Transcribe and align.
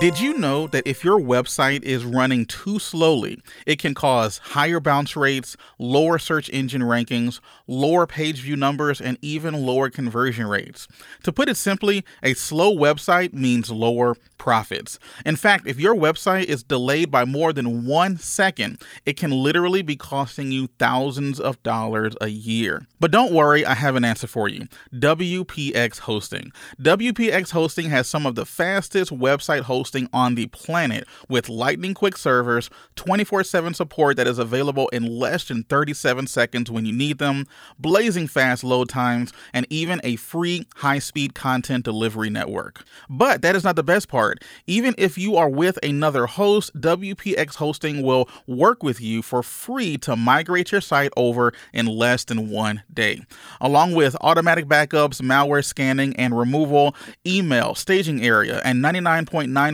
Did 0.00 0.18
you 0.18 0.36
know 0.36 0.66
that 0.66 0.84
if 0.84 1.04
your 1.04 1.20
website 1.20 1.84
is 1.84 2.04
running 2.04 2.44
too 2.46 2.80
slowly, 2.80 3.40
it 3.66 3.78
can 3.78 3.94
cause 3.94 4.38
higher 4.38 4.80
bounce 4.80 5.14
rates, 5.14 5.56
lower 5.78 6.18
search 6.18 6.50
engine 6.52 6.82
rankings, 6.82 7.38
lower 7.68 8.04
page 8.04 8.40
view 8.40 8.56
numbers, 8.56 9.00
and 9.00 9.16
even 9.22 9.64
lower 9.64 9.90
conversion 9.90 10.48
rates? 10.48 10.88
To 11.22 11.32
put 11.32 11.48
it 11.48 11.56
simply, 11.56 12.04
a 12.20 12.34
slow 12.34 12.74
website 12.74 13.32
means 13.32 13.70
lower 13.70 14.16
profits. 14.38 14.98
In 15.24 15.36
fact, 15.36 15.68
if 15.68 15.78
your 15.78 15.94
website 15.94 16.46
is 16.46 16.64
delayed 16.64 17.12
by 17.12 17.24
more 17.24 17.52
than 17.52 17.86
one 17.86 18.16
second, 18.16 18.82
it 19.06 19.16
can 19.16 19.30
literally 19.30 19.82
be 19.82 19.94
costing 19.94 20.50
you 20.50 20.66
thousands 20.80 21.38
of 21.38 21.62
dollars 21.62 22.16
a 22.20 22.26
year. 22.26 22.88
But 22.98 23.12
don't 23.12 23.32
worry, 23.32 23.64
I 23.64 23.74
have 23.74 23.94
an 23.94 24.04
answer 24.04 24.26
for 24.26 24.48
you 24.48 24.66
WPX 24.92 26.00
Hosting. 26.00 26.50
WPX 26.80 27.52
Hosting 27.52 27.88
has 27.90 28.08
some 28.08 28.26
of 28.26 28.34
the 28.34 28.44
fastest 28.44 29.12
website 29.12 29.60
hosting 29.60 29.81
on 30.12 30.34
the 30.34 30.46
planet 30.46 31.06
with 31.28 31.48
lightning 31.48 31.94
quick 31.94 32.16
servers, 32.16 32.70
24 32.96 33.44
7 33.44 33.74
support 33.74 34.16
that 34.16 34.26
is 34.26 34.38
available 34.38 34.88
in 34.88 35.06
less 35.06 35.44
than 35.48 35.64
37 35.64 36.26
seconds 36.26 36.70
when 36.70 36.84
you 36.84 36.92
need 36.92 37.18
them, 37.18 37.46
blazing 37.78 38.26
fast 38.26 38.64
load 38.64 38.88
times, 38.88 39.32
and 39.52 39.66
even 39.70 40.00
a 40.04 40.16
free 40.16 40.66
high 40.76 40.98
speed 40.98 41.34
content 41.34 41.84
delivery 41.84 42.30
network. 42.30 42.84
But 43.08 43.42
that 43.42 43.56
is 43.56 43.64
not 43.64 43.76
the 43.76 43.82
best 43.82 44.08
part. 44.08 44.42
Even 44.66 44.94
if 44.98 45.18
you 45.18 45.36
are 45.36 45.48
with 45.48 45.78
another 45.82 46.26
host, 46.26 46.74
WPX 46.80 47.56
Hosting 47.56 48.02
will 48.02 48.28
work 48.46 48.82
with 48.82 49.00
you 49.00 49.22
for 49.22 49.42
free 49.42 49.96
to 49.98 50.16
migrate 50.16 50.72
your 50.72 50.80
site 50.80 51.12
over 51.16 51.52
in 51.72 51.86
less 51.86 52.24
than 52.24 52.50
one 52.50 52.82
day. 52.92 53.20
Along 53.60 53.94
with 53.94 54.16
automatic 54.20 54.66
backups, 54.66 55.20
malware 55.20 55.64
scanning 55.64 56.14
and 56.16 56.36
removal, 56.36 56.94
email, 57.26 57.74
staging 57.74 58.22
area, 58.24 58.60
and 58.64 58.82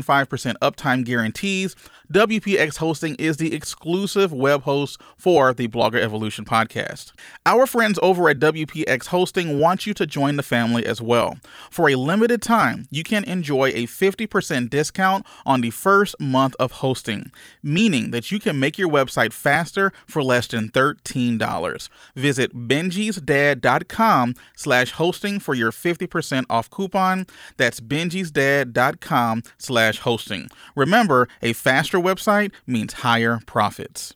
99.95% 0.02 0.54
uptime 0.62 1.04
guarantees, 1.04 1.74
WPX 2.12 2.78
Hosting 2.78 3.16
is 3.16 3.36
the 3.36 3.55
exclusive 3.55 4.33
web 4.33 4.62
host 4.62 4.98
for 5.19 5.52
the 5.52 5.69
Blogger 5.69 6.00
Evolution 6.00 6.46
podcast. 6.46 7.12
Our 7.44 7.66
friends 7.66 7.98
over 8.02 8.30
at 8.30 8.38
WPX 8.38 9.08
Hosting 9.08 9.58
want 9.60 9.86
you 9.86 9.92
to 9.92 10.06
join 10.06 10.36
the 10.36 10.42
family 10.42 10.86
as 10.86 11.02
well. 11.02 11.36
For 11.70 11.91
a 11.91 11.96
limited 11.96 12.41
time, 12.41 12.86
you 12.91 13.05
can 13.05 13.24
enjoy 13.24 13.72
a 13.74 13.86
50% 13.86 14.70
discount 14.70 15.27
on 15.44 15.60
the 15.60 15.68
first 15.68 16.18
month 16.18 16.56
of 16.58 16.72
hosting, 16.72 17.30
meaning 17.62 18.11
that 18.12 18.30
you 18.30 18.40
can 18.40 18.58
make 18.58 18.78
your 18.78 18.88
website 18.88 19.34
faster 19.34 19.92
for 20.06 20.22
less 20.22 20.46
than 20.46 20.70
$13. 20.70 21.88
Visit 22.16 22.56
benjisdad.com 22.56 24.34
slash 24.56 24.92
hosting 24.92 25.38
for 25.38 25.55
your 25.55 25.72
50% 25.72 26.46
off 26.48 26.70
coupon. 26.70 27.27
That's 27.58 27.80
benjisdad.com 27.80 29.42
slash 29.58 29.98
hosting. 29.98 30.48
Remember, 30.74 31.28
a 31.42 31.52
faster 31.52 31.97
website 32.00 32.52
means 32.66 32.92
higher 32.92 33.41
profits. 33.46 34.14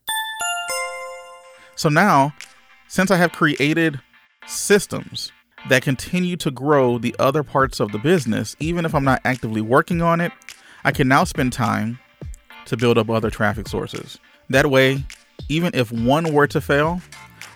So 1.74 1.88
now, 1.88 2.34
since 2.88 3.10
I 3.10 3.16
have 3.16 3.32
created 3.32 4.00
systems 4.46 5.32
that 5.68 5.82
continue 5.82 6.36
to 6.36 6.50
grow 6.50 6.98
the 6.98 7.14
other 7.18 7.42
parts 7.42 7.80
of 7.80 7.92
the 7.92 7.98
business, 7.98 8.56
even 8.60 8.84
if 8.84 8.94
I'm 8.94 9.04
not 9.04 9.20
actively 9.24 9.60
working 9.60 10.02
on 10.02 10.20
it, 10.20 10.32
I 10.84 10.92
can 10.92 11.08
now 11.08 11.24
spend 11.24 11.52
time 11.52 11.98
to 12.66 12.76
build 12.76 12.98
up 12.98 13.08
other 13.10 13.30
traffic 13.30 13.68
sources. 13.68 14.18
That 14.50 14.70
way, 14.70 15.04
even 15.48 15.72
if 15.74 15.90
one 15.92 16.32
were 16.32 16.46
to 16.48 16.60
fail, 16.60 17.00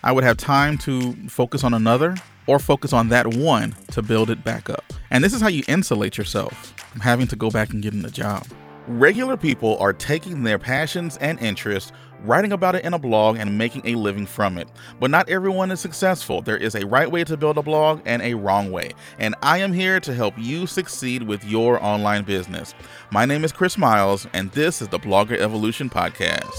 I 0.02 0.12
would 0.12 0.24
have 0.24 0.36
time 0.36 0.78
to 0.78 1.12
focus 1.28 1.64
on 1.64 1.74
another 1.74 2.16
or 2.46 2.58
focus 2.58 2.92
on 2.92 3.08
that 3.08 3.34
one 3.34 3.74
to 3.92 4.02
build 4.02 4.30
it 4.30 4.44
back 4.44 4.70
up. 4.70 4.84
And 5.10 5.22
this 5.22 5.34
is 5.34 5.40
how 5.40 5.48
you 5.48 5.64
insulate 5.68 6.16
yourself 6.16 6.74
from 6.92 7.00
having 7.00 7.26
to 7.28 7.36
go 7.36 7.50
back 7.50 7.70
and 7.70 7.82
get 7.82 7.92
in 7.92 8.04
a 8.04 8.10
job. 8.10 8.46
Regular 8.88 9.36
people 9.36 9.76
are 9.78 9.92
taking 9.92 10.44
their 10.44 10.60
passions 10.60 11.16
and 11.16 11.40
interests, 11.40 11.90
writing 12.22 12.52
about 12.52 12.76
it 12.76 12.84
in 12.84 12.94
a 12.94 13.00
blog, 13.00 13.36
and 13.36 13.58
making 13.58 13.82
a 13.84 13.96
living 13.96 14.26
from 14.26 14.56
it. 14.58 14.68
But 15.00 15.10
not 15.10 15.28
everyone 15.28 15.72
is 15.72 15.80
successful. 15.80 16.40
There 16.40 16.56
is 16.56 16.76
a 16.76 16.86
right 16.86 17.10
way 17.10 17.24
to 17.24 17.36
build 17.36 17.58
a 17.58 17.62
blog 17.62 18.00
and 18.04 18.22
a 18.22 18.34
wrong 18.34 18.70
way. 18.70 18.92
And 19.18 19.34
I 19.42 19.58
am 19.58 19.72
here 19.72 19.98
to 19.98 20.14
help 20.14 20.34
you 20.38 20.68
succeed 20.68 21.24
with 21.24 21.44
your 21.44 21.82
online 21.82 22.22
business. 22.22 22.74
My 23.10 23.24
name 23.24 23.42
is 23.42 23.50
Chris 23.50 23.76
Miles, 23.76 24.28
and 24.32 24.52
this 24.52 24.80
is 24.80 24.86
the 24.86 25.00
Blogger 25.00 25.36
Evolution 25.36 25.90
Podcast. 25.90 26.54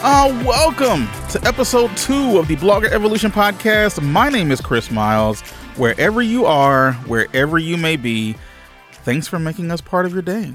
Uh, 0.00 0.44
welcome 0.44 1.08
to 1.30 1.42
episode 1.48 1.96
two 1.96 2.38
of 2.38 2.48
the 2.48 2.56
Blogger 2.56 2.90
Evolution 2.90 3.30
Podcast. 3.30 4.02
My 4.02 4.28
name 4.28 4.52
is 4.52 4.60
Chris 4.60 4.90
Miles. 4.90 5.40
Wherever 5.76 6.20
you 6.20 6.44
are, 6.44 6.92
wherever 7.06 7.58
you 7.58 7.78
may 7.78 7.96
be, 7.96 8.36
Thanks 9.04 9.26
for 9.26 9.38
making 9.38 9.70
us 9.70 9.80
part 9.80 10.06
of 10.06 10.12
your 10.12 10.22
day. 10.22 10.52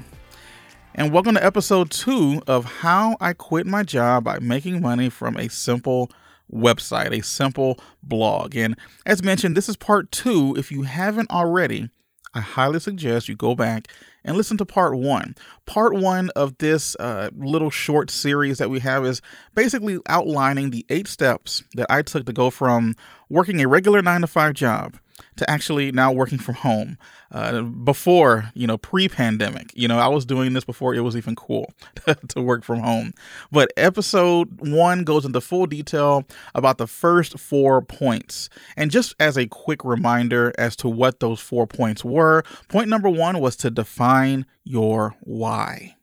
And 0.94 1.12
welcome 1.12 1.34
to 1.34 1.44
episode 1.44 1.90
two 1.90 2.40
of 2.46 2.64
How 2.64 3.16
I 3.20 3.32
Quit 3.32 3.66
My 3.66 3.82
Job 3.82 4.24
by 4.24 4.38
Making 4.38 4.80
Money 4.80 5.08
from 5.08 5.36
a 5.36 5.48
Simple 5.48 6.10
Website, 6.52 7.10
a 7.10 7.22
simple 7.22 7.80
blog. 8.02 8.54
And 8.54 8.76
as 9.06 9.24
mentioned, 9.24 9.56
this 9.56 9.68
is 9.68 9.76
part 9.76 10.12
two. 10.12 10.54
If 10.56 10.70
you 10.70 10.82
haven't 10.82 11.30
already, 11.30 11.88
I 12.32 12.40
highly 12.40 12.78
suggest 12.78 13.28
you 13.28 13.34
go 13.34 13.56
back 13.56 13.88
and 14.24 14.36
listen 14.36 14.56
to 14.58 14.66
part 14.66 14.96
one. 14.96 15.34
Part 15.66 15.94
one 15.94 16.30
of 16.36 16.56
this 16.58 16.94
uh, 17.00 17.30
little 17.36 17.70
short 17.70 18.08
series 18.08 18.58
that 18.58 18.70
we 18.70 18.78
have 18.80 19.04
is 19.04 19.20
basically 19.54 19.98
outlining 20.08 20.70
the 20.70 20.86
eight 20.90 21.08
steps 21.08 21.64
that 21.74 21.86
I 21.90 22.02
took 22.02 22.26
to 22.26 22.32
go 22.32 22.50
from 22.50 22.94
working 23.28 23.60
a 23.60 23.66
regular 23.66 24.00
nine 24.00 24.20
to 24.20 24.28
five 24.28 24.54
job 24.54 24.96
to 25.36 25.48
actually 25.50 25.92
now 25.92 26.12
working 26.12 26.38
from 26.38 26.56
home. 26.56 26.98
Uh, 27.30 27.62
before, 27.62 28.50
you 28.54 28.66
know, 28.66 28.78
pre 28.78 29.08
pandemic, 29.08 29.72
you 29.74 29.88
know, 29.88 29.98
I 29.98 30.08
was 30.08 30.24
doing 30.24 30.52
this 30.52 30.64
before 30.64 30.94
it 30.94 31.00
was 31.00 31.16
even 31.16 31.34
cool 31.34 31.72
to 32.28 32.42
work 32.42 32.62
from 32.62 32.80
home. 32.80 33.12
But 33.50 33.72
episode 33.76 34.60
one 34.60 35.04
goes 35.04 35.24
into 35.24 35.40
full 35.40 35.66
detail 35.66 36.24
about 36.54 36.78
the 36.78 36.86
first 36.86 37.38
four 37.38 37.82
points. 37.82 38.48
And 38.76 38.90
just 38.90 39.14
as 39.18 39.36
a 39.36 39.46
quick 39.46 39.84
reminder 39.84 40.52
as 40.58 40.76
to 40.76 40.88
what 40.88 41.20
those 41.20 41.40
four 41.40 41.66
points 41.66 42.04
were, 42.04 42.44
point 42.68 42.88
number 42.88 43.08
one 43.08 43.40
was 43.40 43.56
to 43.56 43.70
define 43.70 44.46
your 44.62 45.16
why. 45.20 45.96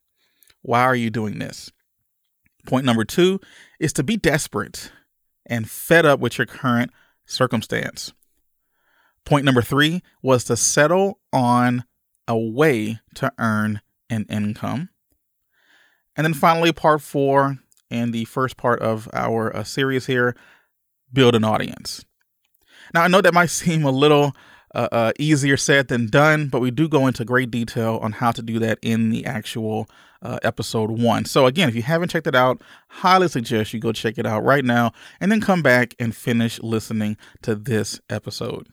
Why 0.62 0.82
are 0.82 0.96
you 0.96 1.10
doing 1.10 1.40
this? 1.40 1.72
Point 2.68 2.86
number 2.86 3.06
two 3.06 3.40
is 3.80 3.94
to 3.94 4.04
be 4.04 4.18
desperate 4.18 4.92
and 5.46 5.70
fed 5.70 6.06
up 6.06 6.20
with 6.20 6.38
your 6.38 6.46
current 6.46 6.92
circumstance. 7.26 8.14
Point 9.26 9.46
number 9.46 9.62
three 9.62 10.02
was 10.22 10.44
to 10.46 10.58
settle 10.58 11.20
on 11.32 11.86
a 12.28 12.38
way 12.38 13.00
to 13.16 13.32
earn 13.38 13.82
an 14.10 14.26
income. 14.30 14.90
And 16.16 16.26
then 16.26 16.34
finally, 16.34 16.72
part 16.72 17.02
four, 17.02 17.60
and 17.90 18.14
the 18.14 18.26
first 18.26 18.58
part 18.58 18.80
of 18.82 19.10
our 19.14 19.56
uh, 19.56 19.64
series 19.64 20.06
here 20.06 20.36
build 21.12 21.36
an 21.36 21.44
audience. 21.44 22.06
Now, 22.94 23.04
I 23.04 23.08
know 23.08 23.22
that 23.22 23.34
might 23.34 23.50
seem 23.50 23.84
a 23.84 23.92
little 23.92 24.34
uh, 24.74 24.88
uh, 24.92 25.12
easier 25.20 25.58
said 25.58 25.90
than 25.90 26.08
done, 26.08 26.48
but 26.48 26.62
we 26.62 26.72
do 26.72 26.88
go 26.88 27.08
into 27.08 27.26
great 27.26 27.52
detail 27.52 28.00
on 28.02 28.14
how 28.14 28.32
to 28.32 28.42
do 28.42 28.60
that 28.60 28.80
in 28.82 29.10
the 29.10 29.26
actual 29.26 29.90
uh, 30.22 30.40
episode 30.44 30.92
one. 30.92 31.26
So, 31.26 31.46
again, 31.46 31.68
if 31.68 31.76
you 31.76 31.82
haven't 31.82 32.10
checked 32.10 32.28
it 32.28 32.36
out, 32.36 32.62
highly 32.88 33.28
suggest 33.28 33.74
you 33.74 33.80
go 33.80 33.92
check 33.92 34.18
it 34.18 34.26
out 34.26 34.44
right 34.44 34.64
now 34.64 34.94
and 35.20 35.32
then 35.32 35.42
come 35.42 35.62
back 35.62 35.96
and 36.00 36.16
finish 36.16 36.62
listening 36.62 37.18
to 37.42 37.56
this 37.56 38.00
episode. 38.10 38.68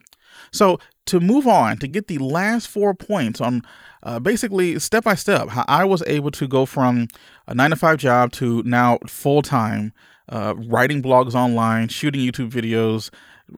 So, 0.51 0.79
to 1.05 1.19
move 1.19 1.47
on, 1.47 1.77
to 1.77 1.87
get 1.87 2.07
the 2.07 2.19
last 2.19 2.67
four 2.67 2.93
points 2.93 3.41
on 3.41 3.63
uh, 4.03 4.19
basically 4.19 4.77
step 4.79 5.03
by 5.03 5.15
step, 5.15 5.49
how 5.49 5.65
I 5.67 5.83
was 5.83 6.03
able 6.05 6.31
to 6.31 6.47
go 6.47 6.65
from 6.65 7.07
a 7.47 7.55
nine 7.55 7.71
to 7.71 7.75
five 7.75 7.97
job 7.97 8.31
to 8.33 8.61
now 8.63 8.99
full 9.07 9.41
time 9.41 9.93
uh, 10.29 10.53
writing 10.55 11.01
blogs 11.01 11.33
online, 11.33 11.87
shooting 11.87 12.21
YouTube 12.21 12.51
videos, 12.51 13.09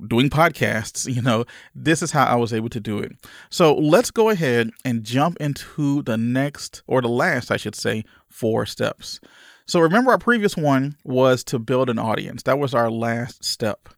doing 0.08 0.30
podcasts, 0.30 1.12
you 1.14 1.22
know, 1.22 1.46
this 1.75 2.02
is 2.02 2.12
how 2.12 2.25
I 2.25 2.36
was 2.36 2.53
able 2.53 2.70
to 2.70 2.80
do 2.80 3.00
it. 3.00 3.12
So 3.50 3.75
let's 3.75 4.12
go 4.12 4.30
ahead 4.30 4.72
and 4.85 5.03
jump 5.03 5.38
into 5.40 6.02
the 6.03 6.17
next, 6.17 6.82
or 6.88 7.02
the 7.02 7.09
last, 7.09 7.52
I 7.52 7.58
should 7.58 7.76
say, 7.76 8.05
four 8.29 8.66
steps. 8.66 9.20
So 9.66 9.79
remember, 9.79 10.11
our 10.11 10.17
previous 10.17 10.58
one 10.58 10.97
was 11.03 11.44
to 11.46 11.59
build 11.59 11.90
an 11.90 12.00
audience. 12.00 12.44
That 12.44 12.59
was 12.59 12.73
our 12.73 12.90
last 12.90 13.44
step. 13.44 13.90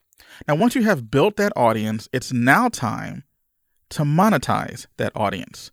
Now, 0.47 0.55
once 0.55 0.75
you 0.75 0.83
have 0.83 1.11
built 1.11 1.37
that 1.37 1.53
audience, 1.55 2.09
it's 2.11 2.33
now 2.33 2.69
time 2.69 3.23
to 3.89 4.03
monetize 4.03 4.87
that 4.97 5.11
audience. 5.15 5.71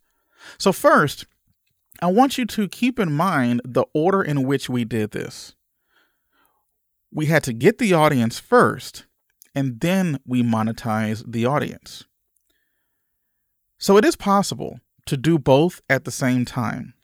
So, 0.59 0.73
first, 0.73 1.27
I 2.03 2.07
want 2.07 2.39
you 2.39 2.47
to 2.47 2.69
keep 2.69 2.99
in 2.99 3.13
mind 3.13 3.61
the 3.65 3.85
order 3.95 4.23
in 4.23 4.45
which 4.45 4.69
we 4.69 4.85
did 4.85 5.11
this. 5.11 5.55
We 7.13 7.27
had 7.27 7.43
to 7.45 7.53
get 7.53 7.79
the 7.79 7.93
audience 7.93 8.39
first, 8.39 9.07
and 9.55 9.81
then 9.81 10.19
we 10.27 10.43
monetize 10.43 11.25
the 11.27 11.47
audience. 11.47 12.05
So, 13.79 13.97
it 13.97 14.05
is 14.05 14.17
possible 14.17 14.81
to 15.07 15.17
do 15.17 15.39
both 15.39 15.81
at 15.89 16.05
the 16.05 16.11
same 16.11 16.45
time. 16.45 16.95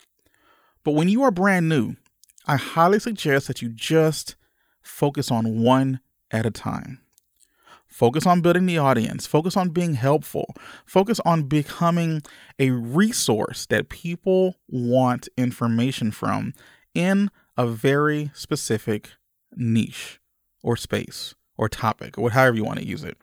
But 0.85 0.93
when 0.93 1.09
you 1.09 1.23
are 1.23 1.31
brand 1.31 1.69
new, 1.69 1.97
I 2.47 2.57
highly 2.57 3.01
suggest 3.01 3.49
that 3.49 3.61
you 3.61 3.69
just 3.69 4.37
focus 4.81 5.31
on 5.31 5.61
one 5.61 6.01
at 6.31 6.47
a 6.47 6.51
time. 6.51 7.01
Focus 7.97 8.27
on 8.27 8.43
building 8.43 8.67
the 8.67 8.77
audience. 8.77 9.27
Focus 9.27 9.57
on 9.57 9.71
being 9.71 9.95
helpful. 9.95 10.55
Focus 10.85 11.19
on 11.25 11.45
becoming 11.45 12.21
a 12.59 12.69
resource 12.69 13.65
that 13.71 13.89
people 13.89 14.57
want 14.69 15.31
information 15.39 16.11
from 16.11 16.53
in 16.93 17.31
a 17.57 17.67
very 17.67 18.31
specific 18.35 19.13
niche 19.57 20.21
or 20.63 20.77
space 20.77 21.35
or 21.57 21.71
topic 21.71 22.19
or 22.19 22.33
however 22.33 22.59
you 22.59 22.65
want 22.65 22.79
to 22.79 22.87
use 22.87 23.03
it. 23.03 23.17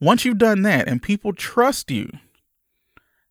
Once 0.00 0.24
you've 0.24 0.38
done 0.38 0.62
that 0.62 0.88
and 0.88 1.02
people 1.02 1.34
trust 1.34 1.90
you, 1.90 2.08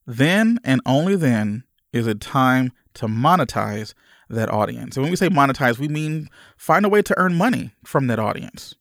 then 0.06 0.59
and 0.63 0.80
only 0.86 1.16
then 1.16 1.63
is 1.92 2.06
it 2.06 2.21
time 2.21 2.71
to 2.94 3.07
monetize 3.07 3.95
that 4.30 4.51
audience. 4.51 4.95
And 4.95 5.06
when 5.06 5.09
we 5.09 5.18
say 5.18 5.30
monetize, 5.30 5.80
we 5.80 5.88
mean 5.88 6.30
find 6.56 6.86
a 6.86 6.89
way 6.89 7.01
to 7.01 7.18
earn 7.18 7.33
money 7.33 7.71
from 7.83 8.06
that 8.06 8.19
audience. 8.19 8.75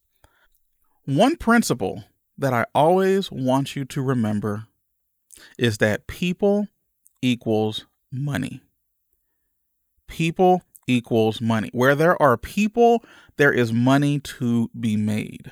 One 1.05 1.37
principle 1.37 2.05
that 2.39 2.53
I 2.53 2.67
always 2.75 3.31
want 3.31 3.75
you 3.75 3.85
to 3.87 4.03
remember 4.03 4.67
is 5.59 5.79
that 5.79 6.07
people 6.07 6.69
equals 7.21 7.87
money. 8.13 8.63
People 10.07 10.63
equals 10.87 11.41
money. 11.41 11.71
Where 11.73 11.95
there 11.95 12.21
are 12.23 12.37
people, 12.37 13.05
there 13.37 13.53
is 13.53 13.73
money 13.73 14.21
to 14.21 14.71
be 14.79 14.97
made. 14.97 15.51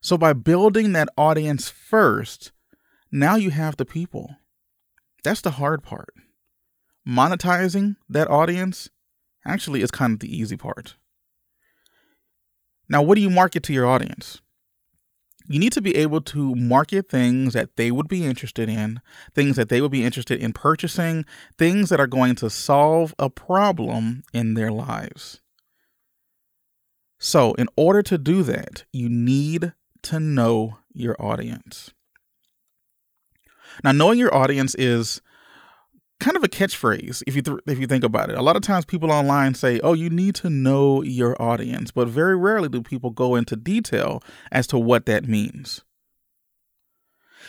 So 0.00 0.18
by 0.18 0.32
building 0.32 0.92
that 0.92 1.10
audience 1.16 1.68
first, 1.68 2.52
now 3.12 3.36
you 3.36 3.50
have 3.50 3.76
the 3.76 3.84
people. 3.84 4.36
That's 5.22 5.42
the 5.42 5.52
hard 5.52 5.82
part. 5.82 6.14
Monetizing 7.06 7.96
that 8.08 8.30
audience 8.30 8.88
actually 9.44 9.82
is 9.82 9.90
kind 9.90 10.14
of 10.14 10.20
the 10.20 10.34
easy 10.34 10.56
part. 10.56 10.96
Now, 12.90 13.02
what 13.02 13.14
do 13.14 13.22
you 13.22 13.30
market 13.30 13.62
to 13.62 13.72
your 13.72 13.86
audience? 13.86 14.42
You 15.46 15.60
need 15.60 15.72
to 15.72 15.80
be 15.80 15.96
able 15.96 16.20
to 16.22 16.54
market 16.56 17.08
things 17.08 17.54
that 17.54 17.76
they 17.76 17.90
would 17.90 18.08
be 18.08 18.24
interested 18.24 18.68
in, 18.68 19.00
things 19.32 19.56
that 19.56 19.68
they 19.68 19.80
would 19.80 19.92
be 19.92 20.04
interested 20.04 20.40
in 20.40 20.52
purchasing, 20.52 21.24
things 21.56 21.88
that 21.88 22.00
are 22.00 22.08
going 22.08 22.34
to 22.36 22.50
solve 22.50 23.14
a 23.18 23.30
problem 23.30 24.24
in 24.32 24.54
their 24.54 24.72
lives. 24.72 25.40
So, 27.18 27.54
in 27.54 27.68
order 27.76 28.02
to 28.02 28.18
do 28.18 28.42
that, 28.42 28.84
you 28.92 29.08
need 29.08 29.72
to 30.02 30.20
know 30.20 30.78
your 30.92 31.16
audience. 31.20 31.92
Now, 33.84 33.92
knowing 33.92 34.18
your 34.18 34.34
audience 34.34 34.74
is 34.74 35.20
kind 36.20 36.36
of 36.36 36.44
a 36.44 36.48
catchphrase 36.48 37.22
if 37.26 37.34
you 37.34 37.42
th- 37.42 37.58
if 37.66 37.78
you 37.78 37.86
think 37.86 38.04
about 38.04 38.30
it. 38.30 38.38
A 38.38 38.42
lot 38.42 38.56
of 38.56 38.62
times 38.62 38.84
people 38.84 39.10
online 39.10 39.54
say, 39.54 39.80
"Oh, 39.80 39.94
you 39.94 40.10
need 40.10 40.34
to 40.36 40.50
know 40.50 41.02
your 41.02 41.40
audience," 41.40 41.90
but 41.90 42.08
very 42.08 42.36
rarely 42.36 42.68
do 42.68 42.82
people 42.82 43.10
go 43.10 43.34
into 43.34 43.56
detail 43.56 44.22
as 44.52 44.66
to 44.68 44.78
what 44.78 45.06
that 45.06 45.26
means. 45.26 45.82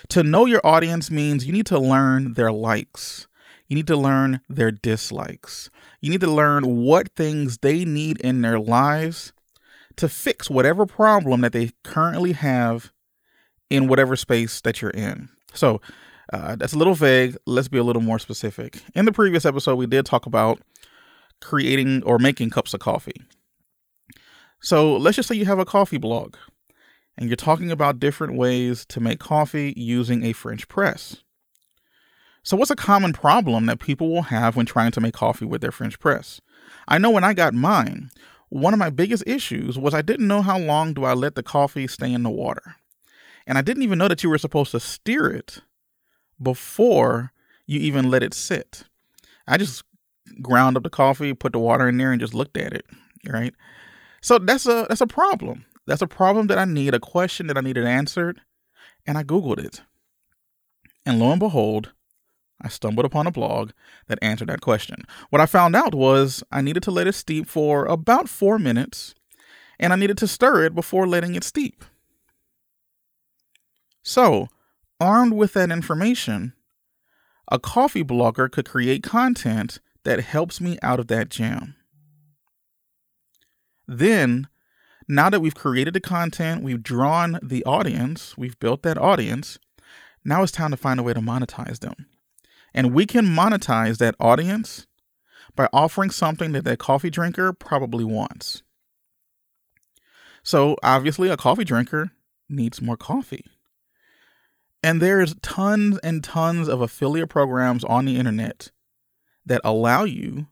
To 0.10 0.24
know 0.24 0.46
your 0.46 0.62
audience 0.66 1.12
means 1.12 1.46
you 1.46 1.54
need 1.54 1.68
to 1.68 1.80
learn 1.80 2.34
their 2.34 2.52
likes. 2.52 3.28
You 3.68 3.76
need 3.76 3.88
to 3.88 3.96
learn 3.96 4.42
their 4.50 4.72
dislikes. 4.72 5.70
You 6.02 6.10
need 6.10 6.22
to 6.22 6.32
learn 6.32 6.84
what 6.84 7.16
things 7.16 7.60
they 7.60 7.86
need 7.86 8.20
in 8.20 8.42
their 8.42 8.60
lives 8.60 9.32
to 9.98 10.10
fix 10.10 10.50
whatever 10.50 10.86
problem 10.86 11.42
that 11.42 11.54
they 11.54 11.72
currently 11.84 12.34
have 12.34 12.92
in 13.70 13.88
whatever 13.88 14.16
space 14.16 14.60
that 14.62 14.82
you're 14.82 14.92
in. 14.92 15.30
So, 15.54 15.82
uh, 16.32 16.56
that's 16.56 16.74
a 16.74 16.78
little 16.78 16.96
vague. 16.96 17.38
Let's 17.46 17.68
be 17.68 17.78
a 17.78 17.84
little 17.84 18.02
more 18.02 18.20
specific. 18.20 18.82
In 18.96 19.06
the 19.06 19.12
previous 19.12 19.46
episode, 19.46 19.76
we 19.76 19.88
did 19.88 20.06
talk 20.06 20.26
about 20.26 20.62
creating 21.42 22.04
or 22.04 22.20
making 22.20 22.52
cups 22.52 22.74
of 22.74 22.80
coffee. 22.80 23.22
So 24.62 24.96
let's 24.96 25.16
just 25.16 25.28
say 25.28 25.36
you 25.36 25.46
have 25.46 25.60
a 25.60 25.66
coffee 25.66 25.98
blog 25.98 26.36
and 27.18 27.30
you're 27.30 27.36
talking 27.36 27.72
about 27.72 28.00
different 28.00 28.36
ways 28.36 28.86
to 28.88 29.00
make 29.00 29.20
coffee 29.20 29.74
using 29.76 30.24
a 30.24 30.34
French 30.34 30.68
press. 30.68 31.18
So, 32.44 32.58
what's 32.58 32.72
a 32.72 32.76
common 32.76 33.14
problem 33.14 33.68
that 33.68 33.80
people 33.80 34.10
will 34.10 34.24
have 34.24 34.56
when 34.56 34.66
trying 34.66 34.92
to 34.92 35.02
make 35.02 35.14
coffee 35.14 35.46
with 35.46 35.62
their 35.62 35.72
French 35.72 36.00
press? 36.00 36.42
I 36.88 36.98
know 36.98 37.12
when 37.12 37.24
I 37.24 37.36
got 37.36 37.54
mine, 37.54 38.10
one 38.50 38.74
of 38.74 38.80
my 38.80 38.90
biggest 38.90 39.24
issues 39.28 39.78
was 39.78 39.94
I 39.94 40.02
didn't 40.02 40.28
know 40.28 40.42
how 40.42 40.58
long 40.58 40.94
do 40.94 41.04
I 41.04 41.14
let 41.14 41.36
the 41.36 41.44
coffee 41.44 41.86
stay 41.88 42.12
in 42.12 42.24
the 42.24 42.32
water. 42.32 42.76
And 43.46 43.58
I 43.58 43.62
didn't 43.62 43.84
even 43.84 44.00
know 44.00 44.08
that 44.08 44.24
you 44.24 44.30
were 44.30 44.40
supposed 44.40 44.72
to 44.72 44.80
steer 44.80 45.28
it 45.28 45.62
before 46.42 47.32
you 47.68 47.80
even 47.80 48.10
let 48.10 48.24
it 48.24 48.34
sit. 48.34 48.84
I 49.48 49.58
just 49.58 49.84
ground 50.42 50.78
up 50.78 50.84
the 50.84 50.90
coffee, 50.90 51.34
put 51.34 51.54
the 51.54 51.60
water 51.60 51.88
in 51.88 51.98
there, 51.98 52.12
and 52.12 52.22
just 52.22 52.34
looked 52.34 52.58
at 52.58 52.74
it. 52.74 52.86
Right. 53.28 53.54
So 54.22 54.40
that's 54.40 54.66
a 54.66 54.86
that's 54.90 55.02
a 55.02 55.08
problem. 55.08 55.66
That's 55.88 56.02
a 56.02 56.08
problem 56.08 56.48
that 56.48 56.58
I 56.58 56.66
need, 56.66 56.94
a 56.94 57.00
question 57.00 57.48
that 57.48 57.58
I 57.58 57.62
needed 57.62 57.86
answered, 57.86 58.42
and 59.06 59.18
I 59.18 59.24
Googled 59.24 59.60
it. 59.60 59.82
And 61.06 61.20
lo 61.20 61.32
and 61.32 61.40
behold, 61.40 61.92
I 62.62 62.70
stumbled 62.70 63.06
upon 63.06 63.26
a 63.26 63.32
blog 63.32 63.72
that 64.08 64.20
answered 64.22 64.50
that 64.50 64.62
question. 64.62 65.04
What 65.32 65.42
I 65.42 65.48
found 65.48 65.76
out 65.76 65.96
was 65.96 66.44
I 66.52 66.62
needed 66.62 66.84
to 66.84 66.92
let 66.92 67.08
it 67.08 67.14
steep 67.14 67.48
for 67.48 67.86
about 67.86 68.30
four 68.30 68.60
minutes, 68.60 69.16
and 69.80 69.92
I 69.92 69.96
needed 69.96 70.18
to 70.20 70.28
stir 70.28 70.64
it 70.66 70.76
before 70.76 71.08
letting 71.08 71.34
it 71.34 71.44
steep. 71.44 71.84
So 74.04 74.50
armed 75.02 75.34
with 75.34 75.54
that 75.54 75.72
information, 75.72 76.54
a 77.52 77.60
coffee 77.60 78.04
blogger 78.04 78.50
could 78.50 78.70
create 78.70 79.04
content 79.04 79.80
that 80.04 80.22
helps 80.22 80.62
me 80.62 80.78
out 80.82 81.00
of 81.00 81.08
that 81.08 81.30
jam. 81.30 81.76
Then, 83.88 84.48
now 85.08 85.30
that 85.30 85.42
we've 85.42 85.56
created 85.56 85.96
the 85.96 86.00
content, 86.00 86.64
we've 86.64 86.84
drawn 86.84 87.40
the 87.42 87.66
audience, 87.66 88.38
we've 88.38 88.58
built 88.60 88.84
that 88.84 88.98
audience, 88.98 89.58
now 90.24 90.44
it's 90.44 90.52
time 90.52 90.72
to 90.72 90.78
find 90.78 91.00
a 91.00 91.04
way 91.04 91.14
to 91.14 91.20
monetize 91.20 91.80
them. 91.80 92.06
And 92.74 92.94
we 92.94 93.06
can 93.06 93.26
monetize 93.26 93.98
that 93.98 94.16
audience 94.20 94.86
by 95.56 95.68
offering 95.74 96.12
something 96.12 96.52
that 96.54 96.64
that 96.64 96.80
coffee 96.80 97.10
drinker 97.10 97.52
probably 97.52 98.06
wants. 98.06 98.62
So, 100.44 100.78
obviously, 100.82 101.30
a 101.30 101.38
coffee 101.38 101.66
drinker 101.66 102.12
needs 102.48 102.82
more 102.82 102.98
coffee. 102.98 103.46
And 104.84 105.02
there's 105.02 105.36
tons 105.42 106.00
and 106.00 106.24
tons 106.24 106.68
of 106.68 106.82
affiliate 106.82 107.30
programs 107.30 107.84
on 107.84 108.06
the 108.06 108.18
internet 108.18 108.72
that 109.46 109.62
allow 109.64 110.04
you 110.04 110.48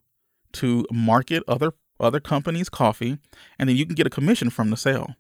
to 0.54 0.86
market 0.92 1.44
other 1.48 1.74
other 2.00 2.20
companies' 2.20 2.70
coffee 2.70 3.18
and 3.58 3.68
then 3.68 3.76
you 3.76 3.86
can 3.86 3.94
get 3.94 4.08
a 4.08 4.10
commission 4.10 4.50
from 4.50 4.70
the 4.70 4.78
sale. 4.78 5.16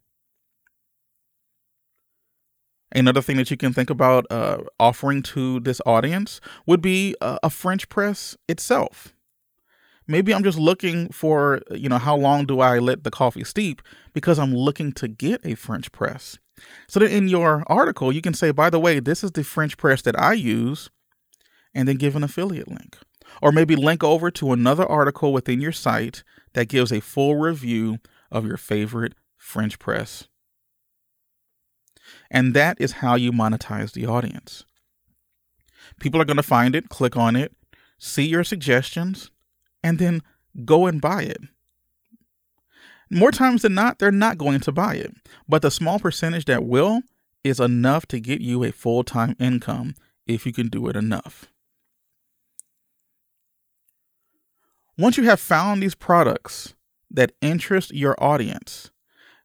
Another 2.91 3.21
thing 3.21 3.37
that 3.37 3.51
you 3.51 3.57
can 3.57 3.73
think 3.73 3.89
about 3.89 4.25
uh, 4.31 4.59
offering 4.79 5.21
to 5.23 5.59
this 5.59 5.81
audience 5.85 6.41
would 6.65 6.81
be 6.81 7.15
a, 7.21 7.37
a 7.43 7.49
French 7.49 7.87
press 7.89 8.35
itself. 8.47 9.13
Maybe 10.07 10.33
I'm 10.33 10.43
just 10.43 10.57
looking 10.57 11.09
for, 11.09 11.61
you 11.69 11.87
know, 11.87 11.99
how 11.99 12.15
long 12.15 12.45
do 12.45 12.61
I 12.61 12.79
let 12.79 13.03
the 13.03 13.11
coffee 13.11 13.43
steep 13.43 13.83
because 14.13 14.39
I'm 14.39 14.55
looking 14.55 14.91
to 14.93 15.07
get 15.07 15.45
a 15.45 15.53
French 15.53 15.91
press. 15.91 16.39
So 16.87 16.99
that 16.99 17.11
in 17.11 17.27
your 17.27 17.63
article, 17.67 18.11
you 18.11 18.21
can 18.21 18.33
say, 18.33 18.51
by 18.51 18.69
the 18.69 18.79
way, 18.79 18.99
this 18.99 19.23
is 19.23 19.31
the 19.31 19.43
French 19.43 19.77
press 19.77 20.01
that 20.03 20.19
I 20.19 20.33
use, 20.33 20.89
and 21.73 21.87
then 21.87 21.97
give 21.97 22.15
an 22.15 22.23
affiliate 22.23 22.67
link. 22.67 22.97
Or 23.41 23.51
maybe 23.51 23.75
link 23.75 24.03
over 24.03 24.31
to 24.31 24.51
another 24.51 24.85
article 24.85 25.31
within 25.31 25.61
your 25.61 25.71
site 25.71 26.23
that 26.53 26.67
gives 26.67 26.91
a 26.91 26.99
full 26.99 27.35
review 27.35 27.99
of 28.31 28.45
your 28.45 28.57
favorite 28.57 29.13
French 29.37 29.79
press. 29.79 30.27
And 32.31 32.53
that 32.55 32.77
is 32.79 32.93
how 32.93 33.15
you 33.15 33.31
monetize 33.31 33.93
the 33.93 34.05
audience. 34.05 34.65
People 35.99 36.21
are 36.21 36.25
going 36.25 36.37
to 36.37 36.43
find 36.43 36.75
it, 36.75 36.89
click 36.89 37.15
on 37.15 37.35
it, 37.35 37.53
see 37.97 38.25
your 38.25 38.43
suggestions, 38.43 39.31
and 39.83 39.99
then 39.99 40.21
go 40.65 40.87
and 40.87 41.01
buy 41.01 41.23
it. 41.23 41.41
More 43.09 43.31
times 43.31 43.63
than 43.63 43.73
not, 43.73 43.97
they're 43.97 44.11
not 44.11 44.37
going 44.37 44.59
to 44.61 44.71
buy 44.71 44.95
it. 44.95 45.13
But 45.47 45.61
the 45.61 45.71
small 45.71 45.99
percentage 45.99 46.45
that 46.45 46.63
will 46.63 47.01
is 47.43 47.59
enough 47.59 48.05
to 48.07 48.19
get 48.19 48.41
you 48.41 48.63
a 48.63 48.71
full 48.71 49.03
time 49.03 49.35
income 49.39 49.95
if 50.27 50.45
you 50.45 50.53
can 50.53 50.67
do 50.67 50.87
it 50.87 50.95
enough. 50.95 51.47
Once 54.97 55.17
you 55.17 55.23
have 55.23 55.39
found 55.39 55.81
these 55.81 55.95
products 55.95 56.75
that 57.09 57.31
interest 57.41 57.93
your 57.93 58.21
audience, 58.21 58.91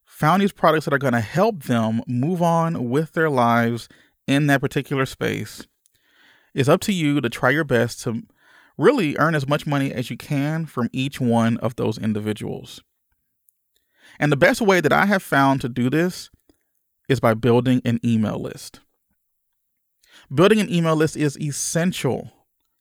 found 0.05 0.43
these 0.43 0.53
products 0.53 0.85
that 0.85 0.93
are 0.93 0.99
going 0.99 1.13
to 1.13 1.21
help 1.21 1.63
them 1.63 2.03
move 2.07 2.43
on 2.43 2.91
with 2.91 3.13
their 3.13 3.31
lives 3.31 3.89
in 4.27 4.47
that 4.49 4.61
particular 4.61 5.07
space, 5.07 5.67
it's 6.55 6.69
up 6.69 6.81
to 6.81 6.93
you 6.93 7.21
to 7.21 7.31
try 7.31 7.51
your 7.51 7.65
best 7.65 8.03
to 8.03 8.23
really 8.77 9.17
earn 9.19 9.35
as 9.35 9.49
much 9.49 9.67
money 9.67 9.93
as 9.93 10.11
you 10.11 10.17
can 10.17 10.67
from 10.67 10.91
each 10.93 11.21
one 11.21 11.57
of 11.59 11.77
those 11.77 11.99
individuals. 11.99 12.83
And 14.19 14.31
the 14.31 14.37
best 14.37 14.61
way 14.61 14.81
that 14.81 14.93
I 14.93 15.07
have 15.07 15.23
found 15.23 15.61
to 15.63 15.69
do 15.69 15.91
this 15.91 16.31
is 17.09 17.21
by 17.21 17.35
building 17.35 17.83
an 17.85 18.01
email 18.05 18.39
list. 18.39 18.81
Building 20.33 20.61
an 20.61 20.73
email 20.73 20.97
list 20.97 21.17
is 21.17 21.39
essential 21.39 22.31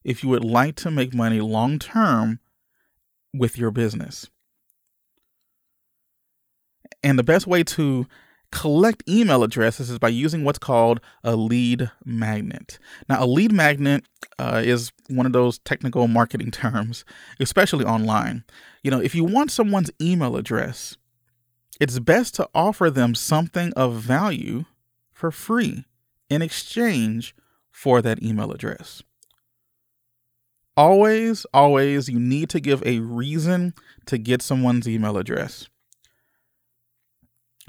if 0.03 0.23
you 0.23 0.29
would 0.29 0.45
like 0.45 0.75
to 0.77 0.91
make 0.91 1.13
money 1.13 1.39
long 1.39 1.79
term 1.79 2.39
with 3.33 3.57
your 3.57 3.71
business. 3.71 4.29
And 7.01 7.19
the 7.19 7.23
best 7.23 7.47
way 7.47 7.63
to 7.63 8.05
collect 8.51 9.03
email 9.09 9.43
addresses 9.43 9.89
is 9.89 9.97
by 9.97 10.09
using 10.09 10.43
what's 10.43 10.59
called 10.59 11.01
a 11.23 11.35
lead 11.35 11.89
magnet. 12.05 12.77
Now, 13.09 13.23
a 13.23 13.25
lead 13.25 13.51
magnet 13.51 14.05
uh, 14.37 14.61
is 14.63 14.91
one 15.09 15.25
of 15.25 15.33
those 15.33 15.57
technical 15.59 16.07
marketing 16.07 16.51
terms, 16.51 17.03
especially 17.39 17.83
online. 17.83 18.43
You 18.83 18.91
know, 18.91 19.01
if 19.01 19.15
you 19.15 19.23
want 19.23 19.51
someone's 19.51 19.91
email 19.99 20.37
address, 20.37 20.97
it's 21.79 21.99
best 21.99 22.35
to 22.35 22.49
offer 22.53 22.89
them 22.89 23.15
something 23.15 23.73
of 23.73 23.95
value 23.95 24.65
for 25.11 25.31
free 25.31 25.85
in 26.29 26.41
exchange 26.41 27.35
for 27.71 28.01
that 28.01 28.21
email 28.21 28.51
address. 28.51 29.03
Always, 30.75 31.45
always, 31.53 32.09
you 32.09 32.19
need 32.19 32.49
to 32.49 32.59
give 32.59 32.81
a 32.85 32.99
reason 32.99 33.73
to 34.07 34.17
get 34.17 34.41
someone's 34.41 34.87
email 34.87 35.17
address. 35.17 35.67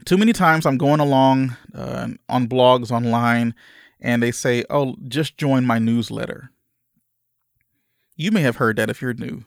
Too 0.04 0.16
many 0.16 0.32
times 0.32 0.66
I'm 0.66 0.78
going 0.78 1.00
along 1.00 1.56
uh, 1.74 2.08
on 2.28 2.48
blogs 2.48 2.90
online 2.90 3.54
and 4.00 4.22
they 4.22 4.32
say, 4.32 4.64
oh, 4.70 4.96
just 5.06 5.38
join 5.38 5.64
my 5.64 5.78
newsletter. 5.78 6.50
You 8.16 8.30
may 8.30 8.42
have 8.42 8.56
heard 8.56 8.76
that 8.76 8.90
if 8.90 9.00
you're 9.02 9.14
new 9.14 9.44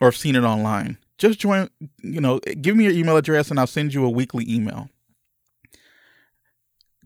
or 0.00 0.08
have 0.08 0.16
seen 0.16 0.36
it 0.36 0.44
online. 0.44 0.98
Just 1.18 1.38
join, 1.38 1.68
you 2.02 2.20
know, 2.20 2.40
give 2.60 2.76
me 2.76 2.84
your 2.84 2.92
email 2.92 3.16
address 3.16 3.50
and 3.50 3.58
I'll 3.58 3.66
send 3.66 3.94
you 3.94 4.04
a 4.04 4.10
weekly 4.10 4.44
email. 4.48 4.88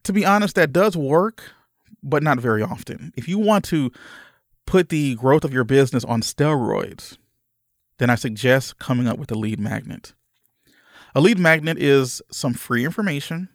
To 0.04 0.12
be 0.12 0.24
honest, 0.24 0.54
that 0.54 0.72
does 0.72 0.96
work, 0.96 1.42
but 2.02 2.22
not 2.22 2.38
very 2.38 2.62
often. 2.62 3.12
If 3.16 3.28
you 3.28 3.38
want 3.38 3.64
to 3.66 3.92
put 4.66 4.88
the 4.88 5.14
growth 5.16 5.44
of 5.44 5.52
your 5.52 5.64
business 5.64 6.04
on 6.04 6.22
steroids, 6.22 7.18
then 7.98 8.10
I 8.10 8.14
suggest 8.14 8.78
coming 8.78 9.06
up 9.06 9.18
with 9.18 9.30
a 9.30 9.34
lead 9.34 9.60
magnet. 9.60 10.14
A 11.14 11.20
lead 11.20 11.38
magnet 11.38 11.78
is 11.78 12.22
some 12.30 12.54
free 12.54 12.84
information 12.84 13.48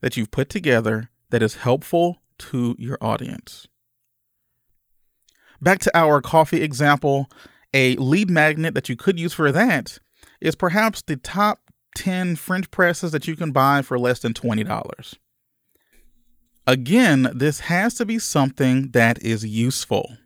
that 0.00 0.16
you've 0.16 0.30
put 0.30 0.48
together 0.48 1.10
that 1.30 1.42
is 1.42 1.56
helpful 1.56 2.18
to 2.38 2.74
your 2.78 2.98
audience. 3.00 3.68
Back 5.60 5.78
to 5.80 5.96
our 5.96 6.22
coffee 6.22 6.62
example, 6.62 7.30
a 7.72 7.96
lead 7.96 8.30
magnet 8.30 8.74
that 8.74 8.88
you 8.88 8.96
could 8.96 9.18
use 9.18 9.32
for 9.32 9.52
that 9.52 9.98
is 10.40 10.54
perhaps 10.54 11.02
the 11.02 11.16
top 11.16 11.60
10 11.96 12.36
French 12.36 12.70
presses 12.70 13.12
that 13.12 13.26
you 13.26 13.36
can 13.36 13.52
buy 13.52 13.82
for 13.82 13.98
less 13.98 14.20
than 14.20 14.32
$20. 14.32 15.14
Again, 16.66 17.30
this 17.34 17.60
has 17.60 17.94
to 17.94 18.06
be 18.06 18.18
something 18.18 18.90
that 18.92 19.22
is 19.22 19.44
useful. 19.44 20.16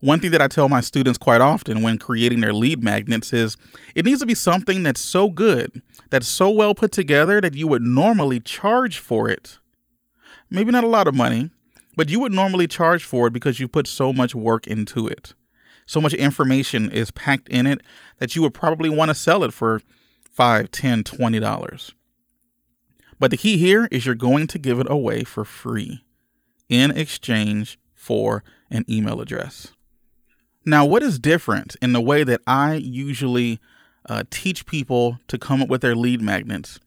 One 0.00 0.20
thing 0.20 0.30
that 0.32 0.42
I 0.42 0.48
tell 0.48 0.68
my 0.68 0.82
students 0.82 1.18
quite 1.18 1.40
often 1.40 1.82
when 1.82 1.98
creating 1.98 2.40
their 2.40 2.52
lead 2.52 2.84
magnets 2.84 3.32
is 3.32 3.56
it 3.94 4.04
needs 4.04 4.20
to 4.20 4.26
be 4.26 4.34
something 4.34 4.82
that's 4.82 5.00
so 5.00 5.30
good, 5.30 5.82
that's 6.10 6.28
so 6.28 6.50
well 6.50 6.74
put 6.74 6.92
together 6.92 7.40
that 7.40 7.54
you 7.54 7.66
would 7.66 7.82
normally 7.82 8.38
charge 8.38 8.98
for 8.98 9.28
it. 9.28 9.58
Maybe 10.50 10.70
not 10.70 10.84
a 10.84 10.88
lot 10.88 11.08
of 11.08 11.14
money, 11.14 11.50
but 11.96 12.10
you 12.10 12.20
would 12.20 12.32
normally 12.32 12.68
charge 12.68 13.04
for 13.04 13.26
it 13.26 13.32
because 13.32 13.58
you 13.58 13.68
put 13.68 13.86
so 13.86 14.12
much 14.12 14.34
work 14.34 14.66
into 14.66 15.08
it. 15.08 15.34
So 15.86 16.00
much 16.00 16.12
information 16.14 16.90
is 16.90 17.10
packed 17.10 17.48
in 17.48 17.66
it 17.66 17.80
that 18.18 18.34
you 18.34 18.42
would 18.42 18.54
probably 18.54 18.90
want 18.90 19.08
to 19.08 19.14
sell 19.14 19.44
it 19.44 19.52
for 19.52 19.80
five, 20.30 20.70
ten, 20.70 21.04
twenty 21.04 21.40
dollars. 21.40 21.94
But 23.18 23.30
the 23.30 23.36
key 23.36 23.56
here 23.56 23.88
is 23.90 24.04
you're 24.04 24.14
going 24.14 24.46
to 24.48 24.58
give 24.58 24.78
it 24.78 24.90
away 24.90 25.24
for 25.24 25.44
free 25.44 26.04
in 26.68 26.90
exchange 26.90 27.78
for 27.94 28.44
an 28.70 28.84
email 28.90 29.20
address. 29.20 29.72
Now, 30.64 30.84
what 30.84 31.02
is 31.02 31.18
different 31.18 31.76
in 31.80 31.92
the 31.92 32.00
way 32.00 32.24
that 32.24 32.42
I 32.46 32.74
usually 32.74 33.60
uh, 34.08 34.24
teach 34.30 34.66
people 34.66 35.18
to 35.28 35.38
come 35.38 35.62
up 35.62 35.68
with 35.68 35.80
their 35.80 35.94
lead 35.94 36.20
magnets 36.20 36.80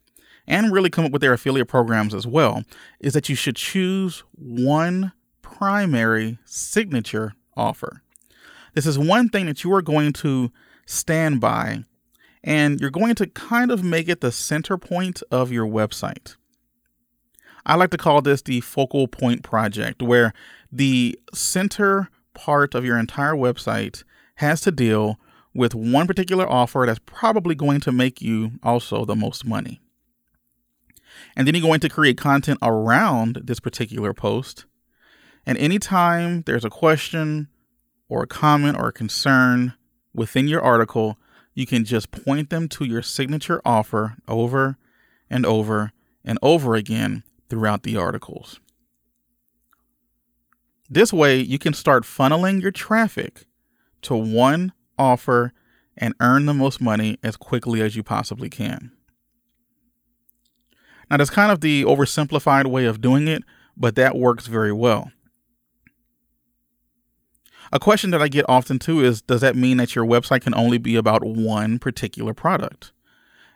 and 0.45 0.71
really 0.71 0.89
come 0.89 1.05
up 1.05 1.11
with 1.11 1.21
their 1.21 1.33
affiliate 1.33 1.67
programs 1.67 2.13
as 2.13 2.27
well 2.27 2.63
is 2.99 3.13
that 3.13 3.29
you 3.29 3.35
should 3.35 3.55
choose 3.55 4.23
one 4.33 5.13
primary 5.41 6.37
signature 6.45 7.33
offer. 7.55 8.01
This 8.73 8.85
is 8.85 8.97
one 8.99 9.29
thing 9.29 9.45
that 9.47 9.63
you 9.63 9.73
are 9.73 9.81
going 9.81 10.13
to 10.13 10.51
stand 10.85 11.41
by 11.41 11.83
and 12.43 12.79
you're 12.79 12.89
going 12.89 13.15
to 13.15 13.27
kind 13.27 13.71
of 13.71 13.83
make 13.83 14.07
it 14.07 14.21
the 14.21 14.31
center 14.31 14.77
point 14.77 15.21
of 15.31 15.51
your 15.51 15.67
website. 15.67 16.35
I 17.65 17.75
like 17.75 17.91
to 17.91 17.97
call 17.97 18.21
this 18.21 18.41
the 18.41 18.61
focal 18.61 19.07
point 19.07 19.43
project, 19.43 20.01
where 20.01 20.33
the 20.71 21.19
center 21.33 22.09
part 22.33 22.73
of 22.73 22.85
your 22.85 22.97
entire 22.97 23.33
website 23.33 24.03
has 24.35 24.61
to 24.61 24.71
deal 24.71 25.19
with 25.53 25.75
one 25.75 26.07
particular 26.07 26.49
offer 26.49 26.85
that's 26.85 27.01
probably 27.05 27.55
going 27.55 27.81
to 27.81 27.91
make 27.91 28.21
you 28.21 28.51
also 28.63 29.03
the 29.03 29.15
most 29.15 29.45
money. 29.45 29.81
And 31.35 31.45
then 31.45 31.55
you're 31.55 31.61
going 31.61 31.81
to 31.81 31.89
create 31.89 32.17
content 32.17 32.59
around 32.61 33.41
this 33.43 33.59
particular 33.59 34.13
post. 34.13 34.65
And 35.45 35.57
anytime 35.57 36.43
there's 36.43 36.65
a 36.65 36.69
question 36.69 37.49
or 38.09 38.23
a 38.23 38.27
comment 38.27 38.77
or 38.77 38.89
a 38.89 38.93
concern 38.93 39.73
within 40.13 40.47
your 40.47 40.61
article, 40.61 41.17
you 41.53 41.65
can 41.65 41.85
just 41.85 42.11
point 42.11 42.49
them 42.49 42.67
to 42.67 42.83
your 42.83 43.01
signature 43.01 43.61
offer 43.63 44.17
over 44.27 44.77
and 45.29 45.45
over 45.45 45.91
and 46.25 46.37
over 46.41 46.75
again 46.75 47.23
throughout 47.49 47.83
the 47.83 47.95
articles. 47.95 48.59
This 50.89 51.13
way, 51.13 51.39
you 51.39 51.59
can 51.59 51.73
start 51.73 52.03
funneling 52.03 52.61
your 52.61 52.71
traffic 52.71 53.45
to 54.01 54.15
one 54.15 54.73
offer 54.97 55.53
and 55.95 56.15
earn 56.19 56.45
the 56.45 56.53
most 56.53 56.81
money 56.81 57.17
as 57.21 57.37
quickly 57.37 57.81
as 57.81 57.95
you 57.95 58.01
possibly 58.01 58.49
can. 58.49 58.91
Now, 61.09 61.17
that's 61.17 61.29
kind 61.29 61.51
of 61.51 61.61
the 61.61 61.83
oversimplified 61.83 62.67
way 62.67 62.85
of 62.85 63.01
doing 63.01 63.27
it, 63.27 63.43
but 63.75 63.95
that 63.95 64.15
works 64.15 64.47
very 64.47 64.71
well. 64.71 65.11
A 67.71 67.79
question 67.79 68.09
that 68.11 68.21
I 68.21 68.27
get 68.27 68.45
often 68.49 68.79
too 68.79 69.03
is 69.03 69.21
Does 69.21 69.41
that 69.41 69.55
mean 69.55 69.77
that 69.77 69.95
your 69.95 70.05
website 70.05 70.41
can 70.41 70.55
only 70.55 70.77
be 70.77 70.95
about 70.95 71.23
one 71.23 71.79
particular 71.79 72.33
product? 72.33 72.91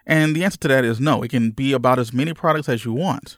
And 0.06 0.36
the 0.36 0.44
answer 0.44 0.58
to 0.60 0.68
that 0.68 0.86
is 0.86 1.00
no, 1.00 1.24
it 1.24 1.30
can 1.30 1.52
be 1.52 1.74
about 1.74 2.00
as 2.00 2.14
many 2.14 2.34
products 2.34 2.70
as 2.70 2.86
you 2.86 2.94
want. 2.94 3.38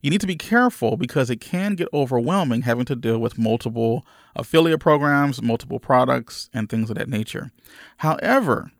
You 0.00 0.10
need 0.10 0.20
to 0.20 0.26
be 0.26 0.36
careful 0.36 0.96
because 0.96 1.28
it 1.28 1.40
can 1.40 1.74
get 1.74 1.88
overwhelming 1.92 2.62
having 2.62 2.84
to 2.86 2.96
deal 2.96 3.18
with 3.18 3.38
multiple 3.38 4.06
affiliate 4.36 4.80
programs, 4.80 5.42
multiple 5.42 5.78
products, 5.78 6.48
and 6.54 6.68
things 6.68 6.90
of 6.90 6.96
that 6.96 7.08
nature. 7.08 7.50
However, 7.98 8.70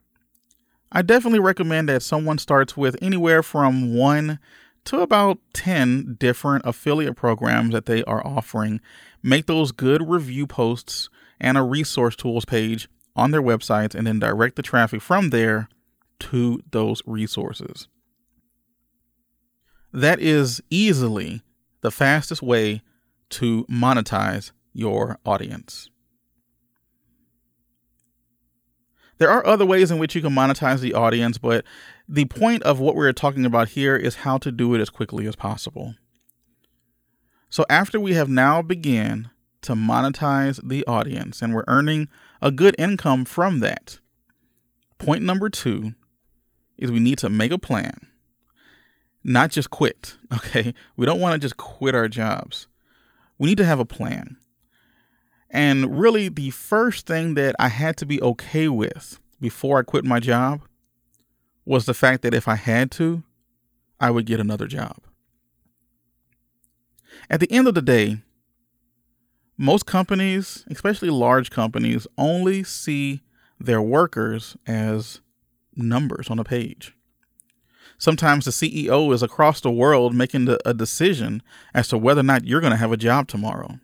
I 0.92 1.02
definitely 1.02 1.40
recommend 1.40 1.88
that 1.88 2.02
someone 2.02 2.38
starts 2.38 2.76
with 2.76 2.96
anywhere 3.02 3.42
from 3.42 3.94
one 3.94 4.38
to 4.84 5.00
about 5.00 5.38
10 5.54 6.16
different 6.20 6.64
affiliate 6.66 7.16
programs 7.16 7.72
that 7.72 7.86
they 7.86 8.04
are 8.04 8.24
offering. 8.26 8.80
Make 9.22 9.46
those 9.46 9.72
good 9.72 10.08
review 10.08 10.46
posts 10.46 11.08
and 11.44 11.58
a 11.58 11.62
resource 11.62 12.16
tools 12.16 12.46
page 12.46 12.88
on 13.14 13.30
their 13.30 13.42
websites 13.42 13.94
and 13.94 14.06
then 14.06 14.18
direct 14.18 14.56
the 14.56 14.62
traffic 14.62 15.02
from 15.02 15.28
there 15.30 15.68
to 16.18 16.60
those 16.70 17.02
resources. 17.06 17.86
That 19.92 20.18
is 20.20 20.62
easily 20.70 21.42
the 21.82 21.90
fastest 21.90 22.42
way 22.42 22.82
to 23.30 23.64
monetize 23.66 24.52
your 24.72 25.18
audience. 25.24 25.90
There 29.18 29.30
are 29.30 29.46
other 29.46 29.66
ways 29.66 29.90
in 29.90 29.98
which 29.98 30.14
you 30.14 30.22
can 30.22 30.34
monetize 30.34 30.80
the 30.80 30.94
audience, 30.94 31.38
but 31.38 31.64
the 32.08 32.24
point 32.24 32.62
of 32.64 32.80
what 32.80 32.96
we're 32.96 33.12
talking 33.12 33.44
about 33.44 33.68
here 33.68 33.94
is 33.94 34.16
how 34.16 34.38
to 34.38 34.50
do 34.50 34.74
it 34.74 34.80
as 34.80 34.90
quickly 34.90 35.26
as 35.26 35.36
possible. 35.36 35.94
So 37.50 37.64
after 37.70 38.00
we 38.00 38.14
have 38.14 38.28
now 38.28 38.62
begun 38.62 39.30
to 39.64 39.75
monetize 39.75 40.61
the 40.66 40.87
audience 40.87 41.42
and 41.42 41.54
we're 41.54 41.64
earning 41.66 42.09
a 42.40 42.50
good 42.50 42.75
income 42.78 43.25
from 43.25 43.61
that, 43.61 43.99
point 44.99 45.23
number 45.23 45.49
2 45.49 45.94
is 46.78 46.90
we 46.90 47.00
need 47.00 47.18
to 47.18 47.28
make 47.28 47.52
a 47.52 47.59
plan 47.59 48.09
not 49.25 49.50
just 49.50 49.71
quit. 49.71 50.16
Okay. 50.35 50.75
We 50.97 51.06
don't 51.06 51.21
want 51.21 51.35
to 51.35 51.38
just 51.38 51.56
quit 51.56 51.94
our 51.94 52.09
jobs. 52.09 52.66
We 53.38 53.49
need 53.49 53.59
to 53.59 53.64
have 53.64 53.78
a 53.78 53.85
plan. 53.85 54.37
And 55.49 55.99
really, 55.99 56.28
the 56.28 56.50
first 56.50 57.06
thing 57.06 57.35
that 57.35 57.54
I 57.59 57.68
had 57.68 57.97
to 57.99 58.06
be 58.06 58.21
okay 58.21 58.68
with 58.68 59.21
before 59.40 59.78
I 59.78 59.83
quit 59.85 60.04
my 60.04 60.18
job 60.18 60.62
was 61.64 61.87
the 61.87 61.94
fact 61.94 62.23
that 62.23 62.35
if 62.35 62.49
I 62.49 62.56
had 62.56 62.90
to, 62.92 63.23
I 64.00 64.11
would 64.11 64.26
get 64.26 64.40
another 64.40 64.66
job. 64.66 64.97
At 67.30 67.38
the 67.38 67.50
end 67.52 67.68
of 67.68 67.75
the 67.75 67.83
day, 67.83 68.18
most 69.56 69.87
companies, 69.87 70.64
especially 70.70 71.11
large 71.11 71.50
companies, 71.50 72.06
only 72.18 72.64
see 72.64 73.23
their 73.58 73.80
workers 73.80 74.56
as 74.66 75.20
numbers 75.76 76.28
on 76.28 76.38
a 76.38 76.44
page. 76.44 76.96
Sometimes 77.99 78.44
the 78.44 78.50
CEO 78.50 79.12
is 79.14 79.23
across 79.23 79.61
the 79.61 79.70
world 79.70 80.14
making 80.14 80.49
a 80.64 80.75
decision 80.75 81.42
as 81.73 81.88
to 81.88 81.99
whether 81.99 82.20
or 82.20 82.25
not 82.25 82.44
you're 82.44 82.61
going 82.61 82.73
to 82.73 82.76
have 82.76 82.92
a 82.92 82.96
job 82.96 83.28
tomorrow. 83.28 83.78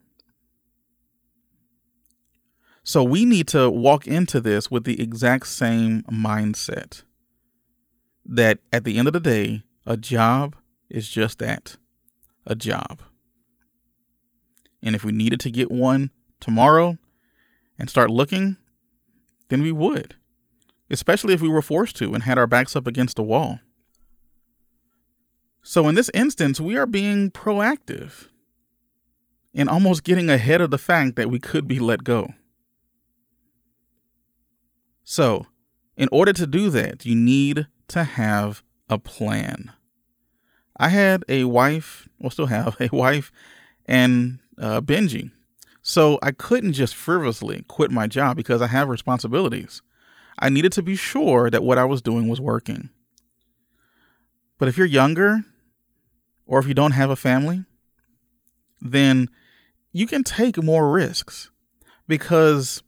So 2.83 3.05
we 3.05 3.25
need 3.25 3.47
to 3.49 3.71
walk 3.71 4.07
into 4.07 4.41
this 4.41 4.71
with 4.71 4.85
the 4.85 5.01
exact 5.01 5.47
same 5.47 6.03
mindset 6.05 7.05
that 8.25 8.59
at 8.73 8.85
the 8.85 8.99
end 8.99 9.07
of 9.07 9.15
the 9.15 9.21
day, 9.21 9.63
a 9.87 9.97
job 9.97 10.57
is 10.89 11.09
just 11.09 11.39
that 11.39 11.77
a 12.47 12.55
job. 12.55 13.03
And 14.83 14.95
if 14.95 15.05
we 15.05 15.13
needed 15.13 15.41
to 15.41 15.51
get 15.51 15.71
one 15.71 16.11
tomorrow 16.41 16.99
and 17.79 17.91
start 17.91 18.11
looking, 18.11 18.57
then 19.49 19.63
we 19.63 19.73
would, 19.73 20.17
especially 20.91 21.35
if 21.35 21.41
we 21.41 21.49
were 21.49 21.63
forced 21.63 21.97
to 21.97 22.15
and 22.15 22.23
had 22.23 22.39
our 22.39 22.47
backs 22.47 22.75
up 22.75 22.87
against 22.87 23.19
a 23.19 23.23
wall. 23.23 23.61
So, 25.63 25.89
in 25.89 25.95
this 25.95 26.11
instance, 26.15 26.61
we 26.61 26.77
are 26.77 26.87
being 26.87 27.31
proactive 27.31 28.29
and 29.55 29.69
almost 29.69 30.05
getting 30.05 30.31
ahead 30.31 30.61
of 30.61 30.71
the 30.71 30.79
fact 30.79 31.17
that 31.17 31.31
we 31.31 31.39
could 31.39 31.69
be 31.69 31.79
let 31.79 32.05
go. 32.05 32.33
So, 35.05 35.47
in 35.97 36.09
order 36.11 36.33
to 36.33 36.47
do 36.47 36.71
that, 36.71 37.05
you 37.05 37.15
need 37.15 37.67
to 37.89 38.05
have 38.05 38.63
a 38.89 38.99
plan. 38.99 39.73
I 40.77 40.89
had 40.89 41.25
a 41.29 41.45
wife, 41.45 42.09
well, 42.19 42.31
still 42.31 42.47
have 42.47 42.77
a 42.81 42.89
wife 42.91 43.31
and 43.87 44.39
uh, 44.61 44.81
Benji. 44.81 45.31
So 45.83 46.19
I 46.23 46.31
couldn't 46.31 46.75
just 46.75 46.95
frivolously 46.95 47.65
quit 47.67 47.91
my 47.91 48.07
job 48.07 48.37
because 48.37 48.61
I 48.61 48.67
have 48.67 48.89
responsibilities. 48.89 49.83
I 50.39 50.51
needed 50.51 50.73
to 50.73 50.83
be 50.83 50.95
sure 50.95 51.51
that 51.51 51.65
what 51.65 51.79
I 51.79 51.85
was 51.85 52.03
doing 52.03 52.29
was 52.29 52.41
working. 52.41 52.91
But 54.59 54.69
if 54.69 54.77
you're 54.77 54.87
younger, 54.87 55.41
or 56.47 56.59
if 56.59 56.69
you 56.69 56.75
don't 56.75 56.93
have 56.93 57.11
a 57.11 57.17
family, 57.17 57.65
then 58.81 59.29
you 59.93 60.07
can 60.07 60.23
take 60.23 60.63
more 60.63 60.91
risks 60.91 61.51
because 62.07 62.83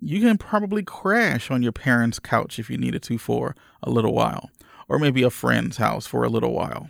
you 0.00 0.20
can 0.20 0.38
probably 0.38 0.84
crash 0.84 1.50
on 1.50 1.62
your 1.62 1.72
parents' 1.72 2.20
couch 2.20 2.58
if 2.58 2.70
you 2.70 2.78
needed 2.78 3.02
to 3.02 3.18
for 3.18 3.56
a 3.82 3.90
little 3.90 4.14
while, 4.14 4.50
or 4.88 4.98
maybe 4.98 5.24
a 5.24 5.30
friend's 5.30 5.78
house 5.78 6.06
for 6.06 6.22
a 6.22 6.28
little 6.28 6.52
while. 6.52 6.88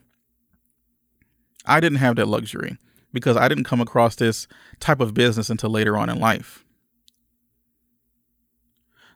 I 1.65 1.81
didn't 1.81 1.99
have 1.99 2.17
that 2.17 2.29
luxury 2.29 2.77
because 3.13 3.37
I 3.37 3.49
didn't 3.49 3.65
come 3.65 3.81
across 3.81 4.17
this 4.17 4.47
type 4.81 5.01
of 5.01 5.15
business 5.15 5.51
until 5.51 5.71
later 5.71 5.97
on 5.97 6.11
in 6.11 6.19
life. 6.19 6.65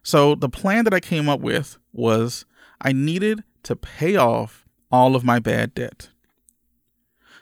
So 0.03 0.35
the 0.35 0.49
plan 0.49 0.85
that 0.85 0.95
I 0.95 1.01
came 1.01 1.29
up 1.29 1.41
with 1.41 1.79
was 1.93 2.45
I 2.81 2.93
needed 2.93 3.45
to 3.65 3.77
pay 3.77 4.17
off 4.17 4.67
all 4.91 5.15
of 5.15 5.25
my 5.25 5.39
bad 5.39 5.75
debt. 5.75 6.11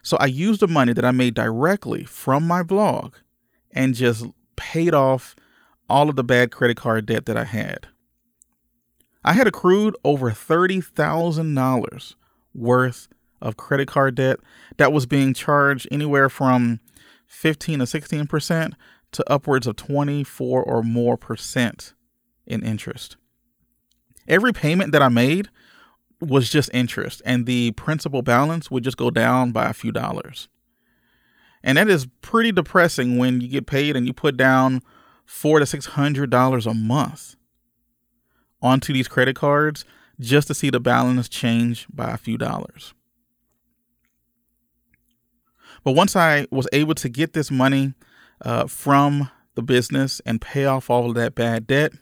So 0.02 0.16
I 0.18 0.26
used 0.26 0.60
the 0.60 0.68
money 0.68 0.92
that 0.92 1.04
I 1.04 1.10
made 1.10 1.34
directly 1.34 2.04
from 2.04 2.46
my 2.46 2.62
blog 2.62 3.14
and 3.70 3.94
just 3.94 4.26
paid 4.56 4.94
off 4.94 5.36
all 5.88 6.08
of 6.08 6.16
the 6.16 6.24
bad 6.24 6.50
credit 6.50 6.76
card 6.76 7.06
debt 7.06 7.26
that 7.26 7.36
I 7.36 7.44
had. 7.44 7.88
I 9.24 9.34
had 9.34 9.46
accrued 9.46 9.96
over 10.04 10.30
$30,000 10.30 12.14
worth 12.54 13.08
of 13.40 13.56
credit 13.56 13.88
card 13.88 14.14
debt 14.14 14.38
that 14.76 14.92
was 14.92 15.06
being 15.06 15.34
charged 15.34 15.88
anywhere 15.90 16.28
from 16.28 16.80
15 17.26 17.78
to 17.80 17.84
16% 17.84 18.72
to 19.12 19.32
upwards 19.32 19.66
of 19.66 19.76
24 19.76 20.62
or 20.62 20.82
more 20.82 21.16
percent 21.16 21.94
in 22.46 22.62
interest. 22.62 23.16
Every 24.28 24.52
payment 24.52 24.92
that 24.92 25.02
I 25.02 25.08
made 25.08 25.48
was 26.20 26.50
just 26.50 26.70
interest, 26.74 27.22
and 27.24 27.46
the 27.46 27.72
principal 27.72 28.22
balance 28.22 28.70
would 28.70 28.84
just 28.84 28.96
go 28.96 29.10
down 29.10 29.52
by 29.52 29.68
a 29.68 29.72
few 29.72 29.90
dollars. 29.90 30.48
And 31.62 31.78
that 31.78 31.88
is 31.88 32.06
pretty 32.20 32.52
depressing 32.52 33.18
when 33.18 33.40
you 33.40 33.48
get 33.48 33.66
paid 33.66 33.96
and 33.96 34.06
you 34.06 34.12
put 34.12 34.36
down 34.36 34.82
four 35.24 35.58
to 35.58 35.66
six 35.66 35.86
hundred 35.86 36.30
dollars 36.30 36.66
a 36.66 36.74
month 36.74 37.36
onto 38.62 38.92
these 38.92 39.08
credit 39.08 39.36
cards 39.36 39.84
just 40.18 40.48
to 40.48 40.54
see 40.54 40.70
the 40.70 40.80
balance 40.80 41.28
change 41.28 41.86
by 41.90 42.10
a 42.10 42.16
few 42.18 42.36
dollars. 42.36 42.94
But 45.84 45.92
once 45.92 46.16
I 46.16 46.46
was 46.50 46.68
able 46.72 46.94
to 46.96 47.08
get 47.08 47.32
this 47.32 47.50
money 47.50 47.94
uh, 48.42 48.66
from 48.66 49.30
the 49.54 49.62
business 49.62 50.20
and 50.26 50.40
pay 50.40 50.64
off 50.66 50.90
all 50.90 51.08
of 51.08 51.14
that 51.16 51.34
bad 51.34 51.66
debt, 51.66 51.92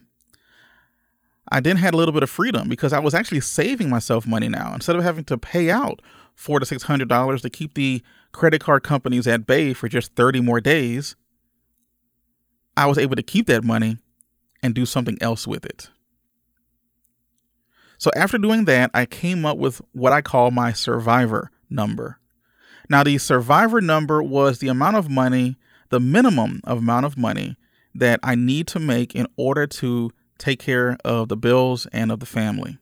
I 1.51 1.61
then 1.61 1.77
had 1.77 1.95
a 1.95 1.97
little 1.97 2.13
bit 2.13 2.23
of 2.23 2.31
freedom 2.31 2.69
because 2.69 2.93
I 2.93 2.99
was 2.99 3.15
actually 3.15 3.41
saving 3.41 3.89
myself 3.89 4.27
money 4.27 4.49
now. 4.49 4.75
Instead 4.75 4.97
of 4.97 5.03
having 5.03 5.25
to 5.25 5.39
pay 5.39 5.71
out 5.71 6.03
four 6.35 6.61
to 6.61 6.67
six 6.67 6.83
hundred 6.83 7.09
dollars 7.09 7.43
to 7.43 7.51
keep 7.51 7.75
the 7.75 8.03
credit 8.33 8.61
card 8.61 8.83
companies 8.83 9.27
at 9.27 9.47
bay 9.47 9.73
for 9.73 9.89
just 9.89 10.15
30 10.15 10.41
more 10.41 10.61
days, 10.61 11.17
I 12.77 12.87
was 12.87 12.99
able 12.99 13.17
to 13.17 13.23
keep 13.23 13.47
that 13.47 13.65
money 13.65 13.99
and 14.63 14.75
do 14.75 14.87
something 14.87 15.19
else 15.21 15.47
with 15.47 15.65
it. 15.65 15.91
So 17.97 18.11
after 18.15 18.39
doing 18.39 18.67
that, 18.67 18.91
I 18.95 19.07
came 19.07 19.45
up 19.45 19.59
with 19.59 19.81
what 19.93 20.13
I 20.13 20.21
call 20.23 20.51
my 20.51 20.73
survivor 20.73 21.51
number. 21.69 22.21
Now, 22.89 23.05
the 23.05 23.19
survivor 23.19 23.81
number 23.81 24.23
was 24.23 24.59
the 24.59 24.69
amount 24.69 24.97
of 24.97 25.11
money, 25.11 25.57
the 25.91 26.01
minimum 26.01 26.61
amount 26.65 27.07
of 27.07 27.19
money 27.19 27.57
that 27.95 28.21
I 28.23 28.35
need 28.35 28.67
to 28.69 28.79
make 28.79 29.15
in 29.15 29.27
order 29.37 29.67
to 29.67 30.11
take 30.39 30.61
care 30.61 30.97
of 31.05 31.29
the 31.29 31.37
bills 31.37 31.87
and 31.93 32.11
of 32.11 32.21
the 32.21 32.27
family. 32.27 32.79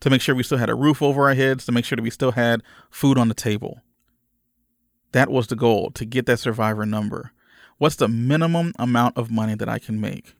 To 0.00 0.10
make 0.10 0.20
sure 0.20 0.34
we 0.34 0.42
still 0.42 0.58
had 0.58 0.70
a 0.70 0.74
roof 0.74 1.02
over 1.02 1.28
our 1.28 1.34
heads, 1.34 1.66
to 1.66 1.72
make 1.72 1.84
sure 1.84 1.96
that 1.96 2.02
we 2.02 2.10
still 2.10 2.32
had 2.32 2.62
food 2.90 3.18
on 3.18 3.28
the 3.28 3.34
table. 3.34 3.80
That 5.12 5.30
was 5.30 5.48
the 5.48 5.56
goal 5.56 5.90
to 5.92 6.04
get 6.04 6.26
that 6.26 6.38
survivor 6.38 6.86
number. 6.86 7.32
What's 7.78 7.96
the 7.96 8.08
minimum 8.08 8.72
amount 8.78 9.16
of 9.16 9.30
money 9.30 9.54
that 9.54 9.68
I 9.68 9.78
can 9.78 10.00
make? 10.00 10.34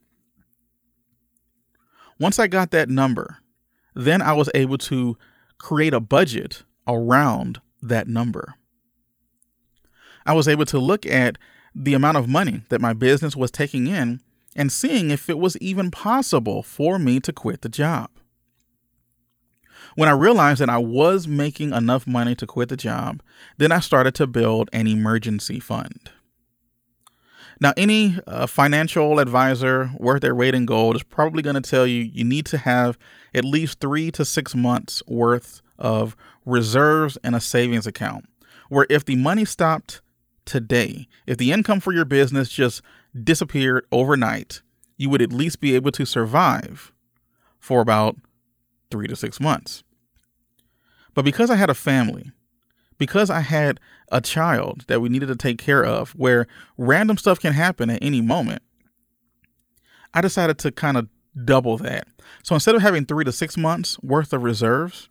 Once 2.21 2.39
I 2.39 2.47
got 2.47 2.71
that 2.73 2.89
number, 2.89 3.39
then 3.95 4.23
I 4.23 4.33
was 4.33 4.51
able 4.55 4.79
to 4.79 5.17
create 5.59 5.95
a 5.95 6.01
budget 6.01 6.63
around 6.87 7.61
that 7.83 8.09
number. 8.09 8.55
I 10.27 10.33
was 10.33 10.49
able 10.49 10.67
to 10.67 10.79
look 10.79 11.07
at 11.07 11.39
the 11.75 11.95
amount 11.95 12.17
of 12.17 12.29
money 12.29 12.63
that 12.69 12.81
my 12.81 12.93
business 12.93 13.37
was 13.37 13.51
taking 13.51 13.87
in 13.87 14.21
and 14.57 14.73
seeing 14.73 15.11
if 15.11 15.31
it 15.31 15.39
was 15.39 15.57
even 15.59 15.91
possible 15.91 16.63
for 16.63 16.99
me 16.99 17.21
to 17.21 17.33
quit 17.33 17.63
the 17.63 17.69
job. 17.69 18.11
When 19.95 20.09
I 20.09 20.13
realized 20.13 20.61
that 20.61 20.69
I 20.69 20.79
was 20.79 21.27
making 21.27 21.73
enough 21.73 22.07
money 22.07 22.35
to 22.37 22.47
quit 22.47 22.69
the 22.69 22.77
job, 22.77 23.23
then 23.57 23.73
I 23.73 23.81
started 23.81 24.15
to 24.17 24.27
build 24.27 24.69
an 24.73 24.87
emergency 24.87 25.61
fund. 25.61 26.11
Now, 27.61 27.73
any 27.77 28.17
uh, 28.27 28.47
financial 28.47 29.19
advisor 29.19 29.91
worth 29.99 30.23
their 30.23 30.35
weight 30.35 30.55
in 30.55 30.65
gold 30.65 30.95
is 30.97 31.03
probably 31.03 31.43
going 31.43 31.61
to 31.61 31.71
tell 31.71 31.87
you 31.87 32.03
you 32.03 32.25
need 32.25 32.47
to 32.47 32.59
have 32.59 32.97
at 33.35 33.45
least 33.45 33.81
three 33.81 34.11
to 34.13 34.25
six 34.25 34.55
months 34.55 35.03
worth 35.09 35.61
of 35.79 36.17
reserves 36.45 37.19
in 37.25 37.35
a 37.35 37.41
savings 37.41 37.87
account. 37.87 38.27
Where 38.69 38.87
if 38.89 39.05
the 39.05 39.17
money 39.17 39.45
stopped 39.45 40.03
today, 40.45 41.09
if 41.27 41.37
the 41.37 41.53
income 41.53 41.81
for 41.81 41.93
your 41.93 42.05
business 42.05 42.49
just 42.49 42.81
disappeared 43.25 43.87
overnight, 43.91 44.63
you 44.97 45.11
would 45.11 45.23
at 45.23 45.33
least 45.33 45.61
be 45.61 45.75
able 45.75 45.93
to 45.93 46.05
survive 46.05 46.93
for 47.59 47.81
about 47.81 48.17
three 48.91 49.09
to 49.09 49.17
six 49.17 49.41
months. 49.41 49.83
But 51.15 51.25
because 51.25 51.51
I 51.51 51.57
had 51.57 51.71
a 51.71 51.75
family, 51.75 52.31
because 52.99 53.31
I 53.31 53.41
had 53.41 53.81
a 54.11 54.21
child 54.21 54.85
that 54.89 55.01
we 55.01 55.09
needed 55.09 55.27
to 55.27 55.37
take 55.37 55.59
care 55.59 55.85
of, 55.85 56.11
where 56.13 56.47
random 56.77 57.17
stuff 57.17 57.41
can 57.41 57.53
happen 57.53 57.91
at 57.91 58.03
any 58.03 58.21
moment, 58.21 58.63
I 60.15 60.21
decided 60.21 60.59
to 60.61 60.73
kind 60.73 60.97
of 60.97 61.09
double 61.45 61.77
that. 61.79 62.09
So 62.43 62.55
instead 62.55 62.75
of 62.75 62.83
having 62.83 63.07
three 63.07 63.25
to 63.25 63.33
six 63.33 63.57
months 63.57 63.99
worth 64.03 64.33
of 64.33 64.43
reserves, 64.43 65.09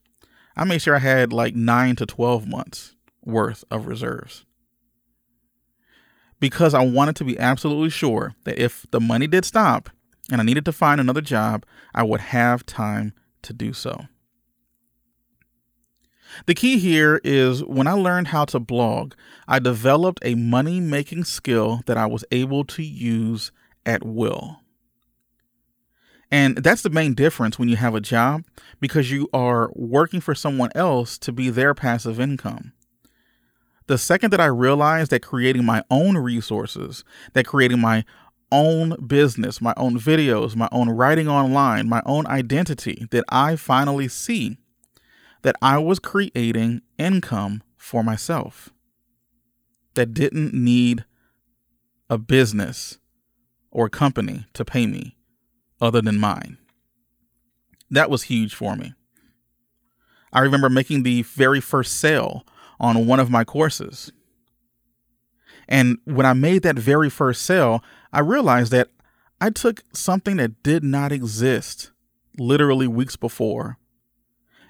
I 0.55 0.63
made 0.63 0.81
sure 0.81 0.95
I 0.95 0.99
had 0.99 1.31
like 1.31 1.55
nine 1.55 1.95
to 1.97 2.05
12 2.05 2.47
months 2.47 2.95
worth 3.23 3.63
of 3.69 3.87
reserves 3.87 4.45
because 6.39 6.73
I 6.73 6.83
wanted 6.83 7.15
to 7.17 7.23
be 7.23 7.37
absolutely 7.37 7.89
sure 7.89 8.35
that 8.43 8.59
if 8.59 8.85
the 8.91 8.99
money 8.99 9.27
did 9.27 9.45
stop 9.45 9.89
and 10.31 10.41
I 10.41 10.43
needed 10.43 10.65
to 10.65 10.71
find 10.71 10.99
another 10.99 11.21
job, 11.21 11.65
I 11.93 12.03
would 12.03 12.21
have 12.21 12.65
time 12.65 13.13
to 13.43 13.53
do 13.53 13.73
so. 13.73 14.05
The 16.45 16.55
key 16.55 16.79
here 16.79 17.19
is 17.23 17.63
when 17.63 17.87
I 17.87 17.93
learned 17.93 18.27
how 18.27 18.45
to 18.45 18.59
blog, 18.59 19.13
I 19.47 19.59
developed 19.59 20.19
a 20.23 20.35
money 20.35 20.79
making 20.79 21.23
skill 21.25 21.81
that 21.85 21.97
I 21.97 22.05
was 22.05 22.25
able 22.31 22.63
to 22.65 22.83
use 22.83 23.51
at 23.85 24.05
will. 24.05 24.61
And 26.29 26.57
that's 26.57 26.81
the 26.81 26.89
main 26.89 27.13
difference 27.13 27.57
when 27.57 27.69
you 27.69 27.77
have 27.77 27.95
a 27.95 28.01
job 28.01 28.43
because 28.81 29.11
you 29.11 29.29
are 29.33 29.71
working 29.73 30.19
for 30.19 30.35
someone 30.35 30.71
else 30.75 31.17
to 31.19 31.31
be 31.31 31.49
their 31.49 31.73
passive 31.73 32.19
income. 32.19 32.73
The 33.87 33.97
second 33.97 34.31
that 34.31 34.41
I 34.41 34.47
realized 34.47 35.11
that 35.11 35.21
creating 35.21 35.63
my 35.63 35.83
own 35.89 36.17
resources, 36.17 37.05
that 37.31 37.45
creating 37.45 37.79
my 37.79 38.03
own 38.51 38.95
business, 39.07 39.61
my 39.61 39.73
own 39.77 39.97
videos, 39.97 40.55
my 40.55 40.67
own 40.73 40.89
writing 40.89 41.29
online, 41.29 41.87
my 41.87 42.01
own 42.05 42.27
identity, 42.27 43.07
that 43.11 43.23
I 43.29 43.55
finally 43.55 44.09
see 44.09 44.57
that 45.47 45.55
I 45.61 45.77
was 45.77 45.97
creating 45.97 46.81
income 46.97 47.63
for 47.77 48.03
myself 48.03 48.69
that 49.93 50.13
didn't 50.13 50.53
need 50.53 51.05
a 52.09 52.17
business 52.17 52.97
or 53.71 53.87
company 53.87 54.45
to 54.51 54.65
pay 54.65 54.85
me 54.87 55.15
other 55.79 56.01
than 56.01 56.19
mine. 56.19 56.57
That 57.89 58.09
was 58.09 58.23
huge 58.23 58.53
for 58.53 58.75
me. 58.75 58.93
I 60.33 60.41
remember 60.41 60.69
making 60.69 61.03
the 61.03 61.21
very 61.21 61.61
first 61.61 61.97
sale 61.97 62.45
on 62.77 63.07
one 63.07 63.21
of 63.21 63.29
my 63.29 63.45
courses. 63.45 64.11
And 65.65 65.97
when 66.03 66.25
I 66.25 66.33
made 66.33 66.63
that 66.63 66.77
very 66.77 67.09
first 67.09 67.43
sale, 67.43 67.81
I 68.11 68.19
realized 68.19 68.73
that 68.73 68.89
I 69.39 69.51
took 69.51 69.81
something 69.93 70.35
that 70.35 70.61
did 70.61 70.83
not 70.83 71.13
exist 71.13 71.91
literally 72.37 72.89
weeks 72.89 73.15
before 73.15 73.77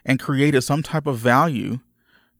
and 0.08 0.20
created 0.20 0.62
some 0.62 0.82
type 0.82 1.06
of 1.06 1.20
value 1.20 1.80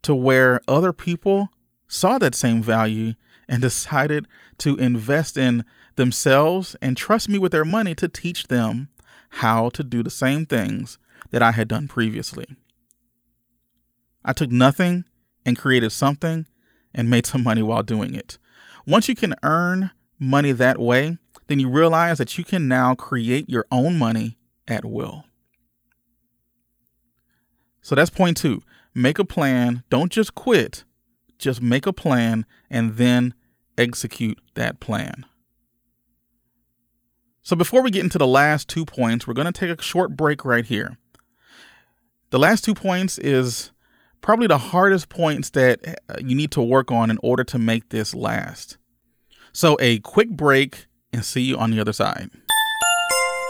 to 0.02 0.16
where 0.16 0.62
other 0.68 0.94
people 0.94 1.50
saw 1.88 2.18
that 2.18 2.34
same 2.34 2.64
value 2.64 3.14
and 3.48 3.62
decided 3.62 4.28
to 4.58 4.76
invest 4.78 5.38
in 5.38 5.64
themselves 5.98 6.76
and 6.82 6.98
trust 6.98 7.30
me 7.30 7.38
with 7.38 7.52
their 7.52 7.66
money 7.66 7.94
to 7.94 8.08
teach 8.08 8.48
them 8.48 8.88
how 9.30 9.70
to 9.70 9.84
do 9.84 10.02
the 10.02 10.10
same 10.10 10.46
things 10.46 10.98
that 11.32 11.44
I 11.44 11.52
had 11.52 11.68
done 11.68 11.88
previously. 11.88 12.46
I 14.24 14.34
took 14.34 14.52
nothing 14.52 15.06
and 15.46 15.58
created 15.58 15.92
something 15.92 16.48
and 16.94 17.10
made 17.10 17.26
some 17.26 17.44
money 17.44 17.62
while 17.62 17.84
doing 17.84 18.16
it. 18.16 18.38
Once 18.86 19.10
you 19.10 19.16
can 19.16 19.36
earn 19.44 19.92
money 20.20 20.52
that 20.54 20.80
way, 20.80 21.18
then 21.48 21.60
you 21.60 21.70
realize 21.70 22.18
that 22.18 22.38
you 22.38 22.44
can 22.44 22.68
now 22.68 22.96
create 22.96 23.50
your 23.50 23.66
own 23.72 23.98
money 23.98 24.38
at 24.68 24.86
will. 24.86 25.26
So 27.88 27.96
that's 27.96 28.10
point 28.10 28.36
two. 28.36 28.64
Make 28.94 29.18
a 29.18 29.24
plan. 29.24 29.82
Don't 29.90 30.12
just 30.12 30.36
quit, 30.36 30.84
just 31.40 31.62
make 31.62 31.86
a 31.86 31.94
plan 31.94 32.46
and 32.70 32.98
then 32.98 33.34
execute 33.78 34.38
that 34.56 34.82
plan. 34.82 35.24
So 37.44 37.56
before 37.56 37.82
we 37.82 37.90
get 37.90 38.04
into 38.04 38.18
the 38.18 38.28
last 38.28 38.68
two 38.68 38.84
points, 38.84 39.26
we're 39.26 39.36
going 39.36 39.46
to 39.50 39.54
take 39.54 39.80
a 39.80 39.82
short 39.82 40.18
break 40.18 40.44
right 40.44 40.66
here. 40.66 40.98
The 42.32 42.40
last 42.40 42.66
two 42.66 42.74
points 42.74 43.18
is 43.20 43.72
probably 44.20 44.48
the 44.48 44.58
hardest 44.58 45.08
points 45.08 45.52
that 45.52 46.02
uh, 46.10 46.16
you 46.20 46.36
need 46.36 46.52
to 46.52 46.62
work 46.62 46.92
on 46.92 47.10
in 47.10 47.18
order 47.24 47.46
to 47.46 47.58
make 47.58 47.88
this 47.88 48.14
last. 48.14 48.78
So, 49.54 49.78
a 49.80 50.00
quick 50.00 50.32
break 50.32 50.88
and 51.14 51.24
see 51.24 51.44
you 51.44 51.58
on 51.58 51.72
the 51.72 51.80
other 51.80 51.94
side. 51.94 52.32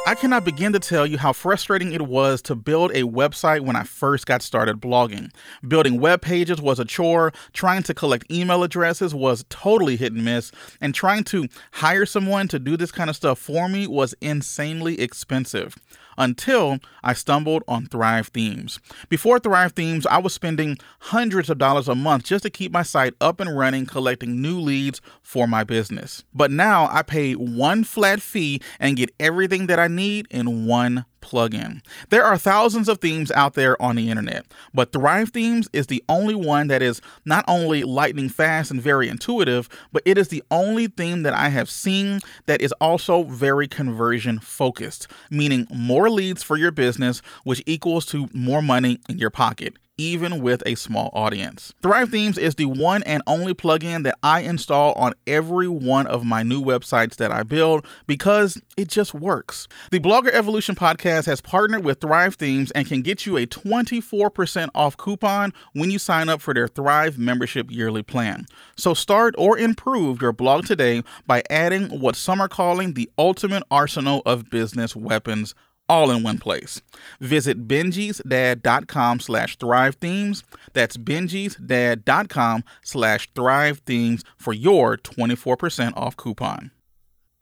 I 0.08 0.16
cannot 0.16 0.46
begin 0.46 0.72
to 0.72 0.80
tell 0.80 1.06
you 1.06 1.18
how 1.18 1.34
frustrating 1.34 1.92
it 1.92 2.04
was 2.08 2.42
to 2.44 2.56
build 2.56 2.92
a 2.92 3.02
website 3.02 3.60
when 3.66 3.76
I 3.76 3.84
first 3.84 4.26
got 4.26 4.42
started 4.42 4.80
blogging. 4.80 5.34
Building 5.68 6.00
web 6.00 6.22
pages 6.22 6.62
was 6.62 6.80
a 6.80 6.86
chore, 6.86 7.34
trying 7.52 7.84
to 7.84 7.94
collect 7.94 8.32
email 8.32 8.64
addresses 8.64 9.14
was 9.14 9.44
totally 9.50 9.98
hit 9.98 10.14
and 10.14 10.24
miss, 10.24 10.54
and 10.80 10.96
trying 10.96 11.26
to 11.26 11.50
hire 11.74 12.06
someone 12.06 12.48
to 12.48 12.58
do 12.58 12.78
this 12.78 12.90
kind 12.90 13.10
of 13.10 13.18
stuff 13.18 13.38
for 13.38 13.68
me 13.68 13.86
was 13.86 14.16
insanely 14.22 14.98
expensive 15.02 15.76
until 16.18 16.80
I 17.04 17.14
stumbled 17.14 17.64
on 17.68 17.86
Thrive 17.86 18.28
Themes. 18.28 18.80
Before 19.10 19.40
Thrive 19.40 19.74
Themes, 19.74 20.06
I 20.06 20.18
was 20.18 20.34
spending 20.34 20.78
hundreds 21.00 21.50
of 21.50 21.58
dollars 21.58 21.88
a 21.88 21.96
month 21.96 22.26
just 22.26 22.44
to 22.44 22.50
keep 22.50 22.72
my 22.72 22.84
site 22.84 23.14
up 23.22 23.40
and 23.40 23.58
running, 23.58 23.86
collecting 23.86 24.42
new 24.42 24.60
leads 24.60 25.02
for 25.22 25.48
my 25.48 25.64
business. 25.64 26.24
But 26.34 26.52
now 26.52 26.88
I 26.92 27.02
pay 27.02 27.34
one 27.34 27.84
flat 27.84 28.22
fee 28.22 28.62
and 28.80 28.98
get 28.98 29.14
everything 29.20 29.68
that 29.68 29.80
I 29.80 29.88
need 29.88 30.28
in 30.30 30.66
one 30.66 31.06
plugin. 31.28 31.82
There 32.10 32.24
are 32.24 32.38
thousands 32.38 32.88
of 32.88 33.00
themes 33.00 33.32
out 33.32 33.54
there 33.54 33.80
on 33.82 33.96
the 33.96 34.10
internet, 34.10 34.46
but 34.74 34.92
Thrive 34.92 35.30
Themes 35.30 35.68
is 35.74 35.88
the 35.88 36.04
only 36.08 36.36
one 36.36 36.68
that 36.68 36.82
is 36.82 37.02
not 37.26 37.44
only 37.48 37.84
lightning 37.84 38.30
fast 38.30 38.72
and 38.72 38.82
very 38.82 39.10
intuitive, 39.10 39.68
but 39.92 40.04
it 40.06 40.18
is 40.18 40.30
the 40.30 40.44
only 40.52 40.88
theme 40.88 41.24
that 41.24 41.34
I 41.34 41.50
have 41.50 41.70
seen 41.70 42.22
that 42.46 42.62
is 42.62 42.72
also 42.74 43.24
very 43.24 43.68
conversion 43.68 44.40
focused, 44.40 45.08
meaning 45.30 45.68
more 45.74 46.10
leads 46.10 46.44
for 46.44 46.58
your 46.58 46.72
business, 46.72 47.22
which 47.44 47.62
equals 47.66 48.06
to 48.08 48.30
more 48.34 48.62
money 48.62 49.00
in 49.10 49.18
your 49.18 49.30
pocket 49.30 49.76
even 49.98 50.42
with 50.42 50.64
a 50.66 50.76
small 50.76 51.10
audience. 51.14 51.74
Thrive 51.82 52.10
Themes 52.10 52.38
is 52.38 52.56
the 52.56 52.66
one 52.66 53.04
and 53.04 53.24
only 53.28 53.54
plugin 53.54 54.04
that 54.04 54.18
I 54.24 54.42
install 54.42 54.94
on 54.94 55.14
every 55.26 55.68
one 55.68 56.08
of 56.08 56.26
my 56.26 56.44
new 56.44 56.62
websites 56.62 57.16
that 57.18 57.32
I 57.32 57.44
build 57.44 57.86
because 58.06 58.62
it 58.78 58.88
just 58.88 59.14
works. 59.14 59.68
The 59.92 60.00
Blogger 60.00 60.32
Evolution 60.32 60.76
podcast 60.76 61.26
has 61.26 61.42
partnered 61.42 61.84
with 61.84 62.02
Thrive 62.02 62.36
Themes 62.36 62.72
and 62.72 62.88
can 62.88 63.02
get 63.02 63.26
you 63.26 63.38
a 63.38 63.48
24% 63.48 64.70
off 64.76 64.98
coupon 64.98 65.54
when 65.74 65.90
you 65.90 66.00
sign 66.00 66.30
up 66.30 66.42
for 66.42 66.54
their 66.54 66.68
Thrive 66.68 67.18
membership 67.18 67.72
yearly 67.72 68.04
plan. 68.04 68.46
So 68.76 68.94
start 68.94 69.36
or 69.38 69.58
improve 69.58 70.22
your 70.22 70.34
blog 70.34 70.66
today 70.66 71.04
by 71.26 71.44
adding 71.50 72.00
what 72.00 72.16
some 72.16 72.42
are 72.42 72.48
calling 72.48 72.94
the 72.94 73.10
ultimate 73.18 73.64
arsenal 73.72 74.22
of 74.26 74.50
business 74.50 74.96
weapons 74.96 75.56
all 75.90 76.12
in 76.12 76.24
one 76.24 76.38
place. 76.38 76.82
Visit 77.20 77.68
benjiesdad.com 77.68 79.20
slash 79.20 79.58
thrive 79.58 79.96
themes. 79.96 80.44
That's 80.74 80.98
benjiesdad.com 80.98 82.64
slash 82.84 83.30
thrive 83.36 83.80
themes 83.80 84.24
for 84.38 84.54
your 84.54 84.98
24% 84.98 85.94
off 85.96 86.16
coupon. 86.18 86.72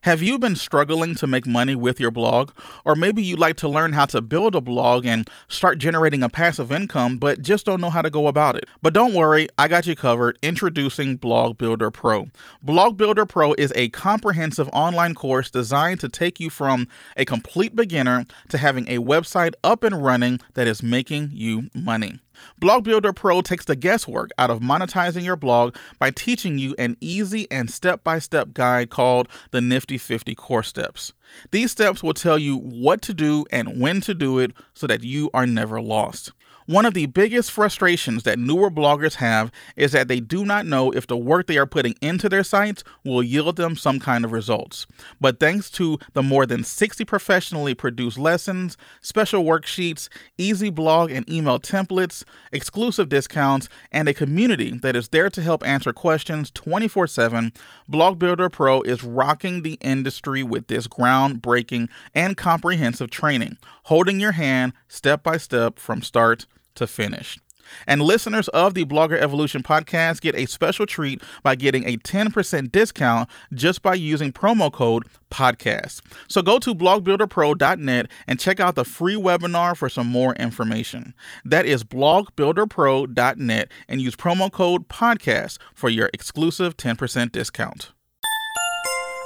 Have 0.05 0.21
you 0.21 0.37
been 0.37 0.55
struggling 0.55 1.15
to 1.15 1.25
make 1.25 1.47
money 1.47 1.73
with 1.73 1.99
your 1.99 2.11
blog? 2.11 2.51
Or 2.85 2.93
maybe 2.93 3.23
you'd 3.23 3.39
like 3.39 3.55
to 3.57 3.67
learn 3.67 3.93
how 3.93 4.05
to 4.05 4.21
build 4.21 4.53
a 4.53 4.61
blog 4.61 5.03
and 5.03 5.27
start 5.47 5.79
generating 5.79 6.21
a 6.21 6.29
passive 6.29 6.71
income, 6.71 7.17
but 7.17 7.41
just 7.41 7.65
don't 7.65 7.81
know 7.81 7.89
how 7.89 8.03
to 8.03 8.11
go 8.11 8.27
about 8.27 8.55
it. 8.55 8.65
But 8.83 8.93
don't 8.93 9.15
worry, 9.15 9.47
I 9.57 9.67
got 9.67 9.87
you 9.87 9.95
covered. 9.95 10.37
Introducing 10.43 11.15
Blog 11.15 11.57
Builder 11.57 11.89
Pro. 11.89 12.27
Blog 12.61 12.97
Builder 12.97 13.25
Pro 13.25 13.53
is 13.53 13.73
a 13.75 13.89
comprehensive 13.89 14.69
online 14.71 15.15
course 15.15 15.49
designed 15.49 16.01
to 16.01 16.07
take 16.07 16.39
you 16.39 16.51
from 16.51 16.87
a 17.17 17.25
complete 17.25 17.75
beginner 17.75 18.27
to 18.49 18.59
having 18.59 18.87
a 18.87 18.99
website 18.99 19.53
up 19.63 19.83
and 19.83 20.03
running 20.03 20.39
that 20.53 20.67
is 20.67 20.83
making 20.83 21.31
you 21.33 21.71
money. 21.73 22.19
Blog 22.59 22.83
Builder 22.83 23.13
Pro 23.13 23.41
takes 23.41 23.65
the 23.65 23.75
guesswork 23.75 24.29
out 24.37 24.49
of 24.49 24.59
monetizing 24.59 25.23
your 25.23 25.35
blog 25.35 25.75
by 25.99 26.11
teaching 26.11 26.57
you 26.57 26.75
an 26.77 26.97
easy 27.01 27.49
and 27.51 27.69
step 27.69 28.03
by 28.03 28.19
step 28.19 28.53
guide 28.53 28.89
called 28.89 29.27
the 29.51 29.61
Nifty 29.61 29.97
50 29.97 30.35
Core 30.35 30.63
Steps. 30.63 31.13
These 31.51 31.71
steps 31.71 32.03
will 32.03 32.13
tell 32.13 32.37
you 32.37 32.57
what 32.57 33.01
to 33.03 33.13
do 33.13 33.45
and 33.51 33.79
when 33.79 34.01
to 34.01 34.13
do 34.13 34.39
it 34.39 34.51
so 34.73 34.87
that 34.87 35.03
you 35.03 35.29
are 35.33 35.47
never 35.47 35.81
lost. 35.81 36.31
One 36.67 36.87
of 36.87 36.95
the 36.95 37.05
biggest 37.05 37.51
frustrations 37.51 38.23
that 38.23 38.39
newer 38.39 38.71
bloggers 38.71 39.15
have 39.15 39.51
is 39.75 39.91
that 39.91 40.07
they 40.07 40.19
do 40.19 40.43
not 40.43 40.65
know 40.65 40.89
if 40.89 41.05
the 41.05 41.15
work 41.15 41.45
they 41.45 41.59
are 41.59 41.67
putting 41.67 41.93
into 42.01 42.27
their 42.27 42.43
sites 42.43 42.83
will 43.03 43.21
yield 43.21 43.57
them 43.57 43.75
some 43.75 43.99
kind 43.99 44.25
of 44.25 44.31
results. 44.31 44.87
But 45.21 45.39
thanks 45.39 45.69
to 45.71 45.99
the 46.13 46.23
more 46.23 46.47
than 46.47 46.63
60 46.63 47.05
professionally 47.05 47.75
produced 47.75 48.17
lessons, 48.17 48.77
special 48.99 49.43
worksheets, 49.43 50.09
easy 50.39 50.71
blog 50.71 51.11
and 51.11 51.29
email 51.29 51.59
templates, 51.59 52.23
exclusive 52.51 53.09
discounts, 53.09 53.69
and 53.91 54.09
a 54.09 54.13
community 54.15 54.71
that 54.71 54.95
is 54.95 55.09
there 55.09 55.29
to 55.29 55.43
help 55.43 55.63
answer 55.63 55.93
questions 55.93 56.49
24 56.49 57.05
7, 57.05 57.53
Blog 57.87 58.17
Builder 58.17 58.49
Pro 58.49 58.81
is 58.81 59.03
rocking 59.03 59.61
the 59.61 59.77
industry 59.81 60.41
with 60.41 60.65
this 60.65 60.87
groundbreaking 60.87 61.89
and 62.15 62.35
comprehensive 62.35 63.11
training, 63.11 63.59
holding 63.85 64.19
your 64.19 64.33
hand 64.33 64.73
step 64.87 65.23
by 65.23 65.37
step 65.37 65.79
from 65.79 66.01
start 66.01 66.45
to 66.75 66.87
finish. 66.87 67.39
And 67.87 68.01
listeners 68.01 68.47
of 68.49 68.73
the 68.73 68.85
Blogger 68.85 69.17
Evolution 69.17 69.63
podcast 69.63 70.21
get 70.21 70.35
a 70.35 70.45
special 70.45 70.85
treat 70.85 71.21
by 71.43 71.55
getting 71.55 71.87
a 71.87 71.97
10% 71.97 72.71
discount 72.71 73.29
just 73.53 73.81
by 73.81 73.95
using 73.95 74.31
promo 74.31 74.71
code 74.71 75.07
podcast. 75.31 76.01
So 76.27 76.41
go 76.41 76.59
to 76.59 76.75
blogbuilderpro.net 76.75 78.07
and 78.27 78.39
check 78.39 78.59
out 78.59 78.75
the 78.75 78.85
free 78.85 79.15
webinar 79.15 79.75
for 79.75 79.89
some 79.89 80.07
more 80.07 80.35
information. 80.35 81.13
That 81.43 81.65
is 81.65 81.83
blogbuilderpro.net 81.83 83.71
and 83.87 84.01
use 84.01 84.15
promo 84.15 84.51
code 84.51 84.87
podcast 84.87 85.57
for 85.73 85.89
your 85.89 86.09
exclusive 86.13 86.77
10% 86.77 87.31
discount. 87.31 87.91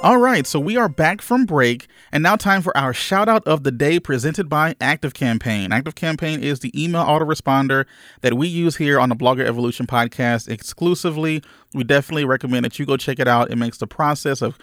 All 0.02 0.16
right, 0.16 0.46
so 0.46 0.58
we 0.58 0.78
are 0.78 0.88
back 0.88 1.20
from 1.20 1.44
break, 1.44 1.86
and 2.10 2.22
now 2.22 2.34
time 2.34 2.62
for 2.62 2.74
our 2.74 2.94
shout 2.94 3.28
out 3.28 3.46
of 3.46 3.64
the 3.64 3.70
day 3.70 4.00
presented 4.00 4.48
by 4.48 4.74
Active 4.80 5.12
Campaign. 5.12 5.72
Active 5.72 5.94
Campaign 5.94 6.42
is 6.42 6.60
the 6.60 6.72
email 6.82 7.04
autoresponder 7.04 7.84
that 8.22 8.32
we 8.32 8.48
use 8.48 8.76
here 8.76 8.98
on 8.98 9.10
the 9.10 9.14
Blogger 9.14 9.44
Evolution 9.44 9.86
podcast 9.86 10.48
exclusively. 10.48 11.42
We 11.74 11.84
definitely 11.84 12.24
recommend 12.24 12.64
that 12.64 12.78
you 12.78 12.86
go 12.86 12.96
check 12.96 13.18
it 13.18 13.28
out. 13.28 13.50
It 13.50 13.56
makes 13.56 13.76
the 13.76 13.86
process 13.86 14.40
of 14.40 14.56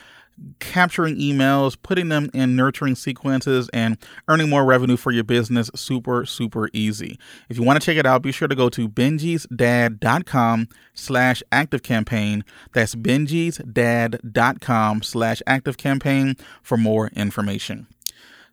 capturing 0.60 1.18
emails, 1.18 1.78
putting 1.82 2.10
them 2.10 2.30
in 2.34 2.56
nurturing 2.56 2.96
sequences, 2.96 3.70
and 3.74 3.98
earning 4.28 4.50
more 4.50 4.66
revenue 4.66 4.98
for 4.98 5.12
your 5.12 5.24
business 5.24 5.70
super, 5.76 6.26
super 6.26 6.70
easy. 6.74 7.20
If 7.50 7.58
you 7.58 7.64
want 7.64 7.82
to 7.82 7.86
check 7.86 7.98
it 7.98 8.06
out, 8.06 8.22
be 8.22 8.32
sure 8.32 8.48
to 8.48 8.56
go 8.56 8.70
to 8.70 8.90
benjiesdad.com 8.90 10.70
slash 10.94 11.44
active 11.52 11.84
campaign. 11.84 12.44
That's 12.74 12.96
benjiesdad.com 12.96 15.04
slash 15.04 15.42
active 15.48 15.78
campaign 15.78 16.36
for 16.62 16.78
more 16.78 17.08
information. 17.10 17.88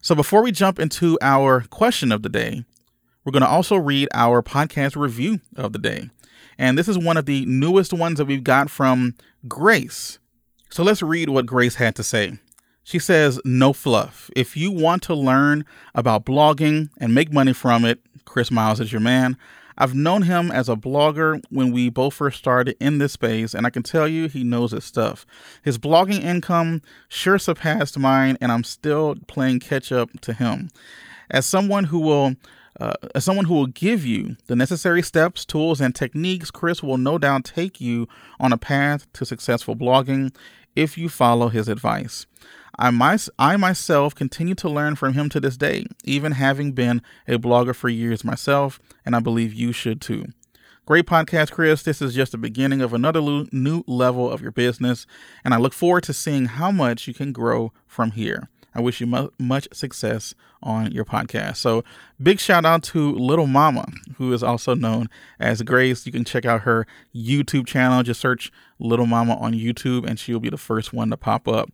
So 0.00 0.14
before 0.14 0.42
we 0.42 0.52
jump 0.52 0.78
into 0.78 1.18
our 1.22 1.62
question 1.62 2.12
of 2.12 2.22
the 2.22 2.28
day, 2.28 2.64
we're 3.24 3.32
going 3.32 3.42
to 3.42 3.48
also 3.48 3.76
read 3.76 4.08
our 4.12 4.42
podcast 4.42 4.96
review 4.96 5.40
of 5.56 5.72
the 5.72 5.78
day. 5.78 6.10
And 6.58 6.78
this 6.78 6.88
is 6.88 6.98
one 6.98 7.16
of 7.16 7.26
the 7.26 7.44
newest 7.46 7.92
ones 7.92 8.18
that 8.18 8.26
we've 8.26 8.44
got 8.44 8.70
from 8.70 9.14
Grace. 9.48 10.18
So 10.74 10.82
let's 10.82 11.02
read 11.04 11.28
what 11.28 11.46
Grace 11.46 11.76
had 11.76 11.94
to 11.94 12.02
say. 12.02 12.36
She 12.82 12.98
says, 12.98 13.40
No 13.44 13.72
fluff. 13.72 14.28
If 14.34 14.56
you 14.56 14.72
want 14.72 15.04
to 15.04 15.14
learn 15.14 15.64
about 15.94 16.26
blogging 16.26 16.90
and 16.98 17.14
make 17.14 17.32
money 17.32 17.52
from 17.52 17.84
it, 17.84 18.00
Chris 18.24 18.50
Miles 18.50 18.80
is 18.80 18.90
your 18.90 19.00
man. 19.00 19.36
I've 19.78 19.94
known 19.94 20.22
him 20.22 20.50
as 20.50 20.68
a 20.68 20.74
blogger 20.74 21.40
when 21.48 21.70
we 21.70 21.90
both 21.90 22.14
first 22.14 22.38
started 22.38 22.76
in 22.80 22.98
this 22.98 23.12
space, 23.12 23.54
and 23.54 23.68
I 23.68 23.70
can 23.70 23.84
tell 23.84 24.08
you 24.08 24.26
he 24.26 24.42
knows 24.42 24.72
his 24.72 24.82
stuff. 24.82 25.24
His 25.62 25.78
blogging 25.78 26.24
income 26.24 26.82
sure 27.08 27.38
surpassed 27.38 27.96
mine, 27.96 28.36
and 28.40 28.50
I'm 28.50 28.64
still 28.64 29.14
playing 29.28 29.60
catch 29.60 29.92
up 29.92 30.10
to 30.22 30.32
him. 30.32 30.70
As 31.30 31.46
someone 31.46 31.84
who 31.84 32.00
will 32.00 32.34
uh, 32.80 32.94
as 33.14 33.24
someone 33.24 33.44
who 33.44 33.54
will 33.54 33.68
give 33.68 34.04
you 34.04 34.36
the 34.48 34.56
necessary 34.56 35.00
steps, 35.02 35.44
tools, 35.44 35.80
and 35.80 35.94
techniques, 35.94 36.50
Chris 36.50 36.82
will 36.82 36.98
no 36.98 37.18
doubt 37.18 37.44
take 37.44 37.80
you 37.80 38.08
on 38.40 38.52
a 38.52 38.58
path 38.58 39.06
to 39.12 39.24
successful 39.24 39.76
blogging 39.76 40.34
if 40.76 40.98
you 40.98 41.08
follow 41.08 41.48
his 41.48 41.68
advice. 41.68 42.26
I, 42.78 42.90
my, 42.90 43.18
I 43.38 43.56
myself 43.56 44.14
continue 44.14 44.54
to 44.56 44.68
learn 44.68 44.96
from 44.96 45.14
him 45.14 45.28
to 45.30 45.40
this 45.40 45.56
day, 45.56 45.86
even 46.04 46.32
having 46.32 46.72
been 46.72 47.02
a 47.28 47.38
blogger 47.38 47.74
for 47.74 47.88
years 47.88 48.24
myself, 48.24 48.80
and 49.04 49.14
I 49.14 49.20
believe 49.20 49.54
you 49.54 49.72
should 49.72 50.00
too. 50.00 50.26
Great 50.86 51.06
podcast, 51.06 51.50
Chris. 51.52 51.82
This 51.82 52.02
is 52.02 52.14
just 52.14 52.32
the 52.32 52.38
beginning 52.38 52.82
of 52.82 52.92
another 52.92 53.22
new 53.52 53.84
level 53.86 54.30
of 54.30 54.42
your 54.42 54.50
business, 54.50 55.06
and 55.42 55.54
I 55.54 55.56
look 55.56 55.72
forward 55.72 56.02
to 56.04 56.12
seeing 56.12 56.44
how 56.46 56.70
much 56.70 57.08
you 57.08 57.14
can 57.14 57.32
grow 57.32 57.72
from 57.86 58.10
here. 58.10 58.50
I 58.74 58.80
wish 58.80 59.00
you 59.00 59.06
mu- 59.06 59.28
much 59.38 59.68
success 59.72 60.34
on 60.62 60.90
your 60.92 61.04
podcast. 61.04 61.56
So, 61.56 61.84
big 62.22 62.40
shout 62.40 62.64
out 62.64 62.82
to 62.84 63.12
Little 63.12 63.46
Mama, 63.46 63.86
who 64.16 64.32
is 64.32 64.42
also 64.42 64.74
known 64.74 65.08
as 65.38 65.62
Grace. 65.62 66.06
You 66.06 66.12
can 66.12 66.24
check 66.24 66.44
out 66.44 66.62
her 66.62 66.86
YouTube 67.14 67.66
channel. 67.66 68.02
Just 68.02 68.20
search 68.20 68.50
Little 68.78 69.06
Mama 69.06 69.36
on 69.36 69.52
YouTube, 69.54 70.06
and 70.06 70.18
she'll 70.18 70.40
be 70.40 70.50
the 70.50 70.56
first 70.56 70.92
one 70.92 71.10
to 71.10 71.16
pop 71.16 71.46
up. 71.46 71.70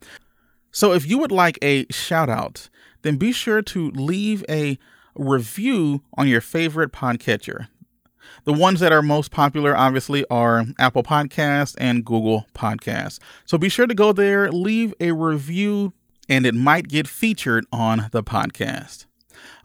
So 0.71 0.93
if 0.93 1.09
you 1.09 1.17
would 1.17 1.31
like 1.31 1.57
a 1.61 1.85
shout 1.91 2.29
out, 2.29 2.69
then 3.01 3.17
be 3.17 3.31
sure 3.31 3.61
to 3.61 3.91
leave 3.91 4.45
a 4.47 4.77
review 5.15 6.01
on 6.17 6.27
your 6.27 6.41
favorite 6.41 6.91
podcatcher. 6.91 7.67
The 8.45 8.53
ones 8.53 8.79
that 8.79 8.91
are 8.91 9.01
most 9.01 9.31
popular, 9.31 9.75
obviously, 9.75 10.25
are 10.29 10.65
Apple 10.79 11.03
Podcasts 11.03 11.75
and 11.77 12.05
Google 12.05 12.45
Podcasts. 12.55 13.19
So 13.45 13.57
be 13.57 13.69
sure 13.69 13.87
to 13.87 13.93
go 13.93 14.13
there, 14.13 14.51
leave 14.51 14.93
a 14.99 15.11
review, 15.11 15.93
and 16.31 16.45
it 16.45 16.55
might 16.55 16.87
get 16.87 17.09
featured 17.09 17.65
on 17.73 18.07
the 18.11 18.23
podcast. 18.23 19.05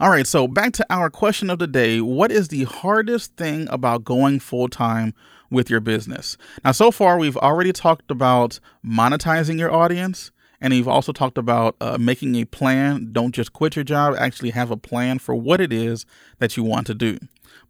All 0.01 0.11
right, 0.11 0.27
so 0.27 0.49
back 0.49 0.73
to 0.73 0.87
our 0.91 1.09
question 1.09 1.49
of 1.49 1.61
the 1.61 1.69
day 1.69 2.01
What 2.01 2.33
is 2.33 2.49
the 2.49 2.65
hardest 2.65 3.37
thing 3.37 3.69
about 3.71 4.05
going 4.05 4.41
full 4.41 4.69
time 4.69 5.15
with 5.49 5.71
your 5.71 5.79
business? 5.79 6.37
Now, 6.65 6.73
so 6.73 6.91
far, 6.91 7.19
we've 7.19 7.37
already 7.37 7.73
talked 7.73 8.11
about 8.11 8.59
monetizing 8.85 9.59
your 9.59 9.73
audience. 9.73 10.33
And 10.59 10.73
you've 10.73 10.89
also 10.89 11.13
talked 11.13 11.37
about 11.37 11.77
uh, 11.83 11.99
making 11.99 12.35
a 12.37 12.47
plan. 12.47 13.11
Don't 13.13 13.35
just 13.35 13.53
quit 13.53 13.77
your 13.77 13.85
job, 13.85 14.17
actually 14.19 14.51
have 14.51 14.71
a 14.71 14.77
plan 14.77 15.19
for 15.19 15.35
what 15.35 15.61
it 15.61 15.71
is 15.71 16.07
that 16.39 16.57
you 16.57 16.65
want 16.65 16.87
to 16.87 16.95
do. 16.95 17.19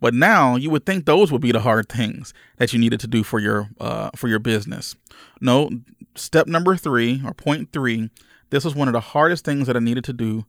But 0.01 0.15
now 0.15 0.55
you 0.55 0.71
would 0.71 0.87
think 0.87 1.05
those 1.05 1.33
would 1.33 1.41
be 1.41 1.51
the 1.51 1.61
hard 1.61 1.89
things 1.89 2.33
that 2.59 2.73
you 2.73 2.79
needed 2.79 3.01
to 3.01 3.09
do 3.09 3.25
for 3.25 3.41
your 3.41 3.71
uh, 3.81 4.11
for 4.15 4.29
your 4.29 4.39
business. 4.39 4.95
No, 5.41 5.69
step 6.15 6.47
number 6.47 6.77
three 6.77 7.23
or 7.25 7.35
point 7.35 7.73
three. 7.73 8.11
This 8.51 8.65
was 8.65 8.75
one 8.75 8.89
of 8.89 8.93
the 8.93 9.01
hardest 9.01 9.45
things 9.45 9.67
that 9.67 9.77
I 9.77 9.81
needed 9.81 10.05
to 10.05 10.13
do 10.13 10.47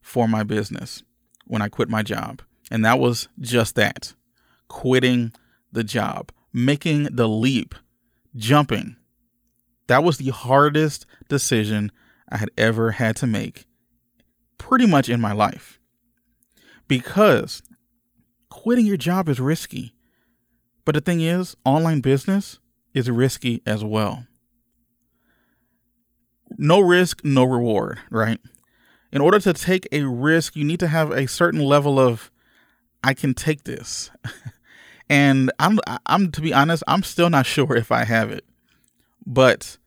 for 0.00 0.28
my 0.28 0.42
business 0.42 1.02
when 1.46 1.62
I 1.62 1.68
quit 1.68 1.88
my 1.88 2.02
job, 2.02 2.42
and 2.70 2.84
that 2.84 2.98
was 2.98 3.28
just 3.40 3.74
that: 3.74 4.14
quitting 4.68 5.32
the 5.72 5.84
job, 5.84 6.32
making 6.52 7.04
the 7.04 7.28
leap, 7.28 7.74
jumping 8.36 8.96
that 9.86 10.02
was 10.02 10.18
the 10.18 10.30
hardest 10.30 11.06
decision 11.28 11.92
I 12.28 12.38
had 12.38 12.50
ever 12.56 12.92
had 12.92 13.16
to 13.16 13.26
make, 13.26 13.66
pretty 14.58 14.86
much 14.86 15.08
in 15.08 15.20
my 15.20 15.32
life. 15.32 15.78
Because 16.88 17.62
quitting 18.48 18.86
your 18.86 18.96
job 18.96 19.28
is 19.28 19.40
risky. 19.40 19.94
But 20.84 20.94
the 20.94 21.00
thing 21.00 21.20
is, 21.20 21.56
online 21.64 22.00
business 22.00 22.58
is 22.92 23.10
risky 23.10 23.62
as 23.66 23.84
well. 23.84 24.26
No 26.56 26.80
risk, 26.80 27.24
no 27.24 27.44
reward, 27.44 27.98
right? 28.10 28.40
In 29.12 29.20
order 29.20 29.38
to 29.40 29.52
take 29.52 29.86
a 29.92 30.02
risk, 30.02 30.56
you 30.56 30.64
need 30.64 30.80
to 30.80 30.88
have 30.88 31.10
a 31.10 31.28
certain 31.28 31.60
level 31.60 31.98
of 31.98 32.30
I 33.02 33.14
can 33.14 33.34
take 33.34 33.64
this. 33.64 34.10
and 35.08 35.52
I'm 35.58 35.78
I'm 36.06 36.30
to 36.32 36.40
be 36.40 36.52
honest, 36.52 36.82
I'm 36.86 37.02
still 37.02 37.30
not 37.30 37.46
sure 37.54 37.76
if 37.76 37.92
I 37.92 38.04
have 38.04 38.30
it. 38.30 38.44
But 39.26 39.78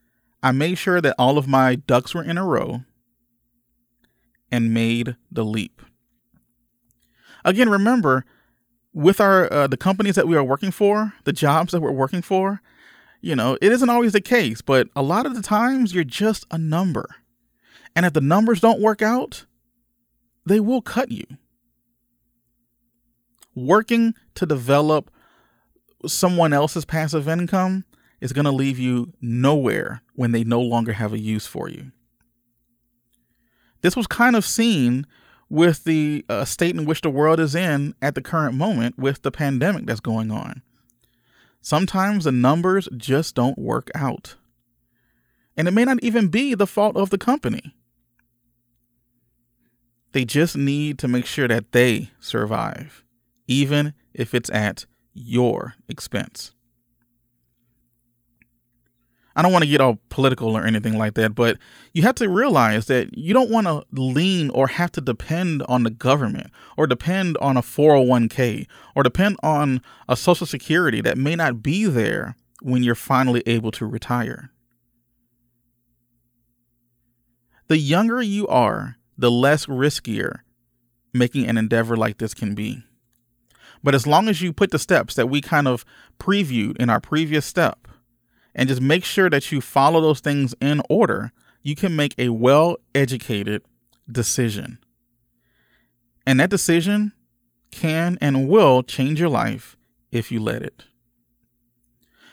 I 0.41 0.51
made 0.51 0.77
sure 0.77 1.01
that 1.01 1.15
all 1.17 1.37
of 1.37 1.47
my 1.47 1.75
ducks 1.75 2.13
were 2.13 2.23
in 2.23 2.37
a 2.37 2.45
row 2.45 2.81
and 4.51 4.73
made 4.73 5.15
the 5.31 5.43
leap. 5.43 5.81
Again, 7.43 7.69
remember 7.69 8.25
with 8.93 9.21
our 9.21 9.51
uh, 9.51 9.67
the 9.67 9.77
companies 9.77 10.15
that 10.15 10.27
we 10.27 10.35
are 10.35 10.43
working 10.43 10.71
for, 10.71 11.13
the 11.23 11.33
jobs 11.33 11.71
that 11.71 11.81
we're 11.81 11.91
working 11.91 12.21
for, 12.21 12.61
you 13.27 13.35
know, 13.35 13.57
it 13.61 13.73
isn't 13.73 13.89
always 13.89 14.13
the 14.13 14.21
case, 14.21 14.61
but 14.61 14.87
a 14.95 15.01
lot 15.01 15.25
of 15.25 15.35
the 15.35 15.41
times 15.41 15.93
you're 15.93 16.05
just 16.05 16.45
a 16.49 16.57
number. 16.57 17.05
And 17.93 18.05
if 18.05 18.13
the 18.13 18.21
numbers 18.21 18.61
don't 18.61 18.79
work 18.79 19.01
out, 19.01 19.45
they 20.45 20.61
will 20.61 20.81
cut 20.81 21.11
you. 21.11 21.25
Working 23.53 24.13
to 24.35 24.45
develop 24.45 25.11
someone 26.05 26.53
else's 26.53 26.85
passive 26.85 27.27
income 27.27 27.83
is 28.21 28.31
going 28.31 28.45
to 28.45 28.51
leave 28.51 28.79
you 28.79 29.11
nowhere 29.19 30.03
when 30.13 30.31
they 30.31 30.45
no 30.45 30.61
longer 30.61 30.93
have 30.93 31.11
a 31.11 31.19
use 31.19 31.45
for 31.45 31.67
you. 31.67 31.91
This 33.81 33.97
was 33.97 34.07
kind 34.07 34.37
of 34.37 34.45
seen 34.45 35.05
with 35.49 35.83
the 35.83 36.23
uh, 36.29 36.45
state 36.45 36.77
in 36.77 36.85
which 36.85 37.01
the 37.01 37.09
world 37.09 37.41
is 37.41 37.55
in 37.55 37.93
at 38.01 38.15
the 38.15 38.21
current 38.21 38.55
moment 38.55 38.97
with 38.97 39.21
the 39.23 39.31
pandemic 39.31 39.85
that's 39.85 39.99
going 39.99 40.31
on. 40.31 40.61
Sometimes 41.61 42.23
the 42.23 42.31
numbers 42.31 42.87
just 42.95 43.35
don't 43.35 43.57
work 43.57 43.89
out. 43.95 44.35
And 45.55 45.67
it 45.67 45.71
may 45.71 45.85
not 45.85 46.03
even 46.03 46.27
be 46.27 46.53
the 46.53 46.67
fault 46.67 46.95
of 46.95 47.09
the 47.09 47.17
company. 47.17 47.75
They 50.11 50.23
just 50.23 50.55
need 50.55 50.97
to 50.99 51.07
make 51.07 51.25
sure 51.25 51.47
that 51.47 51.71
they 51.71 52.11
survive, 52.19 53.03
even 53.47 53.93
if 54.13 54.33
it's 54.33 54.49
at 54.49 54.85
your 55.13 55.75
expense. 55.89 56.53
I 59.37 59.43
don't 59.43 59.51
want 59.51 59.63
to 59.63 59.69
get 59.69 59.81
all 59.81 59.99
political 60.09 60.57
or 60.57 60.65
anything 60.65 60.97
like 60.97 61.13
that, 61.13 61.35
but 61.35 61.59
you 61.93 62.01
have 62.01 62.15
to 62.15 62.27
realize 62.27 62.87
that 62.87 63.15
you 63.15 63.35
don't 63.35 63.51
want 63.51 63.67
to 63.67 63.85
lean 63.91 64.49
or 64.49 64.67
have 64.67 64.91
to 64.93 65.01
depend 65.01 65.61
on 65.69 65.83
the 65.83 65.91
government 65.91 66.49
or 66.75 66.87
depend 66.87 67.37
on 67.37 67.55
a 67.55 67.61
401k 67.61 68.65
or 68.95 69.03
depend 69.03 69.37
on 69.43 69.83
a 70.09 70.17
social 70.17 70.47
security 70.47 71.01
that 71.01 71.19
may 71.19 71.35
not 71.35 71.61
be 71.61 71.85
there 71.85 72.35
when 72.63 72.81
you're 72.81 72.95
finally 72.95 73.43
able 73.45 73.69
to 73.73 73.85
retire. 73.85 74.49
The 77.67 77.77
younger 77.77 78.23
you 78.23 78.47
are, 78.47 78.97
the 79.19 79.29
less 79.29 79.67
riskier 79.67 80.39
making 81.13 81.45
an 81.45 81.59
endeavor 81.59 81.95
like 81.95 82.17
this 82.17 82.33
can 82.33 82.55
be. 82.55 82.83
But 83.83 83.93
as 83.93 84.07
long 84.07 84.27
as 84.29 84.41
you 84.41 84.51
put 84.51 84.71
the 84.71 84.79
steps 84.79 85.13
that 85.13 85.29
we 85.29 85.41
kind 85.41 85.67
of 85.67 85.85
previewed 86.17 86.77
in 86.77 86.89
our 86.89 86.99
previous 86.99 87.45
step, 87.45 87.87
and 88.57 88.67
just 88.67 88.81
make 88.81 89.05
sure 89.05 89.29
that 89.29 89.51
you 89.51 89.61
follow 89.61 90.01
those 90.01 90.19
things 90.19 90.55
in 90.59 90.81
order, 90.89 91.31
you 91.61 91.75
can 91.75 91.95
make 91.95 92.15
a 92.17 92.29
well 92.29 92.77
educated 92.95 93.61
decision. 94.11 94.79
And 96.25 96.39
that 96.39 96.49
decision 96.49 97.13
can 97.71 98.17
and 98.19 98.49
will 98.49 98.81
change 98.83 99.19
your 99.19 99.29
life 99.29 99.77
if 100.11 100.31
you 100.31 100.41
let 100.41 100.63
it. 100.63 100.83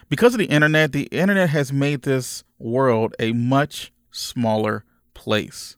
Because 0.08 0.34
of 0.34 0.38
the 0.38 0.46
internet, 0.46 0.92
the 0.92 1.04
internet 1.04 1.50
has 1.50 1.72
made 1.72 2.02
this 2.02 2.42
world 2.58 3.14
a 3.18 3.32
much 3.32 3.92
smaller 4.10 4.84
place. 5.12 5.76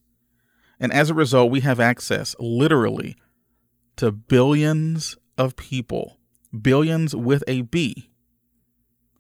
And 0.79 0.93
as 0.93 1.11
a 1.11 1.15
result, 1.15 1.51
we 1.51 1.61
have 1.61 1.81
access 1.81 2.37
literally 2.39 3.17
to 3.97 4.13
billions 4.13 5.17
of 5.39 5.57
people, 5.57 6.19
billions 6.59 7.17
with 7.17 7.43
a 7.49 7.63
B, 7.63 8.11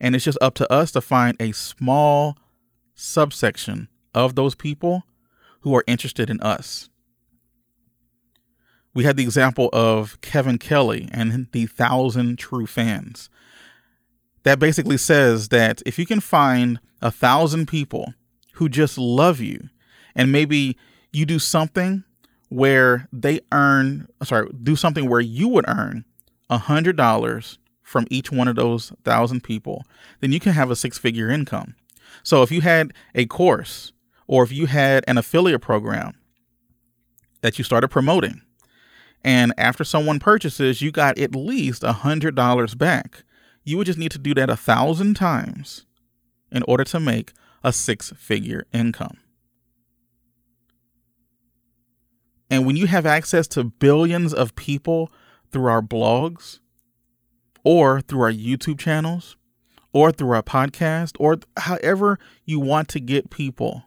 and 0.00 0.14
it's 0.14 0.24
just 0.24 0.38
up 0.40 0.54
to 0.54 0.72
us 0.72 0.92
to 0.92 1.00
find 1.00 1.36
a 1.40 1.52
small 1.52 2.36
subsection 2.94 3.88
of 4.14 4.34
those 4.34 4.54
people 4.54 5.04
who 5.60 5.74
are 5.74 5.84
interested 5.86 6.30
in 6.30 6.40
us. 6.40 6.88
We 8.94 9.04
had 9.04 9.16
the 9.16 9.24
example 9.24 9.68
of 9.72 10.18
Kevin 10.22 10.58
Kelly 10.58 11.08
and 11.12 11.48
the 11.52 11.66
thousand 11.66 12.38
true 12.38 12.66
fans. 12.66 13.28
That 14.44 14.58
basically 14.58 14.96
says 14.96 15.48
that 15.48 15.82
if 15.84 15.98
you 15.98 16.06
can 16.06 16.20
find 16.20 16.80
a 17.02 17.10
thousand 17.10 17.66
people 17.66 18.14
who 18.54 18.68
just 18.68 18.96
love 18.96 19.40
you, 19.40 19.68
and 20.14 20.32
maybe 20.32 20.78
you 21.12 21.26
do 21.26 21.38
something 21.38 22.04
where 22.48 23.08
they 23.12 23.40
earn, 23.52 24.08
sorry, 24.22 24.48
do 24.62 24.76
something 24.76 25.10
where 25.10 25.20
you 25.20 25.48
would 25.48 25.66
earn 25.68 26.04
a 26.48 26.58
hundred 26.58 26.96
dollars 26.96 27.58
from 27.86 28.04
each 28.10 28.32
one 28.32 28.48
of 28.48 28.56
those 28.56 28.92
thousand 29.04 29.44
people, 29.44 29.84
then 30.20 30.32
you 30.32 30.40
can 30.40 30.52
have 30.52 30.72
a 30.72 30.76
six 30.76 30.98
figure 30.98 31.30
income. 31.30 31.76
So 32.24 32.42
if 32.42 32.50
you 32.50 32.60
had 32.60 32.92
a 33.14 33.26
course 33.26 33.92
or 34.26 34.42
if 34.42 34.50
you 34.50 34.66
had 34.66 35.04
an 35.06 35.16
affiliate 35.16 35.62
program 35.62 36.14
that 37.42 37.58
you 37.58 37.64
started 37.64 37.88
promoting 37.88 38.42
and 39.22 39.54
after 39.56 39.84
someone 39.84 40.18
purchases, 40.18 40.82
you 40.82 40.90
got 40.90 41.18
at 41.18 41.34
least 41.34 41.84
a 41.84 41.92
$100 41.92 42.78
back. 42.78 43.22
You 43.62 43.76
would 43.76 43.86
just 43.86 43.98
need 43.98 44.12
to 44.12 44.18
do 44.18 44.34
that 44.34 44.50
a 44.50 44.56
thousand 44.56 45.14
times 45.14 45.86
in 46.50 46.64
order 46.64 46.84
to 46.84 46.98
make 46.98 47.32
a 47.62 47.72
six 47.72 48.12
figure 48.16 48.66
income. 48.72 49.18
And 52.50 52.66
when 52.66 52.76
you 52.76 52.86
have 52.88 53.06
access 53.06 53.46
to 53.48 53.64
billions 53.64 54.34
of 54.34 54.56
people 54.56 55.12
through 55.50 55.70
our 55.70 55.82
blogs 55.82 56.60
or 57.66 58.00
through 58.00 58.20
our 58.20 58.32
YouTube 58.32 58.78
channels 58.78 59.36
or 59.92 60.12
through 60.12 60.30
our 60.30 60.42
podcast 60.42 61.16
or 61.18 61.36
however 61.56 62.16
you 62.44 62.60
want 62.60 62.86
to 62.86 63.00
get 63.00 63.28
people, 63.28 63.82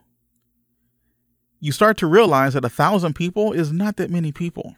you 1.60 1.72
start 1.72 1.96
to 1.96 2.06
realize 2.06 2.52
that 2.52 2.64
a 2.64 2.68
thousand 2.68 3.14
people 3.14 3.54
is 3.54 3.72
not 3.72 3.96
that 3.96 4.10
many 4.10 4.32
people. 4.32 4.76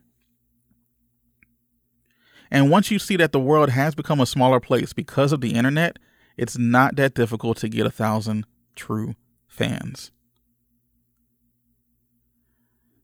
And 2.49 2.71
once 2.71 2.93
you 2.93 3.01
see 3.01 3.17
that 3.17 3.33
the 3.33 3.41
world 3.41 3.71
has 3.71 3.97
become 3.97 4.21
a 4.21 4.27
smaller 4.27 4.61
place 4.61 4.93
because 4.93 5.33
of 5.33 5.41
the 5.41 5.55
internet, 5.55 5.99
it's 6.37 6.57
not 6.57 6.95
that 6.95 7.15
difficult 7.15 7.57
to 7.57 7.69
get 7.69 7.87
a 7.87 7.91
thousand 7.91 8.47
true 8.77 9.17
fans. 9.49 10.13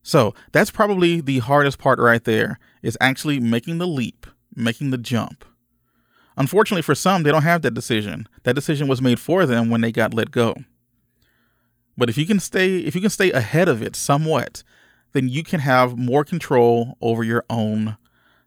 So 0.04 0.32
that's 0.52 0.70
probably 0.70 1.20
the 1.20 1.40
hardest 1.40 1.78
part 1.78 1.98
right 1.98 2.22
there 2.22 2.60
is 2.82 2.96
actually 3.00 3.40
making 3.40 3.78
the 3.78 3.86
leap, 3.88 4.28
making 4.54 4.90
the 4.90 4.98
jump. 4.98 5.44
Unfortunately 6.38 6.82
for 6.82 6.94
some, 6.94 7.24
they 7.24 7.32
don't 7.32 7.42
have 7.42 7.62
that 7.62 7.74
decision. 7.74 8.28
That 8.44 8.54
decision 8.54 8.86
was 8.86 9.02
made 9.02 9.18
for 9.18 9.44
them 9.44 9.68
when 9.68 9.80
they 9.80 9.90
got 9.90 10.14
let 10.14 10.30
go. 10.30 10.54
But 11.96 12.08
if 12.08 12.16
you 12.16 12.26
can 12.26 12.38
stay 12.38 12.78
if 12.78 12.94
you 12.94 13.00
can 13.00 13.10
stay 13.10 13.32
ahead 13.32 13.68
of 13.68 13.82
it 13.82 13.96
somewhat, 13.96 14.62
then 15.12 15.28
you 15.28 15.42
can 15.42 15.58
have 15.58 15.98
more 15.98 16.24
control 16.24 16.96
over 17.02 17.24
your 17.24 17.44
own 17.50 17.96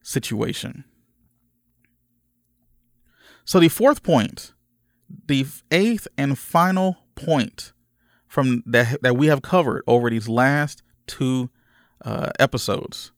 situation. 0.01 0.85
So 3.43 3.59
the 3.59 3.67
fourth 3.67 4.03
point, 4.03 4.53
the 5.27 5.45
eighth 5.69 6.07
and 6.17 6.39
final 6.39 6.99
point 7.15 7.73
from 8.25 8.63
that 8.65 9.01
that 9.01 9.17
we 9.17 9.27
have 9.27 9.41
covered 9.41 9.83
over 9.85 10.09
these 10.09 10.29
last 10.29 10.81
two 11.07 11.49
uh, 12.05 12.29
episodes. 12.39 13.11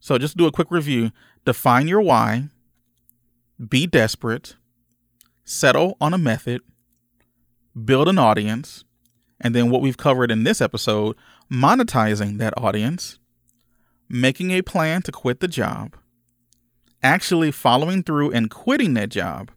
So 0.00 0.18
just 0.18 0.36
do 0.36 0.46
a 0.46 0.52
quick 0.52 0.72
review. 0.72 1.12
Define 1.44 1.86
your 1.86 2.00
why. 2.00 2.48
Be 3.64 3.86
desperate. 3.86 4.56
Settle 5.44 5.96
on 6.00 6.12
a 6.12 6.18
method. 6.18 6.62
Build 7.84 8.08
an 8.08 8.18
audience 8.18 8.84
and 9.40 9.54
then 9.54 9.70
what 9.70 9.82
we've 9.82 9.96
covered 9.96 10.30
in 10.30 10.44
this 10.44 10.60
episode 10.60 11.16
monetizing 11.50 12.38
that 12.38 12.56
audience, 12.56 13.18
making 14.08 14.50
a 14.50 14.62
plan 14.62 15.02
to 15.02 15.12
quit 15.12 15.40
the 15.40 15.48
job, 15.48 15.96
actually 17.02 17.50
following 17.50 18.02
through 18.02 18.30
and 18.32 18.50
quitting 18.50 18.94
that 18.94 19.10
job. 19.10 19.50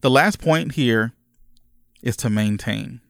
The 0.00 0.10
last 0.10 0.38
point 0.38 0.72
here 0.72 1.12
is 2.02 2.16
to 2.18 2.30
maintain. 2.30 3.00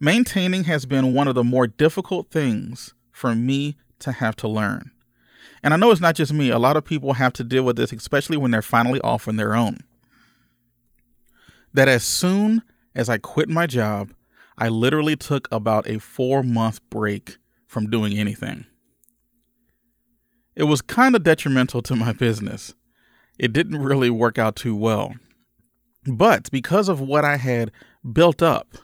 Maintaining 0.00 0.64
has 0.64 0.86
been 0.86 1.12
one 1.12 1.26
of 1.26 1.34
the 1.34 1.44
more 1.44 1.66
difficult 1.66 2.30
things 2.30 2.94
for 3.10 3.34
me 3.34 3.76
to 3.98 4.12
have 4.12 4.36
to 4.36 4.48
learn. 4.48 4.92
And 5.62 5.74
I 5.74 5.76
know 5.76 5.90
it's 5.90 6.00
not 6.00 6.14
just 6.14 6.32
me, 6.32 6.50
a 6.50 6.58
lot 6.58 6.76
of 6.76 6.84
people 6.84 7.14
have 7.14 7.32
to 7.34 7.44
deal 7.44 7.64
with 7.64 7.76
this, 7.76 7.92
especially 7.92 8.36
when 8.36 8.50
they're 8.50 8.62
finally 8.62 9.00
off 9.00 9.28
on 9.28 9.36
their 9.36 9.54
own. 9.54 9.78
That 11.74 11.88
as 11.88 12.04
soon 12.04 12.62
as 12.94 13.08
I 13.08 13.18
quit 13.18 13.48
my 13.48 13.66
job, 13.66 14.12
I 14.56 14.68
literally 14.68 15.16
took 15.16 15.48
about 15.52 15.88
a 15.88 15.98
four 15.98 16.42
month 16.42 16.80
break 16.90 17.36
from 17.66 17.90
doing 17.90 18.18
anything. 18.18 18.66
It 20.56 20.64
was 20.64 20.82
kind 20.82 21.14
of 21.14 21.22
detrimental 21.22 21.82
to 21.82 21.94
my 21.94 22.12
business. 22.12 22.74
It 23.38 23.52
didn't 23.52 23.80
really 23.80 24.10
work 24.10 24.38
out 24.38 24.56
too 24.56 24.74
well. 24.74 25.14
But 26.04 26.50
because 26.50 26.88
of 26.88 27.00
what 27.00 27.24
I 27.24 27.36
had 27.36 27.70
built 28.12 28.42
up 28.42 28.76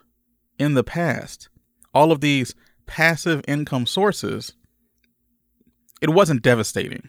in 0.58 0.74
the 0.74 0.84
past, 0.84 1.48
all 1.92 2.12
of 2.12 2.20
these 2.20 2.54
passive 2.86 3.42
income 3.48 3.86
sources, 3.86 4.54
it 6.00 6.10
wasn't 6.10 6.42
devastating. 6.42 7.08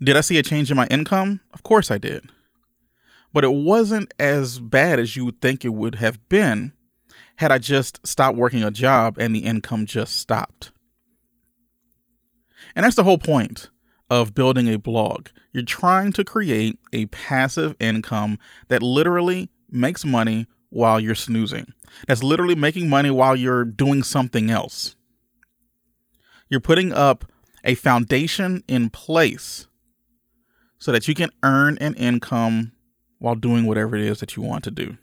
Did 0.00 0.16
I 0.16 0.20
see 0.20 0.38
a 0.38 0.42
change 0.42 0.70
in 0.70 0.76
my 0.76 0.86
income? 0.86 1.40
Of 1.52 1.62
course 1.62 1.90
I 1.90 1.98
did. 1.98 2.30
But 3.32 3.44
it 3.44 3.52
wasn't 3.52 4.14
as 4.18 4.58
bad 4.58 4.98
as 4.98 5.16
you 5.16 5.24
would 5.24 5.40
think 5.40 5.64
it 5.64 5.74
would 5.74 5.96
have 5.96 6.28
been 6.28 6.72
had 7.36 7.52
I 7.52 7.58
just 7.58 8.04
stopped 8.06 8.36
working 8.36 8.64
a 8.64 8.70
job 8.70 9.18
and 9.18 9.34
the 9.34 9.40
income 9.40 9.86
just 9.86 10.16
stopped. 10.16 10.72
And 12.74 12.84
that's 12.84 12.96
the 12.96 13.04
whole 13.04 13.18
point 13.18 13.70
of 14.10 14.34
building 14.34 14.68
a 14.68 14.78
blog. 14.78 15.28
You're 15.52 15.64
trying 15.64 16.12
to 16.12 16.24
create 16.24 16.78
a 16.92 17.06
passive 17.06 17.76
income 17.78 18.38
that 18.68 18.82
literally 18.82 19.50
makes 19.70 20.04
money 20.04 20.46
while 20.70 21.00
you're 21.00 21.14
snoozing. 21.14 21.72
That's 22.06 22.22
literally 22.22 22.54
making 22.54 22.88
money 22.88 23.10
while 23.10 23.36
you're 23.36 23.64
doing 23.64 24.02
something 24.02 24.50
else. 24.50 24.96
You're 26.48 26.60
putting 26.60 26.92
up 26.92 27.24
a 27.64 27.74
foundation 27.74 28.62
in 28.68 28.90
place 28.90 29.66
so 30.78 30.92
that 30.92 31.08
you 31.08 31.14
can 31.14 31.30
earn 31.42 31.76
an 31.78 31.94
income 31.94 32.72
while 33.18 33.34
doing 33.34 33.66
whatever 33.66 33.96
it 33.96 34.02
is 34.02 34.20
that 34.20 34.36
you 34.36 34.42
want 34.42 34.64
to 34.64 34.70
do. 34.70 34.96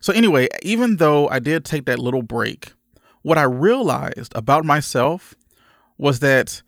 So, 0.00 0.12
anyway, 0.12 0.48
even 0.62 0.96
though 0.96 1.28
I 1.28 1.38
did 1.38 1.64
take 1.64 1.84
that 1.86 1.98
little 1.98 2.22
break, 2.22 2.72
what 3.22 3.38
I 3.38 3.44
realized 3.44 4.32
about 4.34 4.64
myself 4.64 5.34
was 5.96 6.20
that 6.20 6.62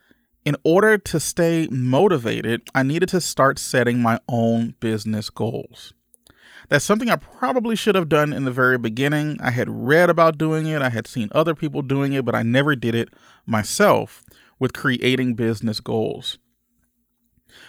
in 0.44 0.56
order 0.62 0.98
to 0.98 1.18
stay 1.18 1.66
motivated, 1.70 2.62
I 2.74 2.82
needed 2.82 3.08
to 3.10 3.20
start 3.20 3.58
setting 3.58 4.00
my 4.00 4.20
own 4.28 4.74
business 4.78 5.30
goals. 5.30 5.94
That's 6.68 6.84
something 6.84 7.10
I 7.10 7.16
probably 7.16 7.76
should 7.76 7.94
have 7.94 8.08
done 8.08 8.32
in 8.32 8.44
the 8.44 8.50
very 8.50 8.78
beginning. 8.78 9.38
I 9.40 9.50
had 9.50 9.68
read 9.68 10.10
about 10.10 10.38
doing 10.38 10.66
it, 10.66 10.82
I 10.82 10.90
had 10.90 11.06
seen 11.06 11.28
other 11.32 11.54
people 11.54 11.82
doing 11.82 12.12
it, 12.12 12.24
but 12.24 12.34
I 12.34 12.42
never 12.42 12.74
did 12.74 12.94
it 12.94 13.10
myself 13.46 14.22
with 14.58 14.72
creating 14.72 15.34
business 15.34 15.80
goals. 15.80 16.38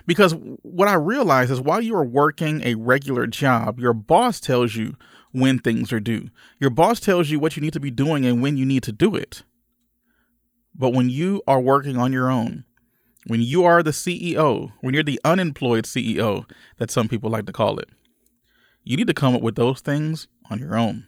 Because 0.06 0.34
what 0.62 0.88
I 0.88 0.96
realized 0.96 1.52
is 1.52 1.62
while 1.62 1.82
you 1.82 1.96
are 1.96 2.06
working 2.06 2.62
a 2.64 2.76
regular 2.76 3.28
job, 3.28 3.80
your 3.80 3.94
boss 3.94 4.40
tells 4.40 4.76
you 4.76 4.96
when 5.32 5.60
things 5.60 5.92
are 5.92 6.00
due. 6.00 6.30
Your 6.60 6.70
boss 6.70 7.00
tells 7.00 7.30
you 7.30 7.40
what 7.40 7.56
you 7.56 7.62
need 7.62 7.74
to 7.74 7.80
be 7.80 7.92
doing 7.92 8.26
and 8.26 8.42
when 8.42 8.58
you 8.58 8.66
need 8.66 8.84
to 8.84 8.92
do 8.92 9.16
it. 9.16 9.44
But 10.74 10.94
when 10.94 11.10
you 11.10 11.42
are 11.48 11.60
working 11.60 11.98
on 11.98 12.14
your 12.14 12.30
own, 12.30 12.66
when 13.28 13.42
you 13.42 13.66
are 13.66 13.82
the 13.82 13.92
CEO, 13.92 14.72
when 14.82 14.94
you're 14.94 15.04
the 15.04 15.20
unemployed 15.24 15.86
CEO, 15.86 16.50
that 16.78 16.92
some 16.92 17.08
people 17.08 17.30
like 17.30 17.46
to 17.46 17.54
call 17.54 17.80
it, 17.80 17.90
you 18.86 18.96
need 18.96 19.08
to 19.08 19.14
come 19.14 19.36
up 19.36 19.42
with 19.42 19.56
those 19.56 19.82
things 19.82 20.28
on 20.50 20.60
your 20.60 20.78
own. 20.78 21.08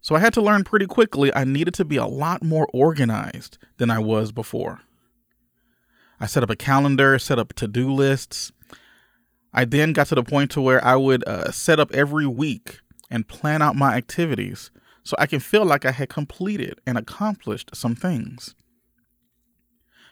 So 0.00 0.14
I 0.14 0.20
had 0.20 0.32
to 0.34 0.40
learn 0.40 0.62
pretty 0.62 0.86
quickly 0.86 1.34
I 1.34 1.42
needed 1.42 1.74
to 1.74 1.84
be 1.84 1.96
a 1.96 2.06
lot 2.06 2.42
more 2.42 2.68
organized 2.72 3.58
than 3.78 3.90
I 3.90 3.98
was 3.98 4.30
before. 4.30 4.82
I 6.20 6.26
set 6.26 6.44
up 6.44 6.50
a 6.50 6.56
calendar, 6.56 7.18
set 7.18 7.38
up 7.38 7.52
to 7.54 7.66
do 7.66 7.92
lists, 7.92 8.52
I 9.52 9.64
then 9.64 9.92
got 9.92 10.08
to 10.08 10.14
the 10.14 10.22
point 10.22 10.50
to 10.52 10.60
where 10.60 10.84
I 10.84 10.96
would 10.96 11.26
uh, 11.26 11.50
set 11.50 11.80
up 11.80 11.92
every 11.92 12.26
week 12.26 12.80
and 13.10 13.26
plan 13.26 13.62
out 13.62 13.76
my 13.76 13.94
activities 13.94 14.70
so 15.02 15.16
I 15.18 15.26
can 15.26 15.40
feel 15.40 15.64
like 15.64 15.84
I 15.84 15.92
had 15.92 16.08
completed 16.08 16.80
and 16.86 16.98
accomplished 16.98 17.70
some 17.74 17.94
things. 17.94 18.54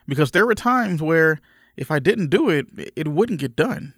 Because 0.07 0.31
there 0.31 0.47
were 0.47 0.55
times 0.55 1.03
where 1.03 1.41
if 1.77 1.91
I 1.91 1.99
didn't 1.99 2.31
do 2.31 2.49
it, 2.49 2.67
it 2.97 3.09
wouldn't 3.09 3.41
get 3.41 3.57
done. 3.57 3.95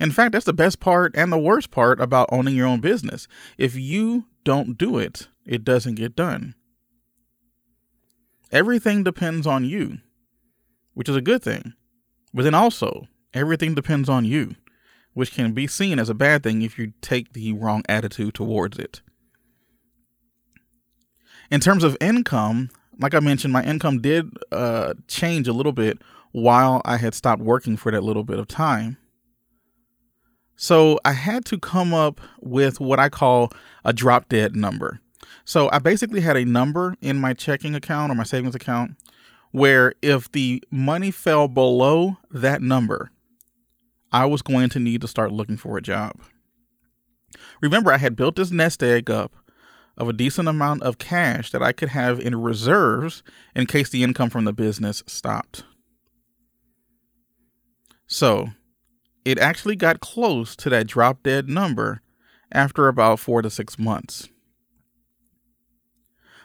In 0.00 0.10
fact, 0.10 0.32
that's 0.32 0.44
the 0.44 0.52
best 0.52 0.80
part 0.80 1.14
and 1.16 1.32
the 1.32 1.38
worst 1.38 1.70
part 1.70 2.00
about 2.00 2.28
owning 2.30 2.54
your 2.54 2.66
own 2.66 2.80
business. 2.80 3.26
If 3.56 3.74
you 3.74 4.26
don't 4.44 4.78
do 4.78 4.98
it, 4.98 5.28
it 5.44 5.64
doesn't 5.64 5.96
get 5.96 6.14
done. 6.14 6.54
Everything 8.52 9.02
depends 9.02 9.46
on 9.46 9.64
you, 9.64 9.98
which 10.94 11.08
is 11.08 11.16
a 11.16 11.20
good 11.20 11.42
thing. 11.42 11.74
But 12.32 12.44
then 12.44 12.54
also, 12.54 13.08
Everything 13.34 13.74
depends 13.74 14.08
on 14.08 14.24
you, 14.24 14.54
which 15.12 15.32
can 15.32 15.52
be 15.52 15.66
seen 15.66 15.98
as 15.98 16.08
a 16.08 16.14
bad 16.14 16.42
thing 16.42 16.62
if 16.62 16.78
you 16.78 16.92
take 17.00 17.32
the 17.32 17.52
wrong 17.52 17.82
attitude 17.88 18.34
towards 18.34 18.78
it. 18.78 19.02
In 21.50 21.60
terms 21.60 21.84
of 21.84 21.96
income, 22.00 22.70
like 22.98 23.14
I 23.14 23.20
mentioned, 23.20 23.52
my 23.52 23.62
income 23.62 24.00
did 24.00 24.30
uh, 24.50 24.94
change 25.06 25.46
a 25.46 25.52
little 25.52 25.72
bit 25.72 25.98
while 26.32 26.82
I 26.84 26.96
had 26.96 27.14
stopped 27.14 27.42
working 27.42 27.76
for 27.76 27.92
that 27.92 28.02
little 28.02 28.24
bit 28.24 28.38
of 28.38 28.48
time. 28.48 28.96
So 30.60 30.98
I 31.04 31.12
had 31.12 31.44
to 31.46 31.58
come 31.58 31.94
up 31.94 32.20
with 32.40 32.80
what 32.80 32.98
I 32.98 33.08
call 33.08 33.52
a 33.84 33.92
drop 33.92 34.28
dead 34.28 34.56
number. 34.56 35.00
So 35.44 35.70
I 35.72 35.78
basically 35.78 36.20
had 36.20 36.36
a 36.36 36.44
number 36.44 36.96
in 37.00 37.16
my 37.16 37.32
checking 37.32 37.76
account 37.76 38.10
or 38.10 38.16
my 38.16 38.24
savings 38.24 38.56
account 38.56 38.96
where 39.52 39.94
if 40.02 40.30
the 40.32 40.62
money 40.68 41.12
fell 41.12 41.46
below 41.46 42.16
that 42.32 42.60
number, 42.60 43.12
I 44.10 44.26
was 44.26 44.42
going 44.42 44.68
to 44.70 44.80
need 44.80 45.00
to 45.02 45.08
start 45.08 45.30
looking 45.30 45.56
for 45.56 45.78
a 45.78 45.82
job. 45.82 46.20
Remember, 47.62 47.92
I 47.92 47.98
had 47.98 48.16
built 48.16 48.34
this 48.34 48.50
nest 48.50 48.82
egg 48.82 49.08
up 49.08 49.36
of 49.96 50.08
a 50.08 50.12
decent 50.12 50.48
amount 50.48 50.82
of 50.82 50.98
cash 50.98 51.52
that 51.52 51.62
I 51.62 51.70
could 51.70 51.90
have 51.90 52.18
in 52.18 52.34
reserves 52.34 53.22
in 53.54 53.66
case 53.66 53.90
the 53.90 54.02
income 54.02 54.28
from 54.28 54.44
the 54.44 54.52
business 54.52 55.04
stopped. 55.06 55.62
So 58.08 58.48
it 59.28 59.38
actually 59.38 59.76
got 59.76 60.00
close 60.00 60.56
to 60.56 60.70
that 60.70 60.86
drop 60.86 61.22
dead 61.22 61.50
number 61.50 62.00
after 62.50 62.88
about 62.88 63.20
four 63.20 63.42
to 63.42 63.50
six 63.50 63.78
months. 63.78 64.30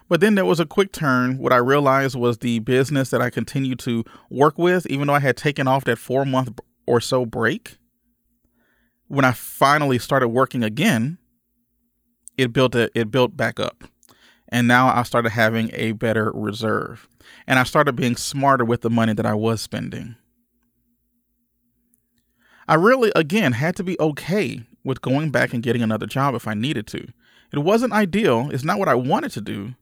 But 0.10 0.20
then 0.20 0.36
there 0.36 0.44
was 0.44 0.60
a 0.60 0.66
quick 0.66 0.92
turn. 0.92 1.38
What 1.38 1.54
I 1.54 1.58
realized 1.58 2.18
was 2.18 2.40
the 2.40 2.60
business 2.60 3.10
that 3.12 3.22
I 3.22 3.30
continued 3.30 3.80
to 3.80 4.04
work 4.30 4.58
with, 4.58 4.86
even 4.88 5.08
though 5.08 5.14
I 5.14 5.22
had 5.22 5.38
taken 5.38 5.66
off 5.66 5.86
that 5.86 5.98
four 5.98 6.26
month 6.26 6.60
or 6.86 7.00
so 7.00 7.26
break, 7.26 7.78
when 9.08 9.24
I 9.24 9.32
finally 9.32 9.98
started 9.98 10.28
working 10.28 10.62
again, 10.62 11.20
it 12.38 12.52
built 12.52 12.76
a, 12.76 12.92
it 12.94 13.12
built 13.12 13.38
back 13.38 13.62
up. 13.62 13.86
And 14.50 14.68
now 14.68 14.94
I 14.94 15.04
started 15.04 15.30
having 15.30 15.70
a 15.72 15.94
better 15.94 16.34
reserve. 16.34 17.08
And 17.48 17.58
I 17.60 17.64
started 17.64 17.96
being 17.96 18.18
smarter 18.18 18.66
with 18.66 18.82
the 18.82 18.90
money 18.90 19.14
that 19.14 19.26
I 19.26 19.36
was 19.36 19.62
spending. 19.62 20.18
I 22.74 22.76
really, 22.76 23.12
again, 23.16 23.52
had 23.52 23.76
to 23.76 23.84
be 23.84 24.00
okay 24.00 24.64
with 24.84 25.00
going 25.00 25.30
back 25.30 25.54
and 25.54 25.62
getting 25.62 25.84
another 25.84 26.08
job 26.08 26.34
if 26.34 26.48
I 26.48 26.56
needed 26.56 26.88
to. 26.88 27.06
It 27.52 27.60
wasn't 27.60 27.94
ideal. 27.94 28.50
It's 28.52 28.64
not 28.64 28.80
what 28.80 28.88
I 28.88 28.96
wanted 28.96 29.30
to 29.34 29.42
do, 29.42 29.76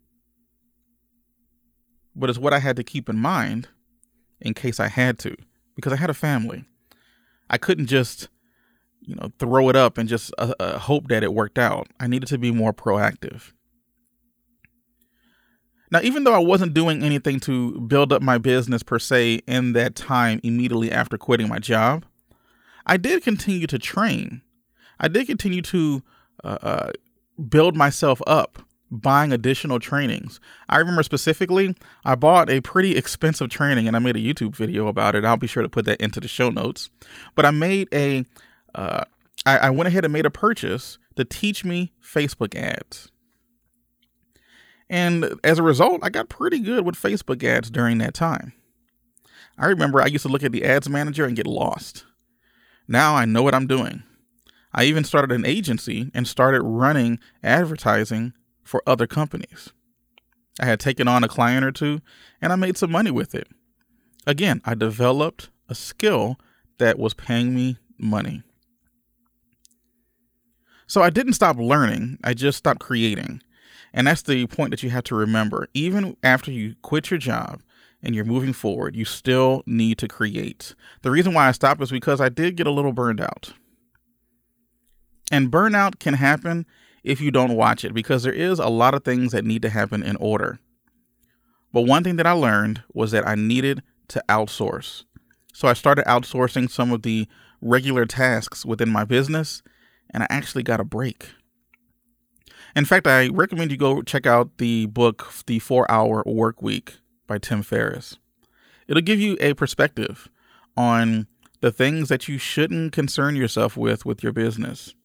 but 2.13 2.29
it's 2.29 2.37
what 2.37 2.51
I 2.51 2.59
had 2.59 2.75
to 2.75 2.83
keep 2.83 3.07
in 3.07 3.17
mind 3.17 3.69
in 4.41 4.53
case 4.53 4.77
I 4.77 4.89
had 4.89 5.17
to, 5.19 5.37
because 5.73 5.93
I 5.93 5.95
had 5.95 6.09
a 6.09 6.13
family. 6.13 6.65
I 7.49 7.57
couldn't 7.57 7.85
just, 7.85 8.27
you 8.99 9.15
know, 9.15 9.31
throw 9.39 9.69
it 9.69 9.77
up 9.77 9.97
and 9.97 10.09
just 10.09 10.33
uh, 10.37 10.53
uh, 10.59 10.77
hope 10.77 11.07
that 11.07 11.23
it 11.23 11.33
worked 11.33 11.57
out. 11.57 11.87
I 11.97 12.07
needed 12.07 12.27
to 12.27 12.37
be 12.37 12.51
more 12.51 12.73
proactive. 12.73 13.53
Now, 15.91 16.01
even 16.01 16.25
though 16.25 16.35
I 16.35 16.39
wasn't 16.39 16.73
doing 16.73 17.03
anything 17.03 17.39
to 17.41 17.79
build 17.79 18.11
up 18.11 18.21
my 18.21 18.37
business 18.37 18.83
per 18.83 18.99
se 18.99 19.43
in 19.47 19.71
that 19.71 19.95
time 19.95 20.41
immediately 20.43 20.91
after 20.91 21.17
quitting 21.17 21.47
my 21.47 21.59
job, 21.59 22.03
I 22.85 22.97
did 22.97 23.23
continue 23.23 23.67
to 23.67 23.79
train. 23.79 24.41
I 24.99 25.07
did 25.07 25.27
continue 25.27 25.61
to 25.63 26.03
uh, 26.43 26.57
uh, 26.61 26.91
build 27.49 27.75
myself 27.75 28.21
up 28.27 28.63
buying 28.91 29.31
additional 29.31 29.79
trainings. 29.79 30.39
I 30.67 30.77
remember 30.77 31.01
specifically, 31.01 31.75
I 32.03 32.15
bought 32.15 32.49
a 32.49 32.59
pretty 32.59 32.97
expensive 32.97 33.49
training 33.49 33.87
and 33.87 33.95
I 33.95 33.99
made 33.99 34.17
a 34.17 34.19
YouTube 34.19 34.55
video 34.55 34.87
about 34.87 35.15
it. 35.15 35.23
I'll 35.23 35.37
be 35.37 35.47
sure 35.47 35.63
to 35.63 35.69
put 35.69 35.85
that 35.85 36.01
into 36.01 36.19
the 36.19 36.27
show 36.27 36.49
notes. 36.49 36.89
But 37.33 37.45
I 37.45 37.51
made 37.51 37.87
a, 37.93 38.25
uh, 38.75 39.05
I, 39.45 39.57
I 39.57 39.69
went 39.69 39.87
ahead 39.87 40.03
and 40.03 40.11
made 40.11 40.25
a 40.25 40.31
purchase 40.31 40.97
to 41.15 41.23
teach 41.23 41.63
me 41.63 41.93
Facebook 42.03 42.53
ads. 42.53 43.11
And 44.89 45.39
as 45.41 45.57
a 45.57 45.63
result, 45.63 46.01
I 46.03 46.09
got 46.09 46.27
pretty 46.27 46.59
good 46.59 46.85
with 46.85 46.95
Facebook 46.95 47.41
ads 47.45 47.71
during 47.71 47.99
that 47.99 48.13
time. 48.13 48.51
I 49.57 49.67
remember 49.67 50.01
I 50.01 50.07
used 50.07 50.25
to 50.25 50.31
look 50.31 50.43
at 50.43 50.51
the 50.51 50.65
ads 50.65 50.89
manager 50.89 51.23
and 51.23 51.35
get 51.35 51.47
lost. 51.47 52.05
Now 52.91 53.15
I 53.15 53.23
know 53.23 53.41
what 53.41 53.55
I'm 53.55 53.67
doing. 53.67 54.03
I 54.73 54.83
even 54.83 55.05
started 55.05 55.31
an 55.33 55.45
agency 55.45 56.11
and 56.13 56.27
started 56.27 56.61
running 56.61 57.19
advertising 57.41 58.33
for 58.65 58.83
other 58.85 59.07
companies. 59.07 59.69
I 60.59 60.65
had 60.65 60.81
taken 60.81 61.07
on 61.07 61.23
a 61.23 61.29
client 61.29 61.63
or 61.63 61.71
two 61.71 62.01
and 62.41 62.51
I 62.51 62.57
made 62.57 62.77
some 62.77 62.91
money 62.91 63.09
with 63.09 63.33
it. 63.33 63.47
Again, 64.27 64.61
I 64.65 64.75
developed 64.75 65.49
a 65.69 65.73
skill 65.73 66.37
that 66.79 66.99
was 66.99 67.13
paying 67.13 67.55
me 67.55 67.77
money. 67.97 68.43
So 70.85 71.01
I 71.01 71.11
didn't 71.11 71.33
stop 71.33 71.55
learning, 71.55 72.17
I 72.25 72.33
just 72.33 72.57
stopped 72.57 72.81
creating. 72.81 73.41
And 73.93 74.07
that's 74.07 74.23
the 74.23 74.47
point 74.47 74.71
that 74.71 74.83
you 74.83 74.89
have 74.89 75.05
to 75.05 75.15
remember. 75.15 75.69
Even 75.73 76.17
after 76.23 76.51
you 76.51 76.75
quit 76.81 77.09
your 77.09 77.19
job 77.19 77.61
and 78.03 78.15
you're 78.15 78.25
moving 78.25 78.53
forward, 78.53 78.95
you 78.95 79.05
still 79.05 79.63
need 79.65 79.97
to 79.99 80.07
create. 80.07 80.75
The 81.01 81.11
reason 81.11 81.33
why 81.33 81.47
I 81.47 81.51
stopped 81.51 81.81
is 81.81 81.91
because 81.91 82.19
I 82.19 82.29
did 82.29 82.55
get 82.55 82.67
a 82.67 82.71
little 82.71 82.93
burned 82.93 83.21
out. 83.21 83.53
And 85.31 85.51
burnout 85.51 85.99
can 85.99 86.15
happen 86.15 86.65
if 87.03 87.21
you 87.21 87.31
don't 87.31 87.55
watch 87.55 87.85
it 87.85 87.93
because 87.93 88.23
there 88.23 88.33
is 88.33 88.59
a 88.59 88.67
lot 88.67 88.93
of 88.93 89.03
things 89.03 89.31
that 89.31 89.45
need 89.45 89.61
to 89.61 89.69
happen 89.69 90.03
in 90.03 90.15
order. 90.17 90.59
But 91.71 91.83
one 91.83 92.03
thing 92.03 92.17
that 92.17 92.27
I 92.27 92.33
learned 92.33 92.83
was 92.93 93.11
that 93.11 93.27
I 93.27 93.35
needed 93.35 93.81
to 94.09 94.23
outsource. 94.27 95.05
So 95.53 95.67
I 95.67 95.73
started 95.73 96.05
outsourcing 96.05 96.69
some 96.69 96.91
of 96.91 97.03
the 97.03 97.27
regular 97.61 98.05
tasks 98.05 98.65
within 98.65 98.89
my 98.89 99.05
business 99.05 99.61
and 100.09 100.23
I 100.23 100.27
actually 100.29 100.63
got 100.63 100.79
a 100.79 100.85
break. 100.85 101.29
In 102.75 102.85
fact, 102.85 103.07
I 103.07 103.27
recommend 103.29 103.71
you 103.71 103.77
go 103.77 104.01
check 104.01 104.25
out 104.25 104.57
the 104.57 104.85
book, 104.87 105.31
The 105.45 105.59
Four 105.59 105.89
Hour 105.89 106.23
Work 106.25 106.61
Week 106.61 106.97
by 107.31 107.37
Tim 107.37 107.63
Ferriss. 107.63 108.17
It'll 108.89 109.01
give 109.01 109.21
you 109.21 109.37
a 109.39 109.53
perspective 109.53 110.27
on 110.75 111.27
the 111.61 111.71
things 111.71 112.09
that 112.09 112.27
you 112.27 112.37
shouldn't 112.37 112.91
concern 112.91 113.37
yourself 113.37 113.77
with 113.77 114.05
with 114.05 114.21
your 114.21 114.33
business 114.33 114.95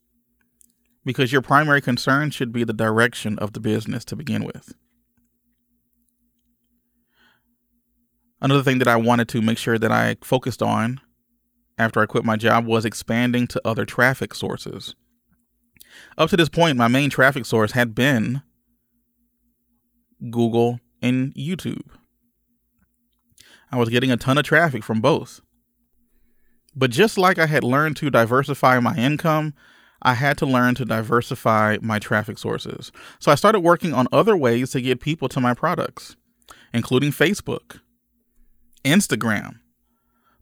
because 1.04 1.30
your 1.30 1.40
primary 1.40 1.80
concern 1.80 2.32
should 2.32 2.50
be 2.50 2.64
the 2.64 2.72
direction 2.72 3.38
of 3.38 3.52
the 3.52 3.60
business 3.60 4.04
to 4.06 4.16
begin 4.16 4.42
with. 4.42 4.74
Another 8.40 8.64
thing 8.64 8.80
that 8.80 8.88
I 8.88 8.96
wanted 8.96 9.28
to 9.28 9.40
make 9.40 9.56
sure 9.56 9.78
that 9.78 9.92
I 9.92 10.16
focused 10.20 10.62
on 10.62 11.00
after 11.78 12.00
I 12.00 12.06
quit 12.06 12.24
my 12.24 12.34
job 12.34 12.66
was 12.66 12.84
expanding 12.84 13.46
to 13.46 13.60
other 13.64 13.84
traffic 13.84 14.34
sources. 14.34 14.96
Up 16.18 16.28
to 16.30 16.36
this 16.36 16.48
point, 16.48 16.76
my 16.76 16.88
main 16.88 17.08
traffic 17.08 17.46
source 17.46 17.70
had 17.70 17.94
been 17.94 18.42
Google 20.28 20.80
and 21.00 21.32
YouTube. 21.36 21.86
I 23.70 23.76
was 23.76 23.88
getting 23.88 24.10
a 24.10 24.16
ton 24.16 24.38
of 24.38 24.44
traffic 24.44 24.84
from 24.84 25.00
both. 25.00 25.40
But 26.74 26.90
just 26.90 27.16
like 27.16 27.38
I 27.38 27.46
had 27.46 27.64
learned 27.64 27.96
to 27.98 28.10
diversify 28.10 28.78
my 28.80 28.94
income, 28.96 29.54
I 30.02 30.14
had 30.14 30.36
to 30.38 30.46
learn 30.46 30.74
to 30.76 30.84
diversify 30.84 31.78
my 31.80 31.98
traffic 31.98 32.38
sources. 32.38 32.92
So 33.18 33.32
I 33.32 33.34
started 33.34 33.60
working 33.60 33.94
on 33.94 34.08
other 34.12 34.36
ways 34.36 34.70
to 34.72 34.80
get 34.80 35.00
people 35.00 35.28
to 35.30 35.40
my 35.40 35.54
products, 35.54 36.16
including 36.74 37.10
Facebook, 37.12 37.80
Instagram, 38.84 39.60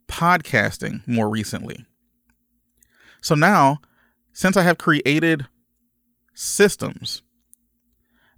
podcasting 0.09 1.07
more 1.07 1.31
recently. 1.31 1.87
So 3.21 3.35
now, 3.35 3.81
since 4.33 4.57
I 4.57 4.63
have 4.63 4.77
created 4.77 5.47
systems 6.35 7.23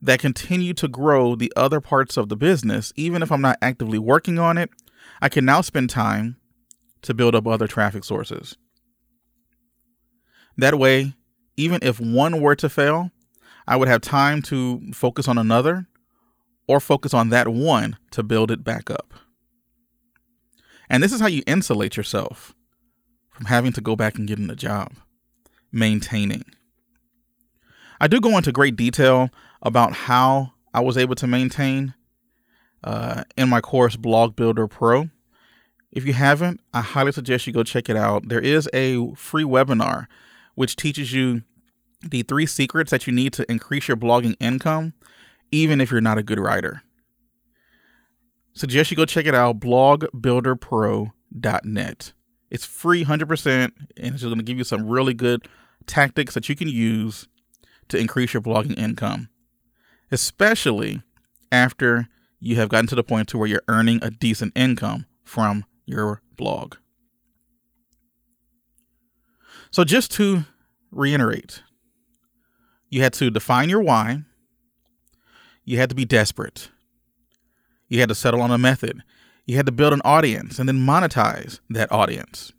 that 0.07 0.21
continue 0.21 0.73
to 0.73 0.87
grow 0.87 1.35
the 1.35 1.53
other 1.57 1.81
parts 1.81 2.17
of 2.17 2.29
the 2.29 2.37
business, 2.37 2.93
even 2.95 3.23
if 3.23 3.33
I'm 3.33 3.41
not 3.41 3.59
actively 3.61 3.99
working 3.99 4.39
on 4.39 4.57
it, 4.57 4.71
I 5.21 5.29
can 5.29 5.45
now 5.45 5.61
spend 5.61 5.91
time 5.91 6.37
to 7.03 7.13
build 7.13 7.35
up 7.35 7.47
other 7.47 7.67
traffic 7.67 8.05
sources. 8.05 8.57
That 10.57 10.79
way, 10.79 11.15
even 11.57 11.81
if 11.83 12.01
one 12.01 12.41
were 12.41 12.55
to 12.55 12.69
fail, 12.69 13.11
I 13.67 13.75
would 13.75 13.89
have 13.89 14.01
time 14.01 14.43
to 14.43 14.81
focus 14.93 15.27
on 15.27 15.39
another 15.39 15.89
or 16.69 16.79
focus 16.79 17.13
on 17.13 17.31
that 17.31 17.49
one 17.49 17.99
to 18.13 18.23
build 18.23 18.53
it 18.53 18.63
back 18.63 18.91
up. 18.91 19.13
And 20.89 21.03
this 21.03 21.13
is 21.13 21.21
how 21.21 21.27
you 21.27 21.43
insulate 21.49 21.97
yourself 21.97 22.55
from 23.31 23.47
having 23.47 23.73
to 23.73 23.81
go 23.81 23.97
back 23.97 24.19
and 24.19 24.29
getting 24.29 24.51
a 24.51 24.57
job, 24.57 24.93
maintaining. 25.73 26.45
I 28.01 28.07
do 28.07 28.21
go 28.21 28.37
into 28.37 28.53
great 28.53 28.77
detail 28.77 29.31
about 29.67 29.93
how 29.93 30.55
I 30.73 30.81
was 30.81 30.97
able 30.97 31.17
to 31.17 31.27
maintain 31.27 31.93
uh, 32.85 33.25
in 33.37 33.49
my 33.49 33.61
course 33.61 33.97
Blog 33.97 34.37
Builder 34.37 34.69
Pro. 34.69 35.11
If 35.91 36.07
you 36.07 36.13
haven't, 36.13 36.61
I 36.73 36.83
highly 36.83 37.11
suggest 37.11 37.49
you 37.49 37.53
go 37.53 37.65
check 37.65 37.89
it 37.89 37.97
out. 37.97 38.29
There 38.29 38.41
is 38.41 38.71
a 38.73 39.13
free 39.15 39.43
webinar 39.43 40.07
which 40.55 40.77
teaches 40.77 41.13
you 41.13 41.43
the 42.01 42.23
three 42.23 42.47
secrets 42.47 42.93
that 42.93 43.09
you 43.09 43.13
need 43.13 43.33
to 43.35 43.45
increase 43.51 43.89
your 43.89 43.97
blogging 43.97 44.37
income, 44.39 44.93
even 45.51 45.81
if 45.81 45.91
you're 45.91 46.01
not 46.01 46.19
a 46.19 46.23
good 46.23 46.39
writer. 46.39 46.83
Suggest 48.53 48.93
you 48.93 48.97
go 48.97 49.05
check 49.05 49.27
it 49.27 49.35
out, 49.35 49.59
blogbuilderpro.net. 49.59 52.13
It's 52.51 52.65
free 52.65 53.05
100%, 53.05 53.73
and 53.97 54.15
it's 54.15 54.23
going 54.23 54.37
to 54.37 54.45
give 54.45 54.59
you 54.59 54.65
some 54.65 54.87
really 54.87 55.13
good 55.13 55.49
tactics 55.87 56.35
that 56.35 56.49
you 56.49 56.55
can 56.55 56.69
use 56.69 57.27
to 57.89 57.99
increase 57.99 58.33
your 58.33 58.43
blogging 58.43 58.79
income, 58.79 59.29
especially 60.11 61.03
after 61.51 62.09
you 62.41 62.57
have 62.57 62.69
gotten 62.69 62.87
to 62.89 62.95
the 62.95 63.05
point 63.05 63.29
to 63.29 63.39
where 63.39 63.49
you're 63.49 63.63
earning 63.69 63.99
a 64.03 64.11
decent 64.11 64.53
income 64.57 65.07
from 65.25 65.65
your 65.85 66.23
blog. 66.37 66.77
So, 69.71 69.85
just 69.85 70.11
to 70.13 70.45
reiterate, 70.91 71.63
you 72.89 73.03
had 73.03 73.13
to 73.15 73.31
define 73.31 73.69
your 73.69 73.83
why, 73.83 74.23
you 75.65 75.79
had 75.79 75.89
to 75.89 75.95
be 75.95 76.05
desperate, 76.05 76.71
you 77.89 78.01
had 78.01 78.09
to 78.09 78.15
settle 78.15 78.41
on 78.41 78.51
a 78.51 78.59
method, 78.59 79.03
you 79.45 79.57
had 79.57 79.67
to 79.67 79.73
build 79.73 79.93
an 79.93 80.03
audience 80.05 80.59
and 80.59 80.69
then 80.69 80.79
monetize 80.79 81.61
that 81.71 81.91
audience. 81.93 82.53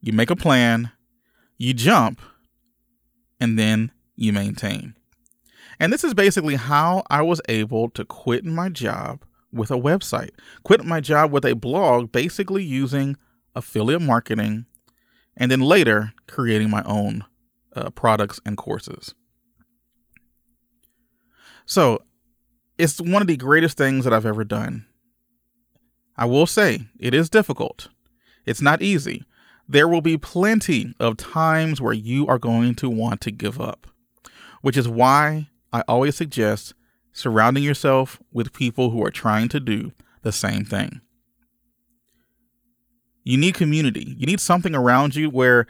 You 0.00 0.12
make 0.12 0.30
a 0.30 0.36
plan, 0.36 0.92
you 1.56 1.74
jump, 1.74 2.20
and 3.40 3.58
then 3.58 3.92
you 4.16 4.32
maintain. 4.32 4.94
And 5.80 5.92
this 5.92 6.04
is 6.04 6.14
basically 6.14 6.56
how 6.56 7.04
I 7.10 7.22
was 7.22 7.40
able 7.48 7.90
to 7.90 8.04
quit 8.04 8.44
my 8.44 8.68
job 8.68 9.24
with 9.52 9.70
a 9.70 9.76
website, 9.76 10.30
quit 10.64 10.84
my 10.84 11.00
job 11.00 11.32
with 11.32 11.44
a 11.44 11.54
blog, 11.54 12.12
basically 12.12 12.64
using 12.64 13.16
affiliate 13.54 14.02
marketing, 14.02 14.66
and 15.36 15.50
then 15.50 15.60
later 15.60 16.12
creating 16.26 16.68
my 16.70 16.82
own 16.84 17.24
uh, 17.74 17.90
products 17.90 18.40
and 18.44 18.56
courses. 18.56 19.14
So 21.64 22.02
it's 22.76 23.00
one 23.00 23.22
of 23.22 23.28
the 23.28 23.36
greatest 23.36 23.76
things 23.76 24.04
that 24.04 24.12
I've 24.12 24.26
ever 24.26 24.44
done. 24.44 24.86
I 26.16 26.24
will 26.24 26.46
say 26.46 26.86
it 26.98 27.14
is 27.14 27.30
difficult. 27.30 27.88
It's 28.44 28.62
not 28.62 28.82
easy. 28.82 29.24
There 29.68 29.86
will 29.86 30.00
be 30.00 30.16
plenty 30.16 30.94
of 30.98 31.18
times 31.18 31.80
where 31.80 31.92
you 31.92 32.26
are 32.26 32.38
going 32.38 32.74
to 32.76 32.88
want 32.88 33.20
to 33.20 33.30
give 33.30 33.60
up, 33.60 33.86
which 34.62 34.76
is 34.76 34.88
why 34.88 35.48
I 35.72 35.82
always 35.88 36.16
suggest 36.16 36.74
surrounding 37.12 37.62
yourself 37.62 38.20
with 38.32 38.52
people 38.52 38.90
who 38.90 39.04
are 39.04 39.10
trying 39.10 39.48
to 39.48 39.60
do 39.60 39.92
the 40.22 40.32
same 40.32 40.64
thing. 40.64 41.00
You 43.24 43.36
need 43.36 43.54
community. 43.54 44.14
You 44.16 44.26
need 44.26 44.40
something 44.40 44.74
around 44.74 45.14
you 45.14 45.28
where 45.28 45.66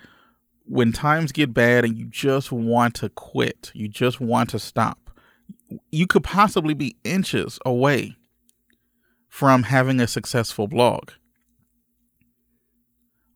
when 0.65 0.93
times 0.93 1.33
get 1.33 1.55
bad 1.55 1.85
and 1.85 1.97
you 1.97 2.07
just 2.07 2.53
want 2.53 2.95
to 2.97 3.09
quit, 3.09 3.73
you 3.75 3.89
just 3.89 4.21
want 4.21 4.51
to 4.51 4.59
stop, 4.59 5.11
you 5.91 6.07
could 6.07 6.23
possibly 6.23 6.75
be 6.75 6.97
inches 7.05 7.59
away 7.65 8.17
from 9.29 9.65
having 9.65 10.01
a 10.01 10.07
successful 10.07 10.69
blog. 10.69 11.11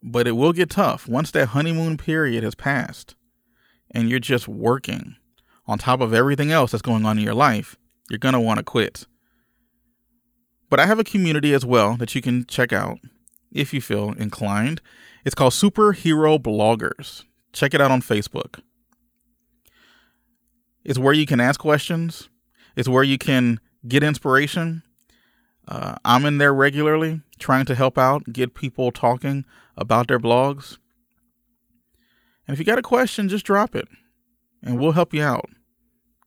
But 0.02 0.26
it 0.26 0.32
will 0.32 0.52
get 0.52 0.70
tough 0.70 1.08
once 1.08 1.30
that 1.32 1.48
honeymoon 1.48 1.96
period 1.96 2.44
has 2.44 2.54
passed 2.54 3.14
and 3.90 4.08
you're 4.08 4.18
just 4.18 4.48
working 4.48 5.16
on 5.66 5.78
top 5.78 6.00
of 6.00 6.12
everything 6.12 6.50
else 6.50 6.72
that's 6.72 6.82
going 6.82 7.06
on 7.06 7.18
in 7.18 7.24
your 7.24 7.34
life. 7.34 7.76
You're 8.10 8.18
going 8.18 8.34
to 8.34 8.40
want 8.40 8.58
to 8.58 8.64
quit. 8.64 9.06
But 10.68 10.80
I 10.80 10.86
have 10.86 10.98
a 10.98 11.04
community 11.04 11.52
as 11.52 11.64
well 11.64 11.96
that 11.96 12.14
you 12.14 12.22
can 12.22 12.46
check 12.46 12.72
out 12.72 12.98
if 13.50 13.72
you 13.72 13.80
feel 13.80 14.12
inclined. 14.12 14.80
It's 15.24 15.34
called 15.34 15.52
Superhero 15.52 16.38
Bloggers. 16.38 17.24
Check 17.52 17.74
it 17.74 17.80
out 17.80 17.90
on 17.90 18.00
Facebook. 18.00 18.60
It's 20.84 20.98
where 20.98 21.12
you 21.12 21.26
can 21.26 21.40
ask 21.40 21.60
questions, 21.60 22.28
it's 22.74 22.88
where 22.88 23.04
you 23.04 23.18
can 23.18 23.60
get 23.86 24.02
inspiration. 24.02 24.82
Uh, 25.68 25.94
I'm 26.04 26.24
in 26.24 26.38
there 26.38 26.52
regularly 26.52 27.20
trying 27.38 27.66
to 27.66 27.74
help 27.76 27.96
out, 27.96 28.32
get 28.32 28.54
people 28.54 28.90
talking 28.90 29.44
about 29.76 30.08
their 30.08 30.18
blogs. 30.18 30.78
And 32.48 32.54
if 32.54 32.58
you 32.58 32.64
got 32.64 32.78
a 32.78 32.82
question, 32.82 33.28
just 33.28 33.46
drop 33.46 33.76
it 33.76 33.86
and 34.62 34.78
we'll 34.78 34.92
help 34.92 35.12
you 35.12 35.22
out. 35.22 35.50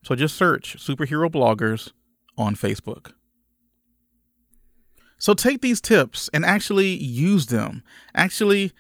So 0.03 0.15
just 0.15 0.36
search 0.36 0.77
Superhero 0.77 1.29
Bloggers 1.29 1.91
on 2.38 2.55
Facebook. 2.55 3.13
So 5.17 5.33
take 5.33 5.61
these 5.61 5.81
tips 5.81 6.29
and 6.33 6.45
actually 6.45 6.89
use 6.89 7.47
them. 7.47 7.83
Actually, 8.13 8.71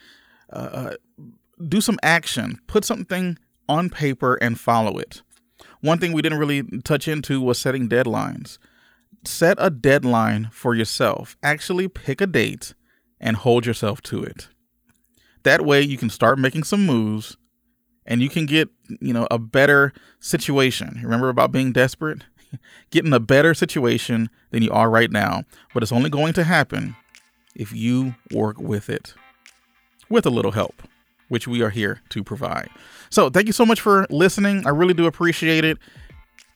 uh, 0.51 0.55
uh, 0.55 0.95
do 1.67 1.81
some 1.81 1.97
action. 2.03 2.59
Put 2.67 2.85
something 2.85 3.37
on 3.67 3.89
paper 3.89 4.35
and 4.35 4.59
follow 4.59 4.97
it. 4.97 5.21
One 5.81 5.97
thing 5.97 6.11
we 6.11 6.21
didn't 6.21 6.39
really 6.39 6.63
touch 6.83 7.07
into 7.07 7.41
was 7.41 7.57
setting 7.57 7.89
deadlines. 7.89 8.57
Set 9.25 9.57
a 9.59 9.69
deadline 9.69 10.49
for 10.51 10.75
yourself. 10.75 11.37
Actually, 11.41 11.87
pick 11.87 12.21
a 12.21 12.27
date 12.27 12.73
and 13.19 13.37
hold 13.37 13.65
yourself 13.65 14.01
to 14.03 14.23
it. 14.23 14.49
That 15.43 15.65
way, 15.65 15.81
you 15.81 15.97
can 15.97 16.09
start 16.09 16.37
making 16.37 16.63
some 16.63 16.85
moves 16.85 17.37
and 18.05 18.21
you 18.21 18.29
can 18.29 18.45
get, 18.45 18.69
you 19.01 19.13
know, 19.13 19.27
a 19.31 19.39
better 19.39 19.93
situation. 20.19 20.99
Remember 21.03 21.29
about 21.29 21.51
being 21.51 21.71
desperate? 21.71 22.23
Getting 22.91 23.13
a 23.13 23.19
better 23.19 23.53
situation 23.53 24.29
than 24.51 24.63
you 24.63 24.71
are 24.71 24.89
right 24.89 25.11
now. 25.11 25.43
But 25.73 25.83
it's 25.83 25.91
only 25.91 26.09
going 26.09 26.33
to 26.33 26.43
happen 26.43 26.95
if 27.55 27.73
you 27.73 28.15
work 28.31 28.59
with 28.59 28.89
it 28.89 29.13
with 30.09 30.25
a 30.25 30.29
little 30.29 30.51
help, 30.51 30.83
which 31.29 31.47
we 31.47 31.61
are 31.61 31.69
here 31.69 32.01
to 32.09 32.23
provide. 32.23 32.69
So, 33.09 33.29
thank 33.29 33.47
you 33.47 33.53
so 33.53 33.65
much 33.65 33.81
for 33.81 34.05
listening. 34.09 34.65
I 34.65 34.69
really 34.69 34.93
do 34.93 35.05
appreciate 35.05 35.63
it. 35.63 35.77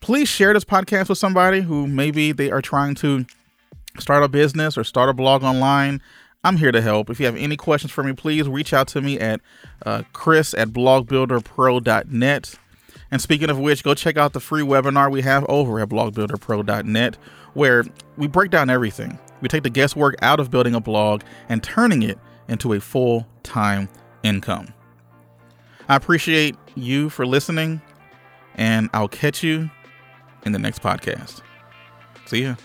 Please 0.01 0.29
share 0.29 0.53
this 0.53 0.63
podcast 0.63 1.09
with 1.09 1.17
somebody 1.17 1.61
who 1.61 1.87
maybe 1.87 2.31
they 2.31 2.51
are 2.51 2.61
trying 2.61 2.95
to 2.95 3.25
start 3.97 4.23
a 4.23 4.27
business 4.27 4.77
or 4.77 4.83
start 4.83 5.09
a 5.09 5.13
blog 5.13 5.43
online. 5.43 6.01
I'm 6.43 6.57
here 6.57 6.71
to 6.71 6.81
help. 6.81 7.09
If 7.09 7.19
you 7.19 7.25
have 7.25 7.35
any 7.35 7.57
questions 7.57 7.91
for 7.91 8.03
me, 8.03 8.13
please 8.13 8.47
reach 8.47 8.73
out 8.73 8.87
to 8.89 9.01
me 9.01 9.19
at 9.19 9.41
uh, 9.85 10.03
chris 10.13 10.53
at 10.53 10.69
blogbuilderpro.net. 10.69 12.55
And 13.11 13.21
speaking 13.21 13.49
of 13.49 13.59
which, 13.59 13.83
go 13.83 13.93
check 13.93 14.17
out 14.17 14.33
the 14.33 14.39
free 14.39 14.61
webinar 14.61 15.11
we 15.11 15.21
have 15.21 15.45
over 15.49 15.79
at 15.79 15.89
blogbuilderpro.net, 15.89 17.17
where 17.53 17.83
we 18.17 18.27
break 18.27 18.51
down 18.51 18.69
everything. 18.69 19.19
We 19.41 19.49
take 19.49 19.63
the 19.63 19.69
guesswork 19.69 20.15
out 20.21 20.39
of 20.39 20.51
building 20.51 20.75
a 20.75 20.79
blog 20.79 21.23
and 21.49 21.63
turning 21.63 22.03
it 22.03 22.19
into 22.47 22.73
a 22.73 22.79
full 22.79 23.27
time 23.43 23.89
income. 24.23 24.73
I 25.89 25.95
appreciate 25.95 26.55
you 26.75 27.09
for 27.09 27.25
listening, 27.25 27.81
and 28.55 28.89
I'll 28.93 29.07
catch 29.07 29.43
you 29.43 29.69
in 30.45 30.51
the 30.51 30.59
next 30.59 30.81
podcast. 30.81 31.41
See 32.27 32.43
ya. 32.43 32.55